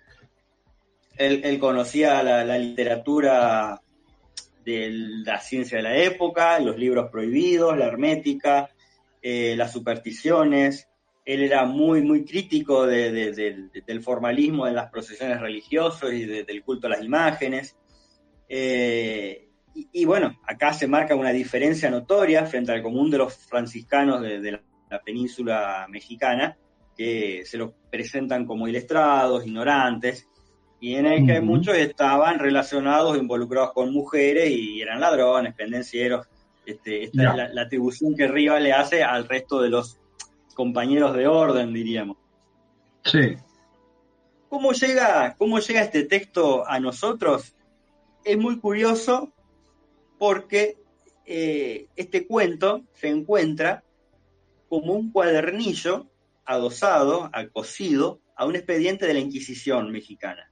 Él, 1.17 1.59
conocía 1.59 2.23
la, 2.23 2.57
literatura 2.57 3.81
de 4.63 4.89
la 5.25 5.39
ciencia 5.39 5.77
de 5.77 5.83
la 5.83 5.97
época, 5.97 6.59
los 6.59 6.77
libros 6.77 7.09
prohibidos, 7.11 7.77
la 7.77 7.85
hermética, 7.85 8.69
eh, 9.21 9.55
las 9.57 9.73
supersticiones, 9.73 10.87
él 11.25 11.41
era 11.41 11.65
muy, 11.65 12.03
muy 12.03 12.23
crítico 12.23 12.85
del 12.85 14.03
formalismo 14.03 14.67
de 14.67 14.73
las 14.73 14.91
procesiones 14.91 15.41
religiosas 15.41 16.13
y 16.13 16.23
del 16.25 16.63
culto 16.63 16.85
a 16.85 16.91
las 16.91 17.03
imágenes. 17.03 17.75
Eh, 18.47 19.49
y, 19.73 20.05
bueno, 20.05 20.39
acá 20.47 20.71
se 20.71 20.87
marca 20.87 21.15
una 21.15 21.31
diferencia 21.31 21.89
notoria 21.89 22.45
frente 22.45 22.71
al 22.71 22.83
común 22.83 23.09
de 23.09 23.17
los 23.17 23.35
franciscanos 23.35 24.21
de, 24.21 24.51
la, 24.51 24.61
península 25.03 25.87
mexicana, 25.89 26.57
que 26.95 27.43
se 27.43 27.57
los 27.57 27.71
presentan 27.91 28.45
como 28.45 28.67
ilestrados, 28.67 29.45
ignorantes, 29.45 30.29
y 30.79 30.95
en 30.95 31.07
el 31.07 31.25
que 31.25 31.41
muchos 31.41 31.75
estaban 31.75 32.39
relacionados, 32.39 33.17
involucrados 33.17 33.73
con 33.73 33.91
mujeres 33.91 34.51
y 34.51 34.79
eran 34.79 35.01
ladrones, 35.01 35.53
pendencieros. 35.55 36.27
Este, 36.65 37.03
esta 37.03 37.29
es 37.31 37.35
la, 37.35 37.49
la, 37.49 37.61
atribución 37.63 38.15
que 38.15 38.27
Riva 38.27 38.59
le 38.59 38.71
hace 38.71 39.03
al 39.03 39.27
resto 39.27 39.61
de 39.61 39.69
los 39.69 39.99
compañeros 40.55 41.15
de 41.15 41.27
orden, 41.27 41.71
diríamos. 41.71 42.17
Sí. 43.03 43.35
¿Cómo 44.49 44.71
llega, 44.71 45.35
cómo 45.37 45.59
llega 45.59 45.83
este 45.83 46.03
texto 46.03 46.67
a 46.67 46.79
nosotros? 46.79 47.55
Es 48.23 48.37
muy 48.37 48.59
curioso 48.59 49.31
porque 50.17 50.77
eh, 51.25 51.87
este 51.95 52.25
cuento 52.25 52.83
se 52.93 53.09
encuentra 53.09 53.83
como 54.69 54.93
un 54.93 55.11
cuadernillo 55.11 56.07
adosado, 56.45 57.29
acosido 57.33 58.21
a 58.35 58.45
un 58.45 58.55
expediente 58.55 59.05
de 59.05 59.13
la 59.13 59.19
Inquisición 59.19 59.91
mexicana. 59.91 60.49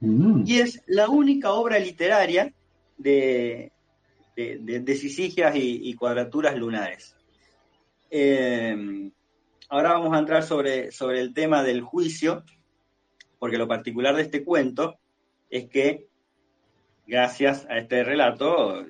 Mm. 0.00 0.44
Y 0.46 0.60
es 0.60 0.82
la 0.86 1.08
única 1.08 1.52
obra 1.52 1.78
literaria 1.78 2.52
de, 2.98 3.72
de, 4.36 5.50
y, 5.54 5.94
cuadraturas 5.94 6.56
lunares. 6.56 7.16
Eh, 8.10 9.10
ahora 9.72 9.94
vamos 9.94 10.12
a 10.12 10.18
entrar 10.18 10.42
sobre, 10.42 10.92
sobre 10.92 11.20
el 11.20 11.32
tema 11.32 11.62
del 11.62 11.80
juicio, 11.80 12.44
porque 13.38 13.56
lo 13.56 13.66
particular 13.66 14.14
de 14.14 14.20
este 14.20 14.44
cuento 14.44 14.98
es 15.48 15.70
que, 15.70 16.08
gracias 17.06 17.66
a 17.70 17.78
este 17.78 18.04
relato, 18.04 18.84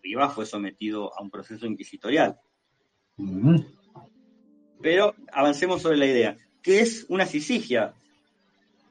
Rivas 0.00 0.32
fue 0.32 0.46
sometido 0.46 1.12
a 1.18 1.20
un 1.20 1.30
proceso 1.30 1.66
inquisitorial. 1.66 2.38
Pero 4.80 5.16
avancemos 5.32 5.82
sobre 5.82 5.96
la 5.96 6.06
idea. 6.06 6.36
¿Qué 6.62 6.78
es 6.78 7.06
una 7.08 7.26
sisigia? 7.26 7.92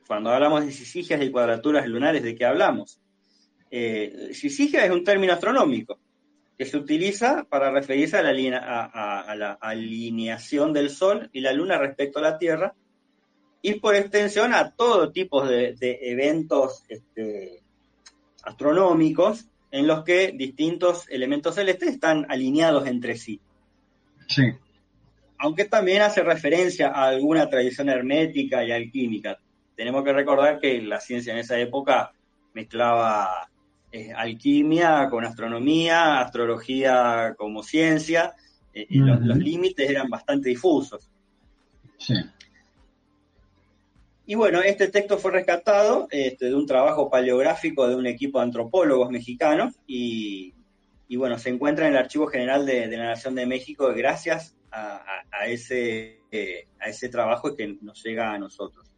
Cuando 0.07 0.31
hablamos 0.31 0.65
de 0.65 0.73
sisigias 0.73 1.21
y 1.23 1.31
cuadraturas 1.31 1.87
lunares, 1.87 2.21
¿de 2.21 2.35
qué 2.35 2.45
hablamos? 2.45 2.99
Eh, 3.71 4.31
sisigia 4.33 4.83
es 4.83 4.91
un 4.91 5.05
término 5.05 5.31
astronómico 5.31 5.99
que 6.59 6.65
se 6.65 6.75
utiliza 6.75 7.45
para 7.45 7.71
referirse 7.71 8.17
a 8.17 8.21
la, 8.21 9.57
alineación 9.61 10.73
del 10.73 10.89
Sol 10.89 11.29
y 11.31 11.39
la 11.39 11.53
Luna 11.53 11.77
respecto 11.77 12.19
a 12.19 12.21
la 12.21 12.37
Tierra, 12.37 12.75
y 13.61 13.75
por 13.75 13.95
extensión 13.95 14.53
a 14.53 14.71
todo 14.71 15.13
tipo 15.13 15.47
de, 15.47 15.77
eventos 15.79 16.83
este, 16.89 17.63
astronómicos 18.43 19.47
en 19.71 19.87
los 19.87 20.03
que 20.03 20.33
distintos 20.35 21.07
elementos 21.09 21.55
celestes 21.55 21.91
están 21.93 22.25
alineados 22.27 22.87
entre 22.87 23.15
sí. 23.15 23.39
Sí. 24.27 24.51
Aunque 25.37 25.63
también 25.63 26.01
hace 26.01 26.23
referencia 26.23 26.89
a 26.89 27.07
alguna 27.07 27.49
tradición 27.49 27.87
hermética 27.87 28.65
y 28.65 28.73
alquímica. 28.73 29.39
Tenemos 29.77 30.03
que 30.03 30.11
recordar 30.11 30.59
que 30.59 30.81
la 30.81 30.99
ciencia 30.99 31.31
en 31.31 31.39
esa 31.39 31.57
época 31.57 32.11
mezclaba 32.53 33.49
eh, 33.91 34.11
alquimia 34.15 35.07
con 35.09 35.25
astronomía, 35.25 36.19
astrología 36.19 37.33
como 37.37 37.63
ciencia, 37.63 38.35
eh, 38.73 38.85
y 38.89 38.99
los, 38.99 39.19
límites 39.37 39.89
eran 39.89 40.09
bastante 40.09 40.49
difusos. 40.49 41.09
Sí. 41.97 42.13
Y 44.29 44.35
bueno, 44.35 44.61
este 44.61 44.89
texto 44.89 45.17
fue 45.17 45.31
rescatado 45.31 46.07
este, 46.11 46.45
de 46.45 46.55
un 46.55 46.67
trabajo 46.67 47.09
paleográfico 47.09 47.87
de 47.87 47.95
un 47.95 48.05
equipo 48.05 48.37
de 48.37 48.45
antropólogos 48.45 49.09
mexicanos 49.09 49.73
y, 49.87 50.53
bueno, 51.17 51.39
se 51.39 51.49
encuentra 51.49 51.87
en 51.87 51.93
el 51.93 51.97
Archivo 51.97 52.27
General 52.27 52.63
de, 52.63 52.85
la 52.95 53.05
Nación 53.05 53.33
de 53.33 53.47
México 53.47 53.91
gracias 53.95 54.55
a, 54.71 55.01
ese, 55.47 56.19
eh, 56.31 56.67
a 56.79 56.89
ese 56.89 57.09
trabajo 57.09 57.55
que 57.55 57.75
nos 57.81 58.03
llega 58.03 58.31
a 58.31 58.37
nosotros. 58.37 58.88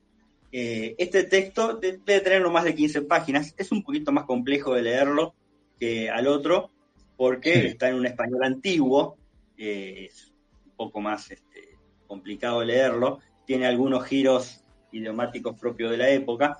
Eh, 0.51 0.95
este 0.97 1.23
texto 1.23 1.75
debe 1.77 2.19
tener 2.19 2.41
no 2.41 2.51
más 2.51 2.65
de 2.65 2.75
15 2.75 3.03
páginas, 3.03 3.53
es 3.57 3.71
un 3.71 3.83
poquito 3.83 4.11
más 4.11 4.25
complejo 4.25 4.73
de 4.73 4.81
leerlo 4.81 5.33
que 5.79 6.09
al 6.09 6.27
otro, 6.27 6.71
porque 7.15 7.67
está 7.67 7.89
en 7.89 7.95
un 7.95 8.05
español 8.05 8.43
antiguo, 8.43 9.17
eh, 9.57 10.07
es 10.09 10.33
un 10.65 10.75
poco 10.75 10.99
más 10.99 11.31
este, 11.31 11.77
complicado 12.05 12.63
leerlo, 12.63 13.19
tiene 13.45 13.65
algunos 13.65 14.05
giros 14.05 14.63
idiomáticos 14.91 15.57
propios 15.57 15.91
de 15.91 15.97
la 15.97 16.09
época, 16.09 16.57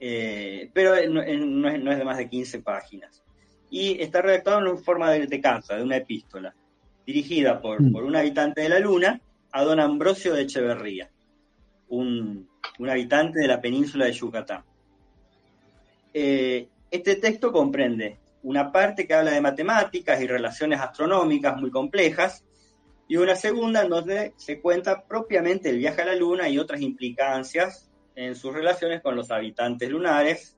eh, 0.00 0.70
pero 0.72 0.94
no, 1.10 1.20
es, 1.22 1.98
de 1.98 2.04
más 2.04 2.16
de 2.16 2.28
15 2.28 2.60
páginas. 2.60 3.22
Y 3.68 4.00
está 4.00 4.22
redactado 4.22 4.66
en 4.66 4.78
forma 4.78 5.10
de, 5.10 5.40
carta, 5.40 5.76
de 5.76 5.82
una 5.82 5.96
epístola, 5.96 6.54
dirigida 7.04 7.60
por, 7.60 7.82
mm. 7.82 7.92
por 7.92 8.04
un 8.04 8.16
habitante 8.16 8.62
de 8.62 8.68
la 8.70 8.78
Luna 8.78 9.20
a 9.52 9.62
don 9.62 9.80
Ambrosio 9.80 10.34
de 10.34 10.42
Echeverría. 10.42 11.10
Un, 11.88 12.48
habitante 12.88 13.40
de 13.40 13.48
la 13.48 13.60
península 13.60 14.06
de 14.06 14.12
Yucatán. 14.12 14.64
Eh, 16.12 16.68
este 16.90 17.16
texto 17.16 17.52
comprende 17.52 18.18
una 18.42 18.70
parte 18.70 19.06
que 19.06 19.14
habla 19.14 19.32
de 19.32 19.40
matemáticas 19.40 20.20
y 20.20 20.26
relaciones 20.26 20.80
astronómicas 20.80 21.56
muy 21.56 21.70
complejas, 21.70 22.44
y 23.08 23.16
una 23.16 23.36
segunda 23.36 23.82
en 23.82 23.88
donde 23.88 24.34
se 24.36 24.60
cuenta 24.60 25.04
propiamente 25.04 25.70
el 25.70 25.78
viaje 25.78 26.02
a 26.02 26.06
la 26.06 26.16
Luna 26.16 26.48
y 26.48 26.58
otras 26.58 26.80
implicancias 26.80 27.90
en 28.16 28.34
sus 28.34 28.52
relaciones 28.52 29.00
con 29.00 29.14
los 29.14 29.30
habitantes 29.30 29.88
lunares, 29.90 30.56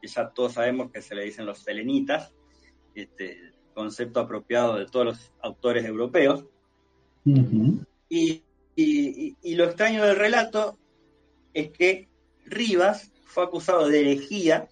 que 0.00 0.08
ya 0.08 0.28
todos 0.28 0.54
sabemos 0.54 0.90
que 0.90 1.00
se 1.00 1.14
le 1.14 1.24
dicen 1.24 1.46
los 1.46 1.60
selenitas, 1.60 2.34
este 2.94 3.52
concepto 3.74 4.20
apropiado 4.20 4.76
de 4.76 4.86
todos 4.86 5.06
los 5.06 5.32
autores 5.40 5.84
europeos. 5.84 6.44
y, 8.08 8.42
y, 8.76 9.54
lo 9.54 9.64
extraño 9.64 10.04
del 10.04 10.16
relato 10.16 10.78
es 11.54 11.70
que 11.70 12.08
Rivas 12.44 13.10
fue 13.24 13.44
acusado 13.44 13.88
de 13.88 14.00
herejía 14.00 14.68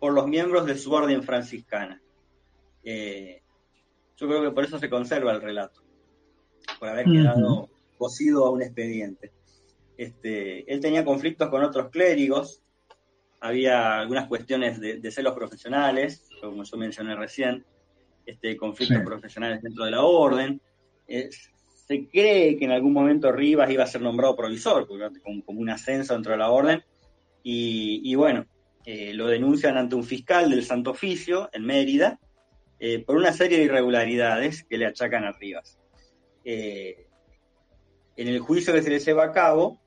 por 0.00 0.14
los 0.14 0.26
miembros 0.26 0.66
de 0.66 0.78
su 0.78 0.90
orden 0.92 1.22
franciscana. 1.22 2.00
Eh, 2.82 3.42
yo 4.16 4.26
creo 4.26 4.42
que 4.42 4.50
por 4.50 4.64
eso 4.64 4.78
se 4.78 4.88
conserva 4.88 5.32
el 5.32 5.42
relato, 5.42 5.82
por 6.80 6.88
haber 6.88 7.06
quedado 7.06 7.68
cosido 7.98 8.46
a 8.46 8.50
un 8.50 8.62
expediente. 8.62 9.32
Este, 9.96 10.72
él 10.72 10.80
tenía 10.80 11.04
conflictos 11.04 11.50
con 11.50 11.62
otros 11.62 11.90
clérigos, 11.90 12.62
había 13.40 13.98
algunas 14.00 14.28
cuestiones 14.28 14.80
de, 14.80 15.10
celos 15.10 15.34
profesionales, 15.34 16.28
como 16.40 16.62
yo 16.64 16.76
mencioné 16.76 17.14
recién, 17.16 17.64
este, 18.24 18.56
conflictos 18.56 19.02
profesionales 19.04 19.60
dentro 19.62 19.84
de 19.84 19.90
la 19.90 20.02
orden. 20.02 20.60
Se 21.86 22.08
cree 22.08 22.56
que 22.56 22.64
en 22.64 22.70
algún 22.70 22.92
momento 22.92 23.32
Rivas 23.32 23.70
iba 23.70 23.84
a 23.84 23.88
ser 23.88 24.02
nombrado 24.02 24.36
provisor, 24.36 24.86
como, 24.86 25.44
como 25.44 25.60
un 25.60 25.70
ascenso 25.70 26.14
dentro 26.14 26.32
de 26.32 26.38
la 26.38 26.50
orden, 26.50 26.82
y, 27.44 28.14
bueno, 28.14 28.46
eh, 28.84 29.12
lo 29.14 29.26
denuncian 29.26 29.76
ante 29.76 29.96
un 29.96 30.04
fiscal 30.04 30.48
del 30.48 30.64
Santo 30.64 30.92
Oficio 30.92 31.50
en 31.52 31.64
Mérida 31.64 32.20
eh, 32.78 33.00
por 33.04 33.16
una 33.16 33.32
serie 33.32 33.58
de 33.58 33.64
irregularidades 33.64 34.62
que 34.62 34.78
le 34.78 34.86
achacan 34.86 35.24
a 35.24 35.32
Rivas. 35.32 35.78
en 36.44 36.96
el 38.16 38.38
juicio 38.40 38.72
que 38.72 38.82
se 38.82 38.90
le 38.90 39.00
lleva 39.00 39.24
a 39.24 39.32
cabo, 39.32 39.80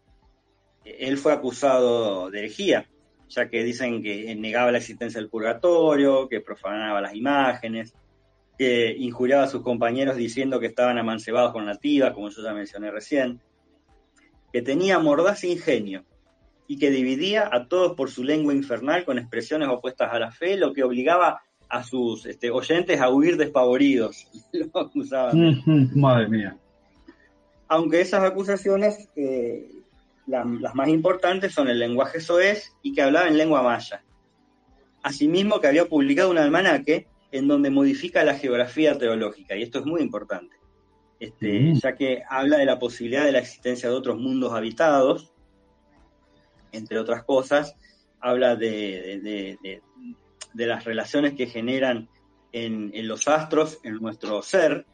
él 0.84 1.18
fue 1.18 1.32
acusado 1.32 2.30
de 2.30 2.40
herejía, 2.40 2.90
ya 3.30 3.50
que 3.50 3.64
dicen 3.64 4.04
que 4.04 4.36
negaba 4.36 4.72
la 4.72 4.80
existencia 4.80 5.20
del 5.20 5.30
purgatorio, 5.30 6.28
que 6.28 6.42
profanaba 6.42 7.02
las 7.02 7.16
imágenes, 7.16 7.94
que 8.58 8.96
injuriaba 8.98 9.44
a 9.44 9.48
sus 9.48 9.62
compañeros 9.62 10.16
diciendo 10.16 10.60
que 10.60 10.68
estaban 10.68 10.98
amancebados 10.98 11.52
con 11.52 11.66
nativas, 11.66 12.14
como 12.14 12.30
yo 12.30 12.42
ya 12.42 12.54
mencioné 12.54 12.92
recién, 12.92 13.42
que 14.54 14.62
tenía 14.62 15.00
mordaz 15.00 15.44
ingenio 15.44 16.06
y 16.68 16.80
que 16.80 16.90
dividía 16.90 17.50
a 17.52 17.68
todos 17.68 17.96
por 17.96 18.10
su 18.10 18.24
lengua 18.24 18.54
infernal 18.54 19.06
con 19.06 19.20
expresiones 19.20 19.68
opuestas 19.68 20.14
a 20.14 20.20
la 20.20 20.32
fe, 20.32 20.58
lo 20.58 20.74
que 20.74 20.84
obligaba 20.84 21.42
a 21.70 21.84
sus 21.84 22.26
este, 22.26 22.50
oyentes 22.50 23.02
a 23.02 23.10
huir 23.10 23.38
despavoridos. 23.38 24.28
lo 24.54 24.80
acusaban. 24.80 25.62
madre 25.96 26.30
mía. 26.30 26.58
Aunque 27.68 28.02
esas 28.02 28.24
acusaciones 28.24 29.10
eh, 29.16 29.68
las 30.28 30.76
más 30.76 30.88
importantes 30.88 31.54
son 31.54 31.68
el 31.68 31.80
lenguaje 31.80 32.20
soez 32.20 32.74
y 32.82 32.94
que 32.94 33.02
hablaba 33.02 33.28
en 33.28 33.38
lengua 33.38 33.62
maya. 33.62 34.04
Asimismo, 35.04 35.60
que 35.60 35.68
había 35.68 35.86
publicado 35.86 36.32
un 36.32 36.38
almanaque 36.38 37.08
en 37.38 37.50
donde 37.50 37.70
modifica 37.70 38.24
la 38.24 38.36
geografía 38.36 38.98
teológica, 38.98 39.58
y 39.58 39.64
esto 39.64 39.80
es 39.80 39.86
muy 39.86 40.02
importante, 40.02 40.56
este, 41.20 41.60
mm. 41.60 41.80
ya 41.82 41.96
que 41.96 42.24
habla 42.30 42.58
de 42.58 42.66
la 42.66 42.80
posibilidad 42.80 43.26
de 43.26 43.34
la 43.34 43.40
existencia 43.40 43.90
de 43.90 43.96
otros 43.96 44.18
mundos 44.18 44.54
habitados, 44.54 45.34
entre 46.72 46.98
otras 46.98 47.26
cosas, 47.26 47.76
habla 48.22 48.56
de, 48.56 49.50
las 50.54 50.86
relaciones 50.86 51.34
que 51.34 51.48
generan 51.48 52.08
en, 52.54 52.92
en, 52.94 53.08
los 53.08 53.28
astros, 53.28 53.80
en 53.84 53.96
nuestro 53.96 54.42
ser, 54.42 54.86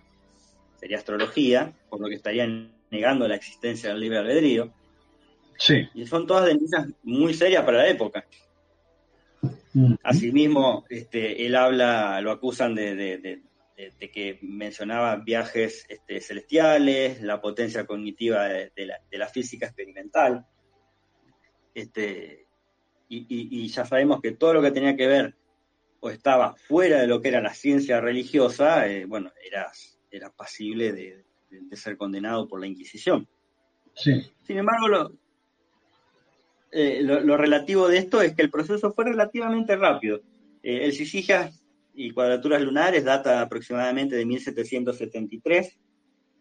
sería 0.77 0.97
astrología, 0.97 1.73
por 1.91 2.01
lo 2.01 2.07
que 2.07 2.15
estarían 2.15 2.73
negando 2.89 3.27
la 3.27 3.35
existencia 3.35 3.89
del 3.89 3.99
libre 3.99 4.17
albedrío, 4.17 4.73
y 5.93 6.07
son 6.07 6.25
todas 6.25 6.47
denuncias 6.47 6.87
muy 7.03 7.35
serias 7.35 7.63
para 7.63 7.77
la 7.77 7.87
época. 7.87 8.25
Asimismo, 10.03 10.85
este, 10.89 11.45
él 11.45 11.55
habla, 11.55 12.19
lo 12.21 12.31
acusan 12.31 12.75
de, 12.75 13.41
que 14.13 14.39
mencionaba 14.41 15.15
viajes 15.17 15.85
este, 15.87 16.19
celestiales, 16.19 17.21
la 17.21 17.41
potencia 17.41 17.85
cognitiva 17.85 18.47
de, 18.47 18.91
la, 19.11 19.27
física 19.27 19.67
experimental. 19.67 20.45
Este, 21.73 22.47
y, 23.07 23.67
ya 23.69 23.85
sabemos 23.85 24.21
que 24.21 24.31
todo 24.31 24.55
lo 24.55 24.61
que 24.61 24.71
tenía 24.71 24.95
que 24.95 25.07
ver 25.07 25.35
o 26.01 26.09
estaba 26.09 26.55
fuera 26.55 26.99
de 26.99 27.07
lo 27.07 27.21
que 27.21 27.29
era 27.29 27.41
la 27.41 27.53
ciencia 27.53 28.01
religiosa, 28.01 28.87
eh, 28.87 29.05
bueno, 29.05 29.31
era, 29.45 29.71
era 30.09 30.31
pasible 30.31 30.91
de, 30.91 31.23
ser 31.73 31.95
condenado 31.95 32.47
por 32.47 32.59
la 32.59 32.67
Inquisición. 32.67 33.27
Sí. 33.93 34.31
Sin 34.41 34.57
embargo, 34.57 34.87
lo, 34.87 35.20
eh, 36.71 37.01
lo, 37.03 37.35
relativo 37.35 37.89
de 37.89 37.97
esto 37.97 38.21
es 38.21 38.33
que 38.33 38.41
el 38.41 38.49
proceso 38.49 38.93
fue 38.93 39.05
relativamente 39.05 39.75
rápido. 39.75 40.21
Eh, 40.63 40.85
el 40.85 40.93
Sisigas 40.93 41.61
y 41.93 42.11
cuadraturas 42.11 42.61
lunares 42.61 43.03
data 43.03 43.41
aproximadamente 43.41 44.15
de 44.15 44.25
1773. 44.25 45.77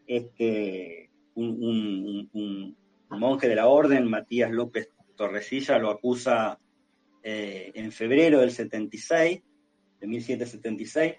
Este, 0.07 1.11
un, 1.35 2.76
monje 3.11 3.49
de 3.49 3.57
la 3.57 3.66
orden, 3.66 4.09
Matías 4.09 4.53
López 4.53 4.91
Torresilla, 5.16 5.78
lo 5.78 5.91
acusa 5.91 6.61
eh, 7.24 7.72
en 7.74 7.91
febrero 7.91 8.41
del 8.41 8.53
76, 8.53 9.43
de 10.01 10.07
1776. 10.07 11.14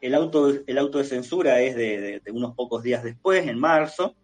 El 0.00 0.14
auto, 0.14 0.52
el 0.66 0.78
auto 0.78 0.98
de 0.98 1.04
censura 1.04 1.60
es 1.60 1.74
de, 1.74 2.22
unos 2.32 2.54
pocos 2.54 2.84
días 2.84 3.02
después, 3.02 3.46
en 3.46 3.58
marzo. 3.58 4.14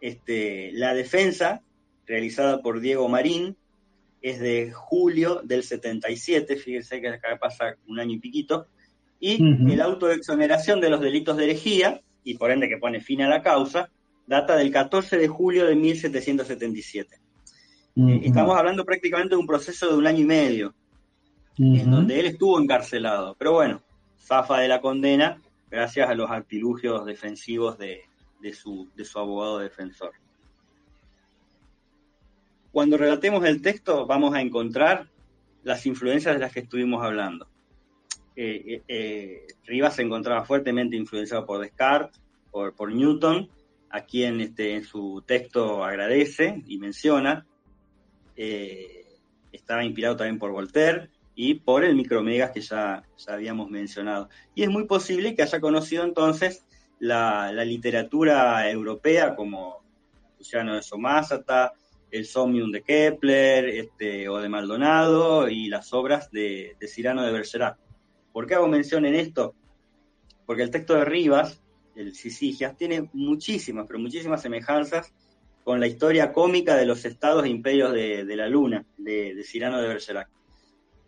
Este, 0.00 0.72
la 0.72 0.92
defensa 0.92 1.62
realizada 2.06 2.62
por 2.62 2.80
Diego 2.80 3.08
Marín, 3.08 3.56
es 4.22 4.40
de 4.40 4.72
julio 4.72 5.40
del 5.44 5.62
77, 5.62 6.56
fíjense 6.56 7.00
que 7.00 7.08
acá 7.08 7.38
pasa 7.40 7.76
un 7.86 8.00
año 8.00 8.14
y 8.14 8.18
piquito, 8.18 8.66
y 9.20 9.42
el 9.72 9.80
auto 9.80 10.06
de 10.06 10.14
exoneración 10.14 10.80
de 10.80 10.90
los 10.90 11.00
delitos 11.00 11.36
de 11.36 11.44
herejía, 11.44 12.00
y 12.24 12.34
por 12.34 12.50
ende 12.50 12.68
que 12.68 12.76
pone 12.76 13.00
fin 13.00 13.22
a 13.22 13.28
la 13.28 13.42
causa, 13.42 13.90
data 14.26 14.56
del 14.56 14.70
14 14.70 15.16
de 15.16 15.28
julio 15.28 15.66
de 15.66 15.76
1777. 15.76 17.16
Eh, 17.96 18.20
estamos 18.24 18.56
hablando 18.58 18.84
prácticamente 18.84 19.30
de 19.30 19.40
un 19.40 19.46
proceso 19.46 19.88
de 19.88 19.96
un 19.96 20.06
año 20.06 20.20
y 20.20 20.26
medio, 20.26 20.74
en 21.58 21.90
donde 21.90 22.20
él 22.20 22.26
estuvo 22.26 22.60
encarcelado, 22.60 23.34
pero 23.38 23.52
bueno, 23.52 23.80
zafa 24.18 24.58
de 24.58 24.68
la 24.68 24.80
condena 24.80 25.40
gracias 25.70 26.08
a 26.08 26.14
los 26.14 26.30
artilugios 26.30 27.06
defensivos 27.06 27.78
de, 27.78 28.02
su, 28.52 28.88
de 28.94 29.04
su 29.04 29.18
abogado 29.18 29.58
defensor. 29.60 30.12
Cuando 32.76 32.98
relatemos 32.98 33.42
el 33.46 33.62
texto 33.62 34.04
vamos 34.04 34.34
a 34.34 34.42
encontrar 34.42 35.08
las 35.62 35.86
influencias 35.86 36.34
de 36.34 36.40
las 36.40 36.52
que 36.52 36.60
estuvimos 36.60 37.02
hablando. 37.02 37.48
Eh, 38.36 38.64
eh, 38.66 38.82
eh, 38.86 39.46
Rivas 39.64 39.96
se 39.96 40.02
encontraba 40.02 40.44
fuertemente 40.44 40.94
influenciado 40.94 41.46
por 41.46 41.62
Descartes, 41.62 42.20
por, 42.50 42.92
Newton, 42.92 43.48
a 43.88 44.02
quien 44.02 44.42
este, 44.42 44.74
en 44.74 44.84
su 44.84 45.24
texto 45.26 45.82
agradece 45.86 46.62
y 46.66 46.76
menciona. 46.76 47.46
estaba 48.36 49.82
inspirado 49.82 50.18
también 50.18 50.38
por 50.38 50.52
Voltaire 50.52 51.08
y 51.34 51.54
por 51.54 51.82
el 51.82 51.96
Micromegas 51.96 52.50
que 52.50 52.60
ya, 52.60 53.04
habíamos 53.26 53.70
mencionado. 53.70 54.28
Y 54.54 54.64
es 54.64 54.68
muy 54.68 54.84
posible 54.84 55.34
que 55.34 55.44
haya 55.44 55.60
conocido 55.60 56.04
entonces 56.04 56.66
la, 56.98 57.50
literatura 57.64 58.70
europea 58.70 59.34
como 59.34 59.82
Luciano 60.38 60.74
de 60.74 60.82
Somásata, 60.82 61.72
el 62.10 62.24
Somnium 62.26 62.70
de 62.70 62.82
Kepler 62.82 63.68
este, 63.68 64.28
o 64.28 64.38
de 64.38 64.48
Maldonado 64.48 65.48
y 65.48 65.68
las 65.68 65.92
obras 65.92 66.30
de, 66.30 66.76
de 66.78 66.88
Cirano 66.88 67.24
de 67.24 67.32
Bergerac. 67.32 67.78
¿Por 68.32 68.46
qué 68.46 68.54
hago 68.54 68.68
mención 68.68 69.04
en 69.06 69.14
esto? 69.14 69.54
Porque 70.44 70.62
el 70.62 70.70
texto 70.70 70.94
de 70.94 71.04
Rivas, 71.04 71.62
el 71.94 72.14
Sisigias, 72.14 72.76
tiene 72.76 73.08
muchísimas, 73.12 73.86
pero 73.86 73.98
muchísimas 73.98 74.42
semejanzas 74.42 75.12
con 75.64 75.80
la 75.80 75.88
historia 75.88 76.32
cómica 76.32 76.76
de 76.76 76.86
los 76.86 77.04
estados 77.04 77.44
e 77.44 77.48
imperios 77.48 77.92
de, 77.92 78.36
la 78.36 78.48
luna, 78.48 78.84
de, 78.96 79.42
Cirano 79.42 79.80
de 79.80 79.88
Bergerac, 79.88 80.28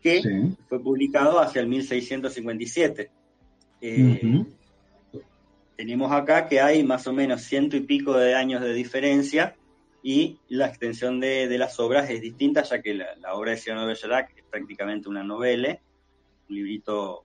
que 0.03 0.21
fue 0.69 0.83
publicado 0.83 1.39
hacia 1.39 1.61
el 1.61 1.69
1657. 1.69 3.11
Eh, 3.81 4.45
tenemos 5.77 6.11
acá 6.11 6.49
que 6.49 6.61
hay 6.61 6.83
más 6.83 7.07
o 7.07 7.13
menos 7.13 7.43
ciento 7.43 7.77
y 7.77 7.83
pico 7.83 8.15
de 8.15 8.35
años 8.35 8.61
de 8.61 8.73
diferencia 8.73 9.55
y 10.03 10.41
la 10.49 10.67
extensión 10.67 11.21
de, 11.21 11.47
las 11.59 11.79
obras 11.81 12.09
es 12.11 12.21
distinta, 12.21 12.63
ya 12.63 12.81
que 12.81 12.95
la, 12.95 13.35
obra 13.35 13.53
de 13.53 13.57
Cyrano 13.57 13.83
de 13.83 13.89
Bergerac 13.89 14.37
es 14.37 14.45
prácticamente 14.45 15.09
una 15.09 15.25
novela, 15.25 15.79
un 16.49 16.55
librito 16.55 17.25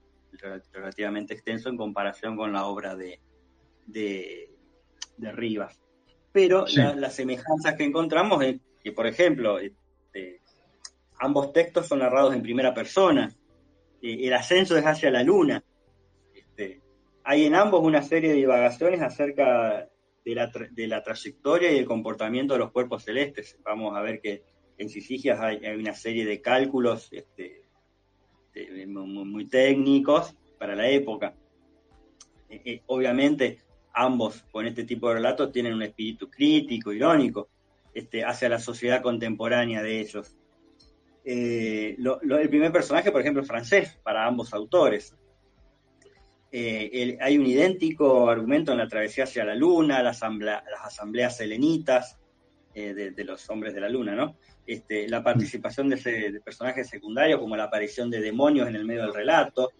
relativamente 0.72 1.34
extenso 1.34 1.68
en 1.68 1.76
comparación 1.76 2.36
con 2.36 2.52
la 2.52 2.66
obra 2.66 2.96
de, 2.96 3.20
de, 3.86 4.50
Rivas. 5.18 5.80
Pero 6.32 6.66
las 6.96 7.14
semejanzas 7.14 7.76
que 7.76 7.84
encontramos 7.84 8.44
que 8.82 8.92
por 8.92 9.06
ejemplo, 9.06 9.60
este, 9.60 10.40
ambos 11.20 11.52
textos 11.52 11.86
son 11.86 12.00
narrados 12.00 12.34
en 12.34 12.42
primera 12.42 12.74
persona, 12.74 13.32
el 14.02 14.32
ascenso 14.34 14.76
es 14.76 14.84
hacia 14.84 15.10
la 15.10 15.22
luna. 15.22 15.64
Este, 16.34 16.82
hay 17.22 17.46
en 17.46 17.54
ambos 17.54 17.82
una 17.82 18.02
serie 18.02 18.30
de 18.30 18.36
divagaciones 18.36 19.00
acerca 19.00 19.88
de 20.24 20.34
la, 20.34 20.50
de 20.70 20.86
la, 20.88 21.02
trayectoria 21.02 21.70
y 21.72 21.78
el 21.78 21.84
comportamiento 21.84 22.54
de 22.54 22.60
los 22.60 22.72
cuerpos 22.72 23.04
celestes. 23.04 23.58
Vamos 23.64 23.96
a 23.96 24.00
ver 24.00 24.20
que 24.20 24.42
en 24.78 24.88
Sisigias 24.88 25.40
hay, 25.40 25.58
una 25.76 25.94
serie 25.94 26.24
de 26.24 26.40
cálculos 26.40 27.08
este, 27.12 27.64
muy, 28.86 29.46
técnicos 29.46 30.34
para 30.58 30.74
la 30.74 30.88
época. 30.88 31.34
Eh, 32.48 32.62
eh, 32.64 32.82
obviamente, 32.86 33.58
ambos 33.92 34.42
con 34.50 34.66
este 34.66 34.84
tipo 34.84 35.08
de 35.08 35.14
relatos 35.14 35.52
tienen 35.52 35.74
un 35.74 35.82
espíritu 35.82 36.30
crítico, 36.30 36.92
irónico, 36.92 37.48
este, 37.92 38.24
hacia 38.24 38.48
la 38.48 38.58
sociedad 38.58 39.02
contemporánea 39.02 39.82
de 39.82 40.00
ellos. 40.00 40.36
Eh, 41.24 41.96
el 41.96 42.48
primer 42.48 42.72
personaje, 42.72 43.10
por 43.10 43.20
ejemplo, 43.20 43.42
es 43.42 43.48
francés 43.48 43.98
para 44.02 44.26
ambos 44.26 44.52
autores. 44.52 45.16
Hay 46.54 47.38
un 47.38 47.46
idéntico 47.46 48.28
argumento 48.28 48.72
en 48.72 48.78
la 48.78 48.88
travesía 48.88 49.24
hacia 49.24 49.44
la 49.44 49.54
luna, 49.54 50.02
las 50.02 50.22
asambleas 50.22 51.36
selenitas 51.36 52.16
de, 52.72 53.24
los 53.24 53.48
hombres 53.50 53.74
de 53.74 53.80
la 53.80 53.88
luna, 53.88 54.14
¿no? 54.14 54.36
Este, 54.66 55.08
la 55.08 55.22
participación 55.22 55.90
de, 55.90 56.40
personajes 56.44 56.88
secundarios, 56.88 57.40
como 57.40 57.56
la 57.56 57.64
aparición 57.64 58.10
de 58.10 58.20
demonios 58.20 58.68
en 58.68 58.76
el 58.76 58.84
medio 58.84 59.02
del 59.02 59.14
relato, 59.14 59.70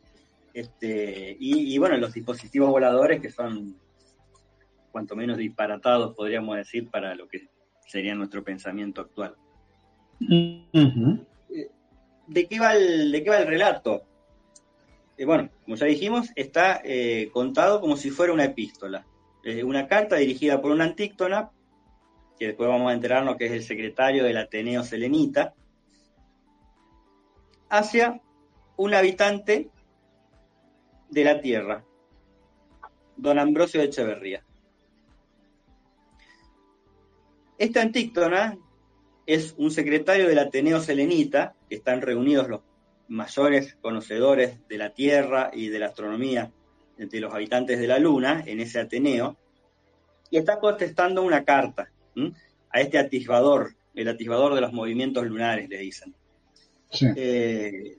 este, 0.52 1.36
y, 1.40 1.76
bueno, 1.78 1.96
los 1.96 2.12
dispositivos 2.12 2.70
voladores 2.70 3.20
que 3.20 3.30
son 3.30 3.76
cuanto 4.92 5.16
menos 5.16 5.36
disparatados, 5.36 6.14
podríamos 6.14 6.56
decir, 6.56 6.88
para 6.88 7.14
lo 7.16 7.26
que 7.26 7.48
sería 7.86 8.14
nuestro 8.14 8.44
pensamiento 8.44 9.00
actual. 9.00 9.34
Eh, 10.20 11.70
¿De 12.28 12.46
qué 12.46 12.60
va 12.60 12.74
el, 12.74 13.10
de 13.10 13.24
qué 13.24 13.30
va 13.30 13.38
el 13.38 13.48
relato? 13.48 14.04
Bueno, 15.18 15.48
como 15.64 15.76
ya 15.76 15.86
dijimos, 15.86 16.30
está 16.34 16.80
eh, 16.84 17.30
contado 17.32 17.80
como 17.80 17.96
si 17.96 18.10
fuera 18.10 18.32
una 18.32 18.44
epístola. 18.44 19.06
una 19.64 19.86
carta 19.86 20.16
dirigida 20.16 20.60
por 20.60 20.70
un 20.72 20.80
antíctona 20.80 21.50
que 22.38 22.48
después 22.48 22.68
vamos 22.68 22.90
a 22.90 22.94
enterarnos 22.94 23.36
que 23.36 23.46
es 23.46 23.52
el 23.52 23.62
secretario 23.62 24.24
del 24.24 24.36
Ateneo 24.36 24.82
Selenita, 24.82 25.54
hacia 27.68 28.20
un 28.76 28.94
habitante 28.94 29.70
de 31.10 31.24
la 31.24 31.40
tierra, 31.40 31.84
don 33.16 33.38
Ambrosio 33.38 33.80
de 33.80 33.86
Echeverría. 33.86 34.44
Esta 37.56 37.82
antíctona 37.82 38.58
es 39.26 39.54
un 39.56 39.70
secretario 39.70 40.28
del 40.28 40.40
Ateneo 40.40 40.80
Selenita, 40.80 41.54
que 41.68 41.76
están 41.76 42.02
reunidos 42.02 42.48
los 42.48 42.62
mayores 43.14 43.76
conocedores 43.80 44.66
de 44.68 44.78
la 44.78 44.90
Tierra 44.90 45.50
y 45.52 45.68
de 45.68 45.78
la 45.78 45.86
astronomía 45.86 46.50
de 46.96 47.20
los 47.20 47.32
habitantes 47.34 47.78
de 47.78 47.86
la 47.86 47.98
Luna 47.98 48.42
en 48.46 48.60
ese 48.60 48.80
Ateneo, 48.80 49.36
y 50.30 50.38
está 50.38 50.58
contestando 50.58 51.22
una 51.22 51.44
carta 51.44 51.90
a 52.70 52.80
este 52.80 52.98
atisbador, 52.98 53.74
el 53.94 54.08
atisbador 54.08 54.54
de 54.54 54.60
los 54.60 54.72
movimientos 54.72 55.26
lunares, 55.26 55.68
le 55.68 55.78
dicen. 55.78 56.14
Eh, 57.16 57.98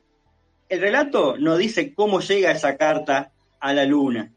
el 0.70 0.80
relato 0.80 1.38
no 1.38 1.58
dice 1.58 1.94
cómo 1.94 2.22
llega 2.22 2.52
esa 2.52 2.78
carta 2.78 3.32
a 3.60 3.74
la 3.74 3.86
luna, 3.86 4.34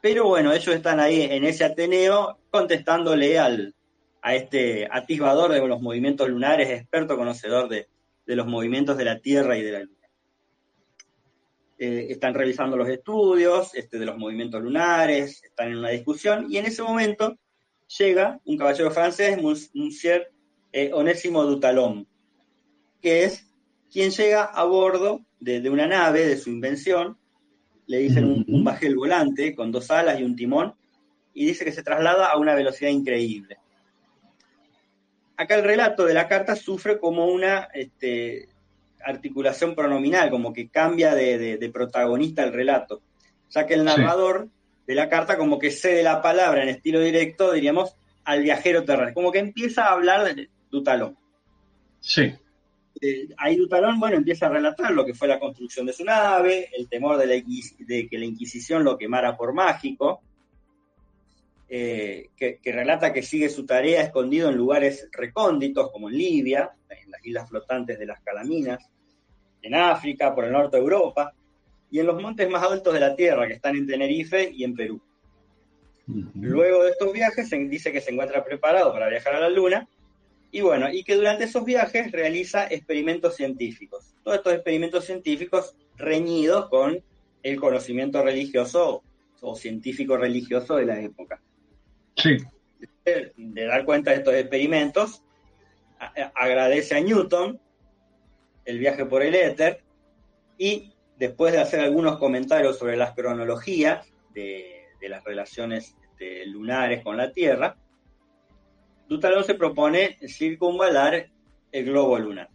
pero 0.00 0.26
bueno, 0.26 0.52
ellos 0.52 0.74
están 0.74 1.00
ahí 1.00 1.22
en 1.22 1.44
ese 1.44 1.64
Ateneo 1.64 2.38
contestándole 2.50 3.38
al, 3.38 3.74
a 4.20 4.34
este 4.34 4.86
atisbador 4.90 5.52
de 5.52 5.66
los 5.66 5.80
movimientos 5.80 6.28
lunares, 6.28 6.70
experto 6.70 7.16
conocedor 7.16 7.68
de, 7.68 7.88
los 8.26 8.46
movimientos 8.46 8.96
de 8.96 9.04
la 9.04 9.20
Tierra 9.20 9.56
y 9.56 9.62
de 9.62 9.72
la 9.72 9.80
Luna. 9.80 10.03
Eh, 11.76 12.06
están 12.10 12.34
realizando 12.34 12.76
los 12.76 12.88
estudios 12.88 13.74
este, 13.74 13.98
de 13.98 14.06
los 14.06 14.16
movimientos 14.16 14.62
lunares, 14.62 15.42
están 15.42 15.72
en 15.72 15.78
una 15.78 15.88
discusión, 15.88 16.46
y 16.48 16.58
en 16.58 16.66
ese 16.66 16.84
momento 16.84 17.36
llega 17.98 18.40
un 18.44 18.56
caballero 18.56 18.92
francés, 18.92 19.38
Monsieur 19.42 20.30
eh, 20.72 20.92
Onésimo 20.92 21.42
Dutalón, 21.42 22.06
que 23.02 23.24
es 23.24 23.50
quien 23.90 24.12
llega 24.12 24.44
a 24.44 24.64
bordo 24.64 25.24
de, 25.40 25.68
una 25.68 25.88
nave 25.88 26.26
de 26.26 26.36
su 26.36 26.50
invención, 26.50 27.18
le 27.86 27.98
dicen 27.98 28.44
un, 28.46 28.64
bajel 28.64 28.94
volante 28.94 29.54
con 29.54 29.72
dos 29.72 29.90
alas 29.90 30.20
y 30.20 30.24
un 30.24 30.36
timón, 30.36 30.74
y 31.32 31.44
dice 31.44 31.64
que 31.64 31.72
se 31.72 31.82
traslada 31.82 32.26
a 32.26 32.38
una 32.38 32.54
velocidad 32.54 32.90
increíble. 32.90 33.58
Acá 35.36 35.56
el 35.56 35.64
relato 35.64 36.06
de 36.06 36.14
la 36.14 36.28
carta 36.28 36.54
sufre 36.54 37.00
como 37.00 37.26
una 37.26 37.68
este, 37.74 38.48
articulación 39.04 39.74
pronominal, 39.74 40.30
como 40.30 40.52
que 40.52 40.68
cambia 40.68 41.14
de, 41.14 41.58
de, 41.58 41.70
protagonista 41.70 42.42
el 42.42 42.52
relato, 42.52 43.02
ya 43.50 43.66
que 43.66 43.74
el 43.74 43.84
narrador 43.84 44.48
de 44.86 44.94
la 44.94 45.08
carta 45.08 45.36
como 45.36 45.58
que 45.58 45.70
cede 45.70 46.02
la 46.02 46.22
palabra 46.22 46.62
en 46.62 46.68
estilo 46.68 47.00
directo, 47.00 47.52
diríamos, 47.52 47.96
al 48.24 48.42
viajero 48.42 48.84
terrestre, 48.84 49.14
como 49.14 49.32
que 49.32 49.38
empieza 49.38 49.84
a 49.84 49.92
hablar 49.92 50.34
de 50.34 50.48
Dutalón. 50.70 51.16
Sí. 52.00 52.34
Eh, 53.00 53.28
ahí 53.36 53.56
Dutalón, 53.56 53.98
bueno, 53.98 54.16
empieza 54.16 54.46
a 54.46 54.50
relatar 54.50 54.92
lo 54.92 55.04
que 55.04 55.14
fue 55.14 55.28
la 55.28 55.40
construcción 55.40 55.86
de 55.86 55.92
su 55.92 56.04
nave, 56.04 56.70
el 56.76 56.88
temor 56.88 57.18
de, 57.18 58.08
que 58.08 58.18
la 58.18 58.24
Inquisición 58.24 58.84
lo 58.84 58.96
quemara 58.96 59.36
por 59.36 59.52
mágico, 59.52 60.22
eh, 61.68 62.30
que, 62.36 62.58
que, 62.58 62.72
relata 62.72 63.12
que 63.12 63.22
sigue 63.22 63.48
su 63.48 63.66
tarea 63.66 64.02
escondido 64.02 64.48
en 64.48 64.56
lugares 64.56 65.08
recónditos, 65.12 65.90
como 65.90 66.08
en 66.08 66.16
Libia, 66.16 66.70
en 66.88 67.10
las 67.10 67.24
islas 67.26 67.48
flotantes 67.48 67.98
de 67.98 68.06
las 68.06 68.20
Calaminas, 68.20 68.90
en 69.64 69.74
África, 69.74 70.34
por 70.34 70.44
el 70.44 70.52
norte 70.52 70.76
de 70.76 70.82
Europa, 70.82 71.32
y 71.90 71.98
en 71.98 72.06
los 72.06 72.20
montes 72.20 72.48
más 72.50 72.62
altos 72.62 72.92
de 72.92 73.00
la 73.00 73.16
Tierra, 73.16 73.46
que 73.46 73.54
están 73.54 73.76
en 73.76 73.86
Tenerife 73.86 74.50
y 74.52 74.64
en 74.64 74.74
Perú. 74.74 75.00
Luego 76.34 76.84
de 76.84 76.90
estos 76.90 77.12
viajes 77.12 77.48
se 77.48 77.56
dice 77.56 77.90
que 77.90 78.00
se 78.00 78.10
encuentra 78.10 78.44
preparado 78.44 78.92
para 78.92 79.08
viajar 79.08 79.36
a 79.36 79.40
la 79.40 79.48
Luna 79.48 79.88
y 80.50 80.60
bueno, 80.60 80.92
y 80.92 81.02
que 81.02 81.16
durante 81.16 81.44
esos 81.44 81.64
viajes 81.64 82.12
realiza 82.12 82.66
experimentos 82.66 83.36
científicos. 83.36 84.14
Todos 84.22 84.36
estos 84.38 84.52
experimentos 84.52 85.04
científicos 85.04 85.74
reñidos 85.96 86.68
con 86.68 87.02
el 87.42 87.60
conocimiento 87.60 88.22
religioso 88.22 89.02
o 89.40 89.54
científico 89.56 90.16
religioso 90.16 90.76
de 90.76 90.86
la 90.86 91.00
época. 91.00 91.40
Sí. 92.16 92.36
De, 93.04 93.66
dar 93.66 93.84
cuenta 93.84 94.10
de 94.10 94.18
estos 94.18 94.34
experimentos, 94.34 95.22
agradece 96.34 96.96
a 96.96 97.00
Newton 97.00 97.60
el 98.64 98.78
viaje 98.78 99.04
por 99.06 99.22
el 99.22 99.34
éter 99.34 99.82
y 100.58 100.92
después 101.16 101.52
de 101.52 101.60
hacer 101.60 101.80
algunos 101.80 102.18
comentarios 102.18 102.78
sobre 102.78 102.96
las 102.96 103.14
cronologías 103.14 104.06
de, 104.32 104.80
las 105.02 105.22
relaciones 105.22 105.94
este, 106.02 106.46
lunares 106.46 107.02
con 107.02 107.18
la 107.18 107.30
Tierra, 107.30 107.76
Dutalón 109.06 109.44
se 109.44 109.54
propone 109.54 110.16
circunvalar 110.26 111.28
el 111.72 111.84
globo 111.84 112.18
lunar. 112.18 112.48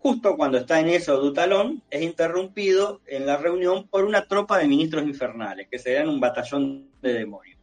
Justo 0.00 0.36
cuando 0.36 0.58
está 0.58 0.80
en 0.80 0.88
eso 0.88 1.18
Dutalón, 1.18 1.82
es 1.90 2.02
interrumpido 2.02 3.00
en 3.06 3.26
la 3.26 3.36
reunión 3.36 3.88
por 3.88 4.04
una 4.04 4.26
tropa 4.26 4.58
de 4.58 4.68
ministros 4.68 5.04
infernales, 5.04 5.68
que 5.70 5.78
serían 5.78 6.08
un 6.08 6.20
batallón 6.20 6.90
de 7.00 7.14
demonios, 7.14 7.58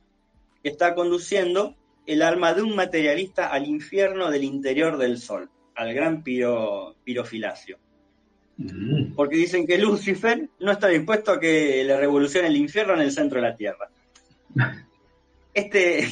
que 0.63 0.69
está 0.69 0.95
conduciendo 0.95 1.75
el 2.05 2.21
alma 2.21 2.53
de 2.53 2.61
un 2.61 2.75
materialista 2.75 3.47
al 3.47 3.67
infierno 3.67 4.31
del 4.31 4.43
interior 4.43 4.97
del 4.97 5.19
Sol, 5.19 5.49
al 5.77 5.93
gran 5.93 6.23
piro, 6.23 6.95
pirofilacio. 7.03 7.77
Mm. 8.57 9.13
Porque 9.13 9.37
dicen 9.37 9.67
que 9.67 9.77
Lucifer 9.77 10.49
no 10.59 10.71
está 10.71 10.87
dispuesto 10.87 11.31
a 11.31 11.39
que 11.39 11.83
le 11.83 11.95
revolucione 11.97 12.47
el 12.47 12.57
infierno 12.57 12.95
en 12.95 13.01
el 13.01 13.11
centro 13.11 13.39
de 13.41 13.47
la 13.47 13.55
Tierra. 13.55 13.89
Este, 15.53 16.07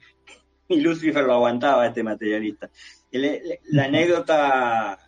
y 0.68 0.80
Lucifer 0.80 1.22
lo 1.22 1.34
aguantaba, 1.34 1.86
este 1.86 2.02
materialista. 2.02 2.68
La 3.12 3.84
anécdota 3.84 4.98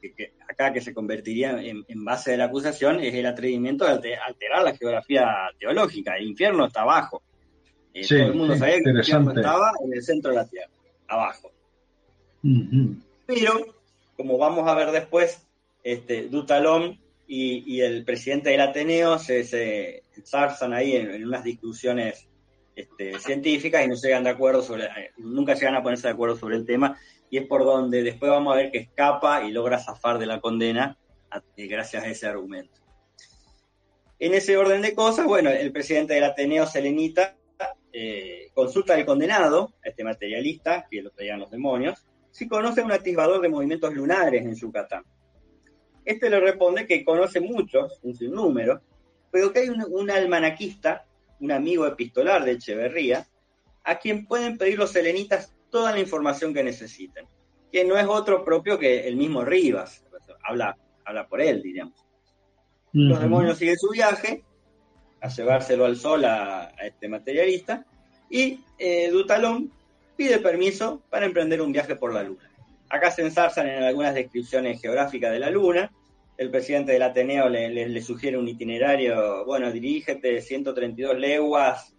que, 0.00 0.32
acá 0.48 0.72
que 0.72 0.80
se 0.80 0.92
convertiría 0.92 1.62
en, 1.62 2.04
base 2.04 2.32
de 2.32 2.38
la 2.38 2.46
acusación 2.46 2.98
es 2.98 3.14
el 3.14 3.26
atrevimiento 3.26 3.84
de 4.00 4.16
alterar 4.16 4.64
la 4.64 4.74
geografía 4.74 5.28
teológica. 5.60 6.16
El 6.16 6.26
infierno 6.26 6.66
está 6.66 6.82
abajo. 6.82 7.22
Eh, 7.94 8.04
todo 8.04 8.18
el 8.18 8.34
mundo 8.34 8.56
sabía 8.56 8.80
que 8.82 8.90
el 8.90 8.96
infierno 8.96 9.32
estaba 9.32 9.70
en 9.84 9.92
el 9.92 10.02
centro 10.02 10.32
de 10.32 10.36
la 10.36 10.48
Tierra, 10.48 10.72
abajo. 11.06 11.52
Pero, 13.34 13.64
como 14.16 14.38
vamos 14.38 14.68
a 14.68 14.74
ver 14.74 14.90
después, 14.90 15.46
este, 15.84 16.28
Dutalón 16.28 17.00
y, 17.28 17.80
el 17.80 18.04
presidente 18.04 18.50
del 18.50 18.60
Ateneo 18.60 19.18
se, 19.18 19.44
se 19.44 20.02
ahí 20.72 20.96
en, 20.96 21.24
unas 21.24 21.44
discusiones 21.44 22.26
este, 22.74 23.18
científicas 23.20 23.84
y 23.84 23.88
no 23.88 23.94
llegan 23.94 24.24
de 24.24 24.30
acuerdo 24.30 24.64
nunca 25.18 25.54
llegan 25.54 25.76
a 25.76 25.82
ponerse 25.82 26.08
de 26.08 26.14
acuerdo 26.14 26.36
sobre 26.36 26.56
el 26.56 26.66
tema, 26.66 26.98
y 27.30 27.38
es 27.38 27.46
por 27.46 27.64
donde 27.64 28.02
después 28.02 28.30
vamos 28.32 28.52
a 28.52 28.56
ver 28.56 28.72
que 28.72 28.78
escapa 28.78 29.44
y 29.44 29.52
logra 29.52 29.78
zafar 29.78 30.18
de 30.18 30.26
la 30.26 30.40
condena 30.40 30.98
eh, 31.56 31.66
gracias 31.68 32.02
a 32.02 32.08
ese 32.08 32.26
argumento. 32.26 32.80
En 34.18 34.34
ese 34.34 34.56
orden 34.56 34.82
de 34.82 34.94
cosas, 34.94 35.26
bueno, 35.26 35.50
el 35.50 35.70
presidente 35.70 36.14
del 36.14 36.24
Ateneo 36.24 36.66
Selenita 36.66 37.36
eh, 37.92 38.50
consulta 38.54 38.94
al 38.94 39.06
condenado, 39.06 39.72
a 39.84 39.88
este 39.88 40.02
materialista, 40.02 40.86
que 40.90 41.00
lo 41.00 41.10
traían 41.10 41.38
los 41.38 41.50
demonios, 41.50 42.04
si 42.30 42.48
conoce 42.48 42.82
un 42.82 42.92
atisbador 42.92 43.40
de 43.40 43.48
movimientos 43.48 43.92
lunares 43.94 44.42
en 44.42 44.54
Yucatán. 44.54 45.04
Este 46.04 46.30
le 46.30 46.40
responde 46.40 46.86
que 46.86 47.04
conoce 47.04 47.40
muchos, 47.40 48.00
un 48.02 48.14
sinnúmero, 48.14 48.80
pero 49.30 49.52
que 49.52 49.60
hay 49.60 49.68
un, 49.68 50.10
almanaquista, 50.10 51.06
un 51.40 51.52
amigo 51.52 51.86
epistolar 51.86 52.44
de 52.44 52.52
Echeverría, 52.52 53.26
a 53.84 53.98
quien 53.98 54.26
pueden 54.26 54.58
pedir 54.58 54.78
los 54.78 54.92
selenitas 54.92 55.54
toda 55.70 55.92
la 55.92 56.00
información 56.00 56.52
que 56.52 56.64
necesiten, 56.64 57.26
que 57.72 57.84
no 57.84 57.96
es 57.96 58.06
otro 58.06 58.44
propio 58.44 58.78
que 58.78 59.06
el 59.06 59.16
mismo 59.16 59.44
Rivas, 59.44 60.04
habla, 60.42 60.76
habla 61.04 61.28
por 61.28 61.40
él, 61.40 61.62
diríamos. 61.62 62.04
Los 62.92 63.20
demonios 63.20 63.58
siguen 63.58 63.78
su 63.78 63.90
viaje, 63.90 64.42
a 65.20 65.28
llevárselo 65.28 65.84
al 65.84 65.96
sol 65.96 66.24
a, 66.24 66.72
este 66.82 67.08
materialista, 67.08 67.86
y 68.28 68.64
eh, 68.78 69.10
Dutalón 69.10 69.70
pide 70.20 70.38
permiso 70.38 71.00
para 71.08 71.24
emprender 71.24 71.62
un 71.62 71.72
viaje 71.72 71.96
por 71.96 72.12
la 72.12 72.22
Luna. 72.22 72.50
Acá 72.90 73.10
se 73.10 73.22
ensarzan 73.22 73.66
en 73.68 73.82
algunas 73.82 74.14
descripciones 74.14 74.78
geográficas 74.78 75.32
de 75.32 75.38
la 75.38 75.48
Luna. 75.48 75.90
El 76.36 76.50
presidente 76.50 76.92
del 76.92 77.00
Ateneo 77.00 77.48
le, 77.48 78.02
sugiere 78.02 78.36
un 78.36 78.46
itinerario, 78.46 79.46
bueno, 79.46 79.72
dirígete 79.72 80.42
132 80.42 81.18
leguas 81.18 81.94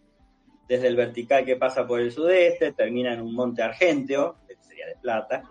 desde 0.70 0.86
el 0.86 0.96
vertical 0.96 1.44
que 1.44 1.56
pasa 1.56 1.88
por 1.88 2.00
el 2.00 2.12
sudeste, 2.12 2.74
termina 2.74 3.12
en 3.12 3.22
un 3.22 3.34
monte 3.34 3.64
argenteo, 3.64 4.36
que 4.48 4.56
sería 4.62 4.86
de 4.86 4.98
plata, 5.02 5.42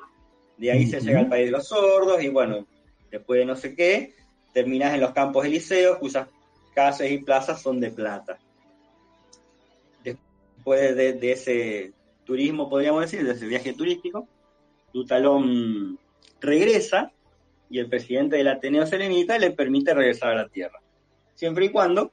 de 0.56 0.70
ahí 0.70 0.86
se 0.86 1.00
llega 1.00 1.18
al 1.18 1.28
país 1.28 1.46
de 1.46 1.50
los 1.50 1.66
sordos 1.66 2.22
y 2.22 2.28
bueno, 2.28 2.68
después 3.10 3.40
de 3.40 3.46
no 3.46 3.56
sé 3.56 3.74
qué, 3.74 4.14
terminas 4.52 4.94
en 4.94 5.00
los 5.00 5.10
campos 5.10 5.44
elíseos 5.44 5.98
cuyas 5.98 6.28
calles 6.72 7.10
y 7.10 7.18
plazas 7.18 7.60
son 7.60 7.80
de 7.80 7.90
plata. 7.90 8.38
Después 10.04 10.94
de, 10.94 11.32
ese 11.32 11.94
turismo, 12.30 12.68
podríamos 12.68 13.00
decir, 13.00 13.26
de 13.26 13.32
ese 13.32 13.44
viaje 13.44 13.72
turístico, 13.72 14.28
Dutalón 14.94 15.98
regresa 16.40 17.10
y 17.68 17.80
el 17.80 17.88
presidente 17.88 18.36
del 18.36 18.46
Ateneo 18.46 18.86
Selenita 18.86 19.36
le 19.36 19.50
permite 19.50 19.92
regresar 19.94 20.30
a 20.30 20.42
la 20.42 20.48
Tierra, 20.48 20.80
siempre 21.34 21.64
y 21.64 21.68
cuando 21.70 22.12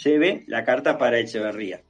lleve 0.00 0.44
la 0.46 0.64
carta 0.64 0.96
para 0.96 1.18
Echeverría. 1.18 1.82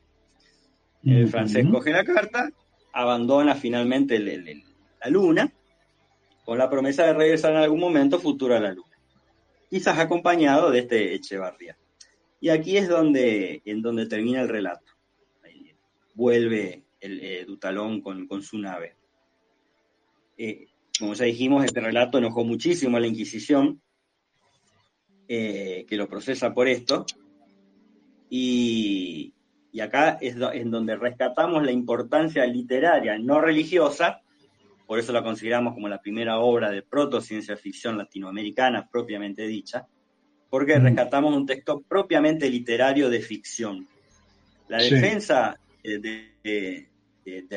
El 1.05 1.29
francés 1.29 1.67
coge 1.71 1.91
la 1.91 2.05
carta, 2.05 2.49
abandona 2.91 3.55
finalmente 3.55 4.19
la 4.19 5.11
Luna, 5.11 5.53
con 6.47 6.57
la 6.57 6.71
promesa 6.71 7.05
de 7.05 7.13
regresar 7.13 7.53
en 7.53 7.59
algún 7.59 7.81
momento 7.81 8.19
futuro 8.19 8.57
a 8.57 8.61
la 8.61 8.73
Luna, 8.73 8.97
quizás 9.69 9.99
acompañado 9.99 10.71
de 10.71 10.79
este 10.79 11.15
Echeverría. 11.15 11.77
Y 12.41 12.49
aquí 12.49 12.79
es 12.79 12.89
donde, 12.89 13.61
en 13.67 13.83
donde 13.83 14.07
termina 14.07 14.41
el 14.41 14.49
relato. 14.49 14.91
vuelve 16.15 16.88
el 17.01 17.21
eh, 17.21 17.45
Dutalón 17.45 18.01
con, 18.01 18.43
su 18.43 18.59
nave. 18.59 18.97
Eh, 20.37 20.67
como 20.99 21.15
ya 21.15 21.25
dijimos, 21.25 21.65
este 21.65 21.81
relato 21.81 22.19
enojó 22.19 22.45
muchísimo 22.45 22.97
a 22.97 23.01
la 23.01 23.07
Inquisición, 23.07 23.81
eh, 25.29 25.85
que 25.89 25.97
lo 25.97 26.09
procesa 26.09 26.53
por 26.53 26.69
esto. 26.69 27.07
Y, 28.31 29.35
acá 29.81 30.19
es 30.21 30.35
en 30.55 30.73
donde 30.73 30.97
rescatamos 30.97 31.63
la 31.63 31.71
importancia 31.71 32.45
literaria, 32.47 33.17
no 33.17 33.41
religiosa, 33.41 34.23
por 34.89 34.99
eso 34.99 35.13
la 35.13 35.23
consideramos 35.23 35.75
como 35.75 35.89
la 35.89 36.01
primera 36.01 36.41
obra 36.41 36.69
de 36.71 36.83
proto-ciencia 36.83 37.57
ficción 37.57 37.97
latinoamericana 37.97 38.89
propiamente 38.91 39.47
dicha, 39.47 39.87
porque 40.51 40.81
rescatamos 40.81 41.37
un 41.37 41.47
texto 41.47 41.81
propiamente 41.83 42.51
literario 42.51 43.09
de 43.09 43.21
ficción. 43.21 43.87
La 44.67 44.79
defensa 44.79 45.61
de, 45.83 46.89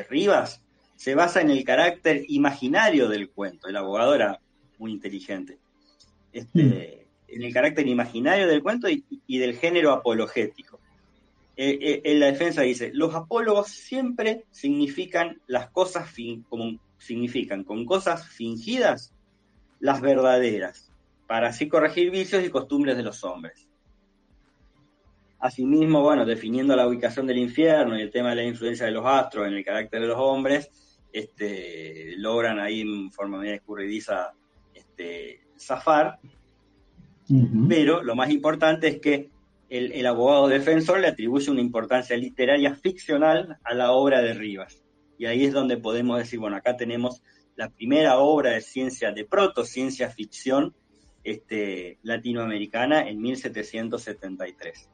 Rivas 0.10 0.62
se 0.96 1.16
basa 1.16 1.42
en 1.42 1.50
el 1.50 1.64
carácter 1.64 2.24
imaginario 2.28 3.10
del 3.10 3.30
cuento. 3.30 3.68
El 3.68 3.78
abogado 3.78 4.16
era 4.16 4.40
muy 4.78 4.92
inteligente. 4.92 5.58
Este, 6.32 7.08
en 7.28 7.44
el 7.44 7.54
carácter 7.54 7.88
imaginario 7.88 8.48
del 8.48 8.62
cuento 8.62 8.88
y, 8.90 9.38
del 9.38 9.58
género 9.58 9.92
apologético. 9.92 10.80
Eh, 11.58 11.78
eh, 11.82 12.02
en 12.06 12.20
la 12.20 12.28
defensa 12.28 12.62
dice, 12.62 12.92
los 12.94 13.14
apólogos 13.16 13.68
siempre 13.68 14.46
significan 14.52 15.42
las 15.48 15.70
cosas 15.70 16.10
como 16.50 16.80
significan 16.98 17.64
con 17.64 17.86
cosas 17.86 18.28
fingidas 18.28 19.14
las 19.80 20.02
verdaderas 20.02 20.92
para 21.28 21.50
así 21.50 21.68
corregir 21.68 22.12
vicios 22.12 22.44
y 22.44 22.50
costumbres 22.50 22.96
de 22.98 23.04
los 23.04 23.24
hombres. 23.24 23.68
Asimismo, 25.42 26.02
bueno, 26.02 26.24
definiendo 26.24 26.76
la 26.76 26.88
ubicación 26.88 27.26
del 27.26 27.40
infierno 27.40 27.98
y 27.98 28.02
el 28.04 28.12
tema 28.12 28.30
de 28.30 28.36
la 28.36 28.44
influencia 28.44 28.86
de 28.86 28.92
los 28.92 29.06
astros 29.06 29.48
en 29.48 29.56
el 29.56 29.66
carácter 29.66 30.02
de 30.02 30.08
los 30.08 30.20
hombres, 30.20 30.70
este, 31.12 32.14
logran 32.18 32.60
ahí 32.60 32.82
en 32.82 33.12
forma 33.12 33.40
media 33.40 33.56
escurridiza 33.56 34.34
este, 34.74 35.42
zafar. 35.58 36.20
Pero 37.68 38.04
lo 38.04 38.16
más 38.16 38.30
importante 38.30 38.88
es 38.88 39.00
que 39.00 39.32
el, 39.70 39.94
el, 39.94 40.06
abogado 40.06 40.48
defensor 40.48 41.00
le 41.00 41.08
atribuye 41.08 41.50
una 41.50 41.62
importancia 41.62 42.16
literaria 42.18 42.76
ficcional 42.76 43.58
a 43.64 43.74
la 43.74 43.94
obra 43.94 44.22
de 44.22 44.34
Rivas. 44.34 44.84
Y 45.18 45.26
ahí 45.26 45.46
es 45.46 45.54
donde 45.54 45.78
podemos 45.78 46.20
decir, 46.20 46.40
bueno, 46.40 46.58
acá 46.58 46.78
tenemos 46.78 47.24
la 47.56 47.70
primera 47.70 48.20
obra 48.20 48.52
de 48.52 48.62
ciencia, 48.62 49.12
de 49.12 49.26
proto-ciencia 49.26 50.10
ficción 50.12 50.76
este, 51.24 51.98
latinoamericana 52.04 53.08
en 53.10 53.22
1773. 53.22 54.91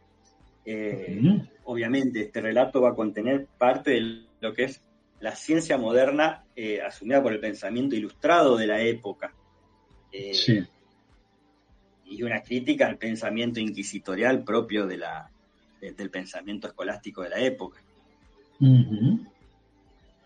Eh, 0.70 1.47
obviamente, 1.63 2.24
este 2.24 2.41
relato 2.41 2.82
va 2.82 2.89
a 2.89 2.95
contener 2.95 3.47
parte 3.57 3.91
de 3.91 4.26
lo 4.41 4.53
que 4.53 4.65
es 4.65 4.82
la 5.22 5.34
ciencia 5.34 5.78
moderna 5.78 6.43
eh, 6.57 6.82
asumida 6.82 7.24
por 7.24 7.32
el 7.32 7.39
pensamiento 7.39 7.95
ilustrado 7.95 8.57
de 8.57 8.68
la 8.68 8.82
época. 8.82 9.34
Eh, 10.11 10.65
y 12.05 12.22
una 12.22 12.41
crítica 12.41 12.86
al 12.86 12.97
pensamiento 12.97 13.61
inquisitorial 13.61 14.43
propio 14.43 14.86
de 14.86 14.97
la, 14.97 15.32
del 15.80 16.09
pensamiento 16.09 16.68
escolástico 16.68 17.22
de 17.22 17.30
la 17.30 17.39
época. 17.39 17.82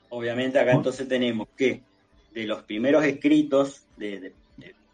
Obviamente 0.10 0.58
acá 0.58 0.72
entonces 0.72 1.08
tenemos 1.08 1.50
que 1.56 1.84
de 2.34 2.46
los 2.46 2.64
primeros 2.64 3.04
escritos 3.06 3.86
de, 3.96 4.34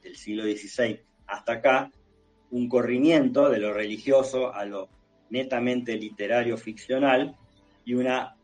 del 0.03 0.15
siglo 0.17 0.43
XVI 0.43 0.99
hasta 1.25 1.53
acá, 1.53 1.91
un 2.51 2.67
corrimiento 2.67 3.49
de 3.49 3.59
lo 3.59 3.73
religioso 3.73 4.53
a 4.53 4.65
lo 4.65 4.89
netamente 5.29 5.95
literario 5.95 6.57
ficcional 6.57 7.35
y 7.85 7.93
una 7.93 8.35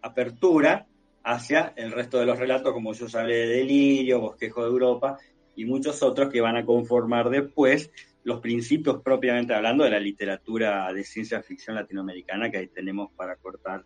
apertura 0.00 0.86
hacia 1.24 1.72
el 1.76 1.92
resto 1.92 2.18
de 2.18 2.26
los 2.26 2.38
relatos, 2.38 2.72
como 2.72 2.92
yo 2.92 3.06
hablé 3.18 3.34
de 3.34 3.46
Delirio, 3.46 4.20
Bosquejo 4.20 4.62
de 4.62 4.70
Europa 4.70 5.18
y 5.54 5.64
muchos 5.64 6.02
otros 6.02 6.32
que 6.32 6.40
van 6.40 6.56
a 6.56 6.64
conformar 6.64 7.30
después 7.30 7.90
los 8.24 8.40
principios 8.40 9.02
propiamente 9.02 9.54
hablando 9.54 9.84
de 9.84 9.90
la 9.90 10.00
literatura 10.00 10.92
de 10.92 11.04
ciencia 11.04 11.42
ficción 11.42 11.76
latinoamericana 11.76 12.50
que 12.50 12.58
ahí 12.58 12.68
tenemos 12.68 13.10
para 13.16 13.36
cortar 13.36 13.84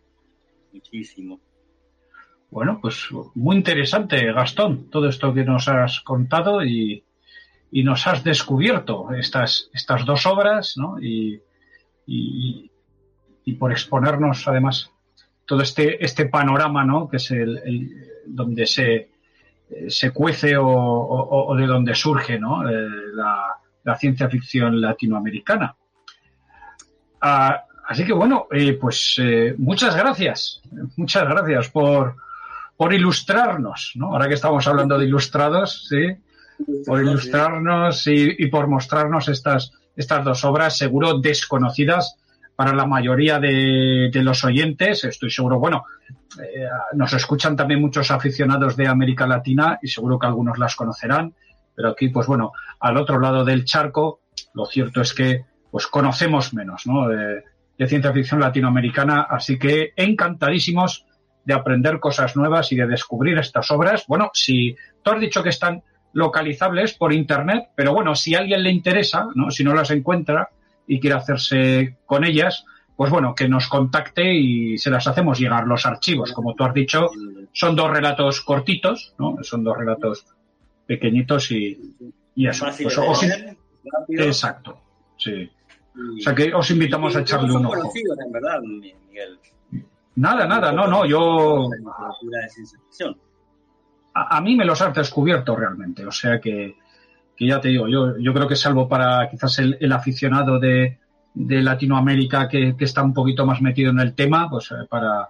muchísimo. 0.73 1.41
Bueno, 2.51 2.79
pues 2.81 3.09
muy 3.35 3.57
interesante, 3.57 4.33
Gastón, 4.33 4.89
todo 4.91 5.09
esto 5.09 5.35
que 5.35 5.45
nos 5.45 5.69
has 5.69 6.01
contado 6.01 6.65
y, 6.65 7.03
y 7.71 7.83
nos 7.83 8.07
has 8.07 8.23
descubierto 8.23 9.13
estas, 9.13 9.71
estas 9.75 10.05
dos 10.05 10.27
obras, 10.27 10.75
¿no? 10.77 10.97
Y, 12.07 12.71
por 13.59 13.73
exponernos, 13.73 14.47
además, 14.49 14.91
todo 15.45 15.63
este, 15.63 16.05
este 16.05 16.27
panorama, 16.27 16.85
¿no? 16.85 17.09
Que 17.09 17.17
es 17.17 17.31
el, 17.31 17.91
donde 18.27 18.67
se, 18.67 19.11
se 19.89 20.11
cuece 20.11 20.57
o, 20.59 21.55
de 21.57 21.67
donde 21.67 21.95
surge, 21.95 22.39
¿no? 22.39 22.69
Eh, 22.69 22.89
la, 23.13 23.57
la, 23.85 23.97
ciencia 23.97 24.29
ficción 24.29 24.81
latinoamericana. 24.81 25.75
Ah, 27.21 27.65
así 27.89 28.05
que 28.05 28.13
bueno, 28.13 28.47
eh, 28.51 28.75
pues 28.75 29.17
eh, 29.19 29.55
muchas 29.59 29.97
gracias, 29.97 30.63
muchas 30.97 31.25
gracias 31.29 31.69
por, 31.71 32.17
por 32.77 32.93
ilustrarnos, 32.93 33.93
¿no? 33.95 34.13
Ahora 34.13 34.29
que 34.29 34.35
estamos 34.35 34.67
hablando 34.67 34.99
de 34.99 35.07
ilustrados, 35.07 35.87
sí, 35.89 36.17
por 36.87 37.03
ilustrarnos 37.03 38.07
y, 38.07 38.47
por 38.47 38.67
mostrarnos 38.67 39.29
estas, 39.29 39.73
estas 39.97 40.25
dos 40.25 40.45
obras, 40.45 40.77
seguro 40.77 41.19
desconocidas 41.19 42.17
para 42.55 42.75
la 42.75 42.87
mayoría 42.87 43.39
de, 43.39 44.11
los 44.15 44.45
oyentes. 44.45 45.05
Estoy 45.05 45.31
seguro, 45.31 45.59
bueno, 45.59 45.85
eh, 46.41 46.67
nos 46.95 47.13
escuchan 47.13 47.57
también 47.57 47.81
muchos 47.81 48.11
aficionados 48.11 48.77
de 48.77 48.87
América 48.87 49.27
Latina 49.27 49.79
y 49.83 49.89
seguro 49.89 50.19
que 50.19 50.27
algunos 50.27 50.59
las 50.59 50.77
conocerán. 50.77 51.35
Pero 51.75 51.91
aquí, 51.91 52.09
pues 52.09 52.27
bueno, 52.27 52.53
al 52.81 52.97
otro 52.97 53.21
lado 53.21 53.45
del 53.45 53.65
charco, 53.65 54.21
lo 54.55 54.67
cierto 54.67 55.03
es 55.03 55.13
que 55.13 55.45
pues 55.71 55.87
conocemos 55.87 56.55
menos, 56.55 56.87
¿no? 56.87 57.09
De, 57.09 57.43
de 57.79 57.87
ciencia 57.87 58.13
ficción 58.13 58.41
latinoamericana, 58.41 59.27
así 59.29 59.59
que 59.59 59.93
encantadísimos 59.97 61.05
de 61.45 61.55
aprender 61.55 62.01
cosas 62.01 62.35
nuevas 62.37 62.73
y 62.73 62.77
de 62.77 62.87
descubrir 62.87 63.39
estas 63.39 63.71
obras. 63.71 64.05
Bueno, 64.09 64.31
si 64.33 64.75
tú 65.03 65.11
has 65.11 65.21
dicho 65.21 65.43
que 65.43 65.51
están 65.51 65.83
localizables 66.17 66.95
por 66.95 67.13
internet, 67.13 67.69
pero 67.75 67.93
bueno, 67.93 68.15
si 68.15 68.35
a 68.35 68.39
alguien 68.39 68.63
le 68.63 68.71
interesa, 68.71 69.29
¿no? 69.35 69.51
si 69.51 69.63
no 69.63 69.75
las 69.75 69.91
encuentra 69.91 70.49
y 70.87 70.99
quiere 70.99 71.15
hacerse 71.15 71.99
con 72.07 72.25
ellas, 72.25 72.65
pues 72.97 73.11
bueno, 73.11 73.35
que 73.35 73.47
nos 73.47 73.69
contacte 73.69 74.35
y 74.35 74.79
se 74.79 74.89
las 74.89 75.07
hacemos 75.07 75.39
llegar 75.39 75.67
los 75.67 75.85
archivos. 75.85 76.33
Como 76.33 76.55
tú 76.55 76.65
has 76.65 76.73
dicho, 76.73 77.11
son 77.53 77.77
dos 77.77 77.91
relatos 77.91 78.41
cortitos, 78.41 79.13
¿no? 79.19 79.37
Son 79.43 79.63
dos 79.63 79.77
relatos 79.77 80.25
pequeñitos 80.87 81.51
y, 81.51 81.95
y 82.35 82.49
eso. 82.49 82.65
Pues, 82.65 82.99
exacto, 84.09 84.81
sí. 85.19 85.51
O 86.19 86.23
sea 86.23 86.35
que 86.35 86.55
os 86.55 86.71
invitamos 86.71 87.15
a 87.15 87.21
echarle 87.21 87.53
un 87.53 87.67
ojo. 87.67 87.93
En 88.25 88.33
verdad, 88.33 88.59
Miguel. 88.63 89.39
Nada, 90.15 90.47
nada, 90.47 90.73
no, 90.73 90.87
no, 90.87 91.05
yo... 91.05 91.69
A, 94.19 94.41
mí 94.41 94.57
me 94.57 94.65
los 94.65 94.81
has 94.81 94.95
descubierto 94.95 95.55
realmente, 95.55 96.07
o 96.07 96.11
sea 96.11 96.41
que, 96.41 96.77
que 97.37 97.47
ya 97.47 97.61
te 97.61 97.69
digo, 97.69 97.87
yo, 97.87 98.19
yo 98.19 98.33
creo 98.33 98.49
que 98.49 98.57
salvo 98.57 98.89
para 98.89 99.29
quizás 99.29 99.59
el, 99.59 99.77
el 99.79 99.93
aficionado 99.93 100.59
de, 100.59 100.99
de 101.35 101.63
Latinoamérica 101.63 102.49
que, 102.49 102.75
que, 102.79 102.85
está 102.87 103.03
un 103.03 103.13
poquito 103.13 103.45
más 103.45 103.61
metido 103.61 103.91
en 103.91 104.01
el 104.01 104.15
tema, 104.15 104.49
pues 104.49 104.71
eh, 104.71 104.87
para, 104.89 105.29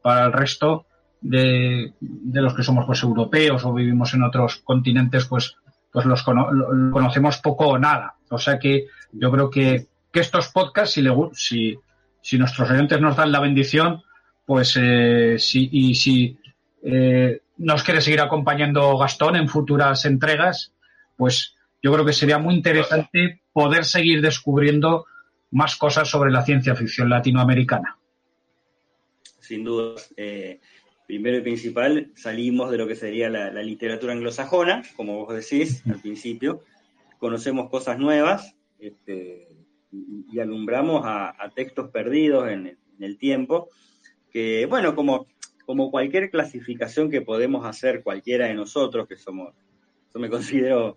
para 0.00 0.24
el 0.24 0.32
resto 0.32 0.86
de, 1.20 1.92
de, 2.00 2.40
los 2.40 2.54
que 2.54 2.62
somos 2.62 2.86
pues 2.86 3.02
europeos 3.02 3.64
o 3.64 3.74
vivimos 3.74 4.14
en 4.14 4.22
otros 4.22 4.56
continentes, 4.64 5.26
pues, 5.26 5.54
pues 5.92 6.06
los 6.06 6.22
conocemos 6.22 7.38
poco 7.38 7.68
o 7.68 7.78
nada. 7.78 8.14
O 8.30 8.38
sea 8.38 8.58
que 8.58 8.86
yo 9.12 9.30
creo 9.30 9.50
que, 9.50 9.88
que 10.10 10.20
estos 10.20 10.48
podcasts, 10.48 10.94
si, 10.94 11.02
le, 11.02 11.14
si, 11.34 11.78
si 12.22 12.38
nuestros 12.38 12.70
oyentes 12.70 13.00
nos 13.00 13.14
dan 13.14 13.30
la 13.30 13.40
bendición, 13.40 14.02
pues 14.46 14.76
eh, 14.80 15.36
si, 15.38 15.68
y 15.70 15.94
si 15.94 16.38
eh, 16.82 17.41
nos 17.62 17.82
quiere 17.82 18.00
seguir 18.00 18.20
acompañando 18.20 18.98
Gastón 18.98 19.36
en 19.36 19.48
futuras 19.48 20.04
entregas, 20.04 20.74
pues 21.16 21.54
yo 21.82 21.92
creo 21.92 22.04
que 22.04 22.12
sería 22.12 22.38
muy 22.38 22.54
interesante 22.54 23.42
poder 23.52 23.84
seguir 23.84 24.20
descubriendo 24.20 25.06
más 25.50 25.76
cosas 25.76 26.08
sobre 26.08 26.30
la 26.30 26.44
ciencia 26.44 26.74
ficción 26.74 27.08
latinoamericana. 27.08 27.98
Sin 29.40 29.64
duda. 29.64 30.00
Eh, 30.16 30.60
primero 31.06 31.38
y 31.38 31.42
principal, 31.42 32.10
salimos 32.14 32.70
de 32.70 32.78
lo 32.78 32.86
que 32.86 32.96
sería 32.96 33.28
la, 33.28 33.50
la, 33.50 33.62
literatura 33.62 34.12
anglosajona, 34.12 34.82
como 34.96 35.24
vos 35.24 35.34
decís 35.34 35.82
al 35.86 36.00
principio. 36.00 36.62
Conocemos 37.18 37.68
cosas 37.68 37.98
nuevas 37.98 38.56
este, 38.78 39.48
y, 39.92 40.24
y, 40.32 40.40
alumbramos 40.40 41.04
a, 41.04 41.30
a 41.38 41.50
textos 41.50 41.90
perdidos 41.90 42.48
en, 42.48 42.66
en, 42.66 42.78
el 43.00 43.18
tiempo, 43.18 43.68
que, 44.32 44.66
bueno, 44.66 44.94
como, 44.94 45.26
como 45.66 45.90
cualquier 45.90 46.30
clasificación 46.30 47.10
que 47.10 47.22
podemos 47.22 47.64
hacer 47.66 48.02
cualquiera 48.02 48.46
de 48.46 48.54
nosotros, 48.54 49.06
que 49.08 49.16
somos, 49.16 49.54
yo 50.12 50.20
me 50.20 50.28
considero, 50.28 50.96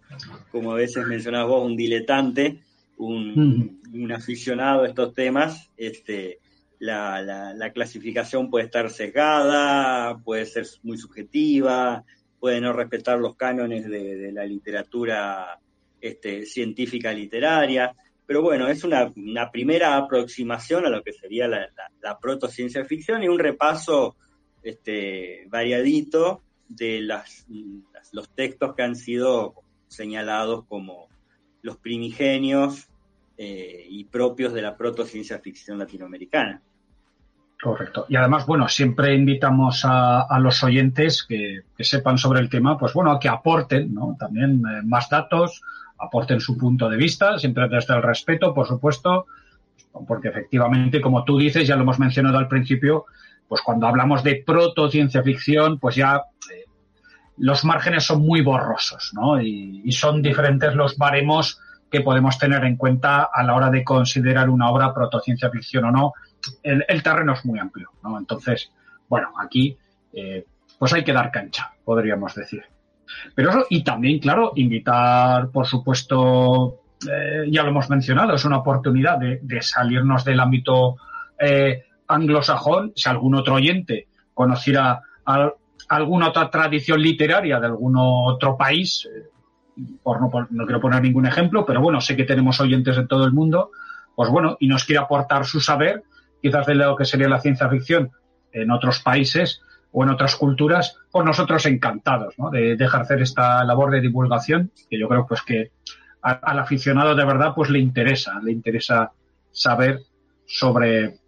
como 0.51 0.71
a 0.71 0.75
veces 0.75 1.05
mencionabas 1.05 1.49
vos, 1.49 1.65
un 1.65 1.75
diletante, 1.75 2.61
un, 2.97 3.81
un 3.93 4.11
aficionado 4.11 4.83
a 4.83 4.87
estos 4.87 5.13
temas, 5.13 5.69
este, 5.77 6.39
la, 6.79 7.21
la, 7.21 7.53
la, 7.53 7.71
clasificación 7.71 8.49
puede 8.49 8.65
estar 8.65 8.89
sesgada, 8.89 10.17
puede 10.19 10.45
ser 10.45 10.65
muy 10.83 10.97
subjetiva, 10.97 12.03
puede 12.39 12.61
no 12.61 12.73
respetar 12.73 13.19
los 13.19 13.35
cánones 13.35 13.89
de, 13.89 14.17
de 14.17 14.31
la 14.31 14.45
literatura 14.45 15.59
este, 16.01 16.45
científica 16.45 17.11
literaria. 17.11 17.95
Pero 18.25 18.41
bueno, 18.41 18.67
es 18.67 18.83
una, 18.83 19.11
una, 19.15 19.51
primera 19.51 19.97
aproximación 19.97 20.85
a 20.85 20.89
lo 20.89 21.03
que 21.03 21.13
sería 21.13 21.47
la, 21.47 21.59
la, 21.59 21.91
la 22.01 22.19
protociencia 22.19 22.83
ficción 22.85 23.23
y 23.23 23.27
un 23.27 23.39
repaso 23.39 24.15
este, 24.65 25.45
variadito 25.47 26.41
de 26.67 26.99
las, 26.99 27.45
los 28.11 28.29
textos 28.29 28.75
que 28.75 28.83
han 28.83 28.95
sido 28.95 29.53
señalados 29.87 30.65
como 30.65 31.07
los 31.61 31.77
primigenios 31.77 32.89
eh, 33.37 33.85
y 33.87 34.05
propios 34.05 34.53
de 34.53 34.63
la 34.63 34.75
protociencia 34.75 35.39
ficción 35.39 35.77
latinoamericana. 35.77 36.61
Correcto. 37.61 38.05
Y 38.09 38.15
además, 38.15 38.45
bueno, 38.45 38.67
siempre 38.67 39.15
invitamos 39.15 39.83
a, 39.85 40.27
los 40.39 40.63
oyentes 40.63 41.23
que, 41.23 41.61
que, 41.77 41.83
sepan 41.83 42.17
sobre 42.17 42.41
el 42.41 42.49
tema, 42.49 42.77
pues 42.77 42.93
bueno, 42.93 43.11
a 43.11 43.19
que 43.19 43.29
aporten 43.29 43.93
¿no? 43.93 44.15
también 44.19 44.61
eh, 44.65 44.81
más 44.83 45.09
datos, 45.09 45.61
aporten 45.97 46.39
su 46.39 46.57
punto 46.57 46.89
de 46.89 46.97
vista, 46.97 47.37
siempre 47.37 47.69
desde 47.69 47.95
el 47.95 48.03
respeto, 48.03 48.53
por 48.53 48.67
supuesto, 48.67 49.27
porque 50.07 50.27
efectivamente, 50.29 50.99
como 50.99 51.23
tú 51.23 51.37
dices, 51.37 51.67
ya 51.67 51.75
lo 51.75 51.83
hemos 51.83 51.99
mencionado 51.99 52.37
al 52.37 52.47
principio, 52.47 53.05
pues 53.47 53.61
cuando 53.61 53.87
hablamos 53.87 54.23
de 54.23 54.43
protociencia 54.45 55.21
ficción, 55.23 55.79
pues 55.79 55.95
ya 55.95 56.23
eh, 56.51 56.65
los 57.37 57.63
márgenes 57.65 58.03
son 58.03 58.21
muy 58.21 58.41
borrosos, 58.41 59.11
¿no? 59.13 59.41
Y, 59.41 59.91
son 59.91 60.21
diferentes 60.21 60.73
los 60.75 60.97
baremos 60.97 61.59
que 61.91 62.01
podemos 62.01 62.37
tener 62.37 62.63
en 62.65 62.75
cuenta 62.75 63.29
a 63.31 63.43
la 63.43 63.55
hora 63.55 63.69
de 63.69 63.83
considerar 63.83 64.49
una 64.49 64.69
obra 64.69 64.93
protociencia 64.93 65.49
ficción 65.49 65.85
o 65.85 65.91
no. 65.91 66.13
El, 66.63 67.03
terreno 67.03 67.33
es 67.33 67.45
muy 67.45 67.59
amplio, 67.59 67.91
¿no? 68.03 68.17
Entonces, 68.17 68.71
bueno, 69.07 69.29
aquí 69.39 69.77
eh, 70.13 70.45
pues 70.77 70.93
hay 70.93 71.03
que 71.03 71.13
dar 71.13 71.31
cancha, 71.31 71.73
podríamos 71.83 72.33
decir. 72.35 72.63
Pero 73.35 73.49
eso, 73.51 73.65
y 73.69 73.83
también, 73.83 74.19
claro, 74.19 74.51
invitar, 74.55 75.49
por 75.49 75.67
supuesto, 75.67 76.81
eh, 77.09 77.45
ya 77.49 77.63
lo 77.63 77.69
hemos 77.69 77.89
mencionado, 77.89 78.33
es 78.33 78.45
una 78.45 78.57
oportunidad 78.57 79.17
de, 79.17 79.61
salirnos 79.61 80.25
del 80.25 80.39
ámbito 80.39 80.97
anglosajón, 82.07 82.93
si 82.95 83.09
algún 83.09 83.35
otro 83.35 83.55
oyente 83.55 84.07
conociera 84.33 85.01
alguna 85.89 86.29
otra 86.29 86.49
tradición 86.49 87.01
literaria 87.01 87.59
de 87.59 87.67
algún 87.67 87.95
otro 87.97 88.57
país, 88.57 89.07
eh, 89.07 89.29
por 90.03 90.21
no, 90.21 90.29
no 90.49 90.65
quiero 90.65 90.81
poner 90.81 91.01
ningún 91.01 91.25
ejemplo, 91.25 91.65
pero 91.65 91.81
bueno, 91.81 92.01
sé 92.01 92.15
que 92.15 92.23
tenemos 92.23 92.59
oyentes 92.59 92.95
de 92.95 93.07
todo 93.07 93.25
el 93.25 93.33
mundo, 93.33 93.71
pues 94.15 94.29
bueno, 94.29 94.57
y 94.59 94.67
nos 94.67 94.85
quiere 94.85 95.01
aportar 95.01 95.45
su 95.45 95.59
saber, 95.59 96.03
quizás 96.41 96.65
de 96.65 96.75
lo 96.75 96.95
que 96.95 97.05
sería 97.05 97.27
la 97.27 97.41
ciencia 97.41 97.69
ficción 97.69 98.11
en 98.51 98.71
otros 98.71 99.01
países 99.01 99.61
o 99.91 100.03
en 100.03 100.09
otras 100.09 100.35
culturas, 100.35 100.97
pues 101.11 101.25
nosotros 101.25 101.65
encantados 101.65 102.33
¿no? 102.37 102.49
de, 102.49 102.73
ejercer 102.73 103.21
esta 103.21 103.63
labor 103.63 103.91
de 103.91 104.01
divulgación, 104.01 104.71
que 104.89 104.99
yo 104.99 105.07
creo 105.07 105.25
pues 105.25 105.41
que 105.41 105.71
al 106.21 106.59
aficionado 106.59 107.15
de 107.15 107.25
verdad 107.25 107.53
pues 107.55 107.69
le 107.69 107.79
interesa, 107.79 108.39
le 108.43 108.51
interesa 108.51 109.11
saber 109.51 110.01
sobre, 110.45 111.19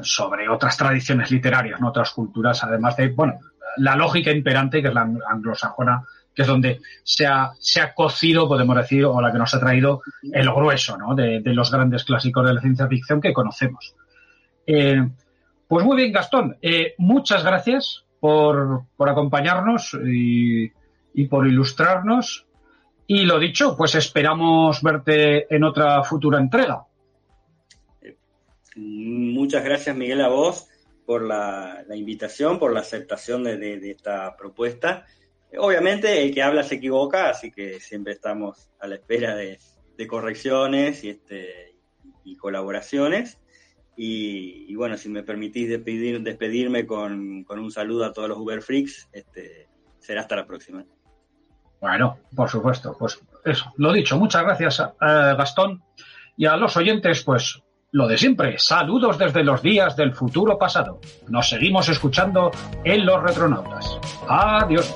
sobre 0.00 0.48
otras 0.48 0.76
tradiciones 0.76 1.30
literarias, 1.30 1.80
¿no? 1.80 1.88
otras 1.88 2.10
culturas, 2.10 2.62
además 2.64 2.96
de, 2.96 3.08
bueno, 3.08 3.38
la 3.76 3.96
lógica 3.96 4.30
imperante, 4.30 4.82
que 4.82 4.88
es 4.88 4.94
la 4.94 5.08
anglosajona, 5.28 6.04
que 6.34 6.42
es 6.42 6.48
donde 6.48 6.80
se 7.02 7.26
ha, 7.26 7.52
se 7.58 7.80
ha 7.80 7.94
cocido, 7.94 8.48
podemos 8.48 8.76
decir, 8.76 9.04
o 9.04 9.20
la 9.20 9.32
que 9.32 9.38
nos 9.38 9.54
ha 9.54 9.60
traído 9.60 10.02
el 10.32 10.50
grueso 10.50 10.96
¿no? 10.96 11.14
de, 11.14 11.42
los 11.44 11.70
grandes 11.70 12.04
clásicos 12.04 12.46
de 12.46 12.54
la 12.54 12.60
ciencia 12.60 12.88
ficción 12.88 13.20
que 13.20 13.32
conocemos. 13.32 13.94
Eh, 14.66 15.08
pues 15.68 15.84
muy 15.84 15.96
bien, 15.96 16.12
Gastón, 16.12 16.56
eh, 16.62 16.94
muchas 16.98 17.44
gracias 17.44 18.04
por, 18.20 18.82
por 18.96 19.08
acompañarnos 19.08 19.96
y, 20.04 20.70
por 21.28 21.46
ilustrarnos. 21.46 22.46
Y 23.06 23.24
lo 23.24 23.38
dicho, 23.38 23.76
pues 23.76 23.94
esperamos 23.94 24.82
verte 24.82 25.54
en 25.54 25.64
otra 25.64 26.02
futura 26.04 26.38
entrega. 26.38 26.84
Muchas 28.76 29.64
gracias, 29.64 29.96
Miguel, 29.96 30.20
a 30.20 30.28
vos 30.28 30.68
por 31.04 31.22
la, 31.22 31.84
invitación, 31.94 32.58
por 32.58 32.72
la 32.72 32.80
aceptación 32.80 33.44
de, 33.44 33.90
esta 33.90 34.36
propuesta. 34.36 35.06
Obviamente 35.58 36.22
el 36.22 36.32
que 36.32 36.42
habla 36.42 36.62
se 36.62 36.76
equivoca, 36.76 37.28
así 37.28 37.50
que 37.50 37.80
siempre 37.80 38.14
estamos 38.14 38.70
a 38.80 38.86
la 38.86 38.94
espera 38.94 39.34
de, 39.34 39.58
correcciones 40.08 41.04
y, 41.04 41.10
este, 41.10 41.76
y 42.24 42.36
colaboraciones. 42.36 43.38
Y, 43.94 44.74
bueno, 44.74 44.96
si 44.96 45.08
me 45.08 45.22
permitís 45.22 45.68
despedir, 45.68 46.22
despedirme 46.22 46.86
con, 46.86 47.44
con, 47.44 47.60
un 47.60 47.70
saludo 47.70 48.04
a 48.04 48.12
todos 48.12 48.28
los 48.28 48.38
Uber 48.38 48.62
Freaks, 48.62 49.08
este, 49.12 49.68
será 49.98 50.22
hasta 50.22 50.34
la 50.34 50.46
próxima. 50.46 50.84
Bueno, 51.80 52.18
por 52.34 52.48
supuesto, 52.48 52.96
pues 52.98 53.20
eso, 53.44 53.72
lo 53.76 53.92
dicho, 53.92 54.16
muchas 54.18 54.42
gracias 54.42 54.80
a 54.80 55.34
Gastón 55.34 55.82
y 56.36 56.46
a 56.46 56.56
los 56.56 56.76
oyentes, 56.76 57.22
pues 57.22 57.62
lo 57.92 58.08
de 58.08 58.16
siempre, 58.16 58.58
saludos 58.58 59.18
desde 59.18 59.44
los 59.44 59.60
días 59.60 59.94
del 59.96 60.14
futuro 60.14 60.58
pasado. 60.58 60.98
Nos 61.28 61.50
seguimos 61.50 61.90
escuchando 61.90 62.50
en 62.84 63.04
Los 63.04 63.22
Retronautas. 63.22 63.98
Adiós. 64.26 64.94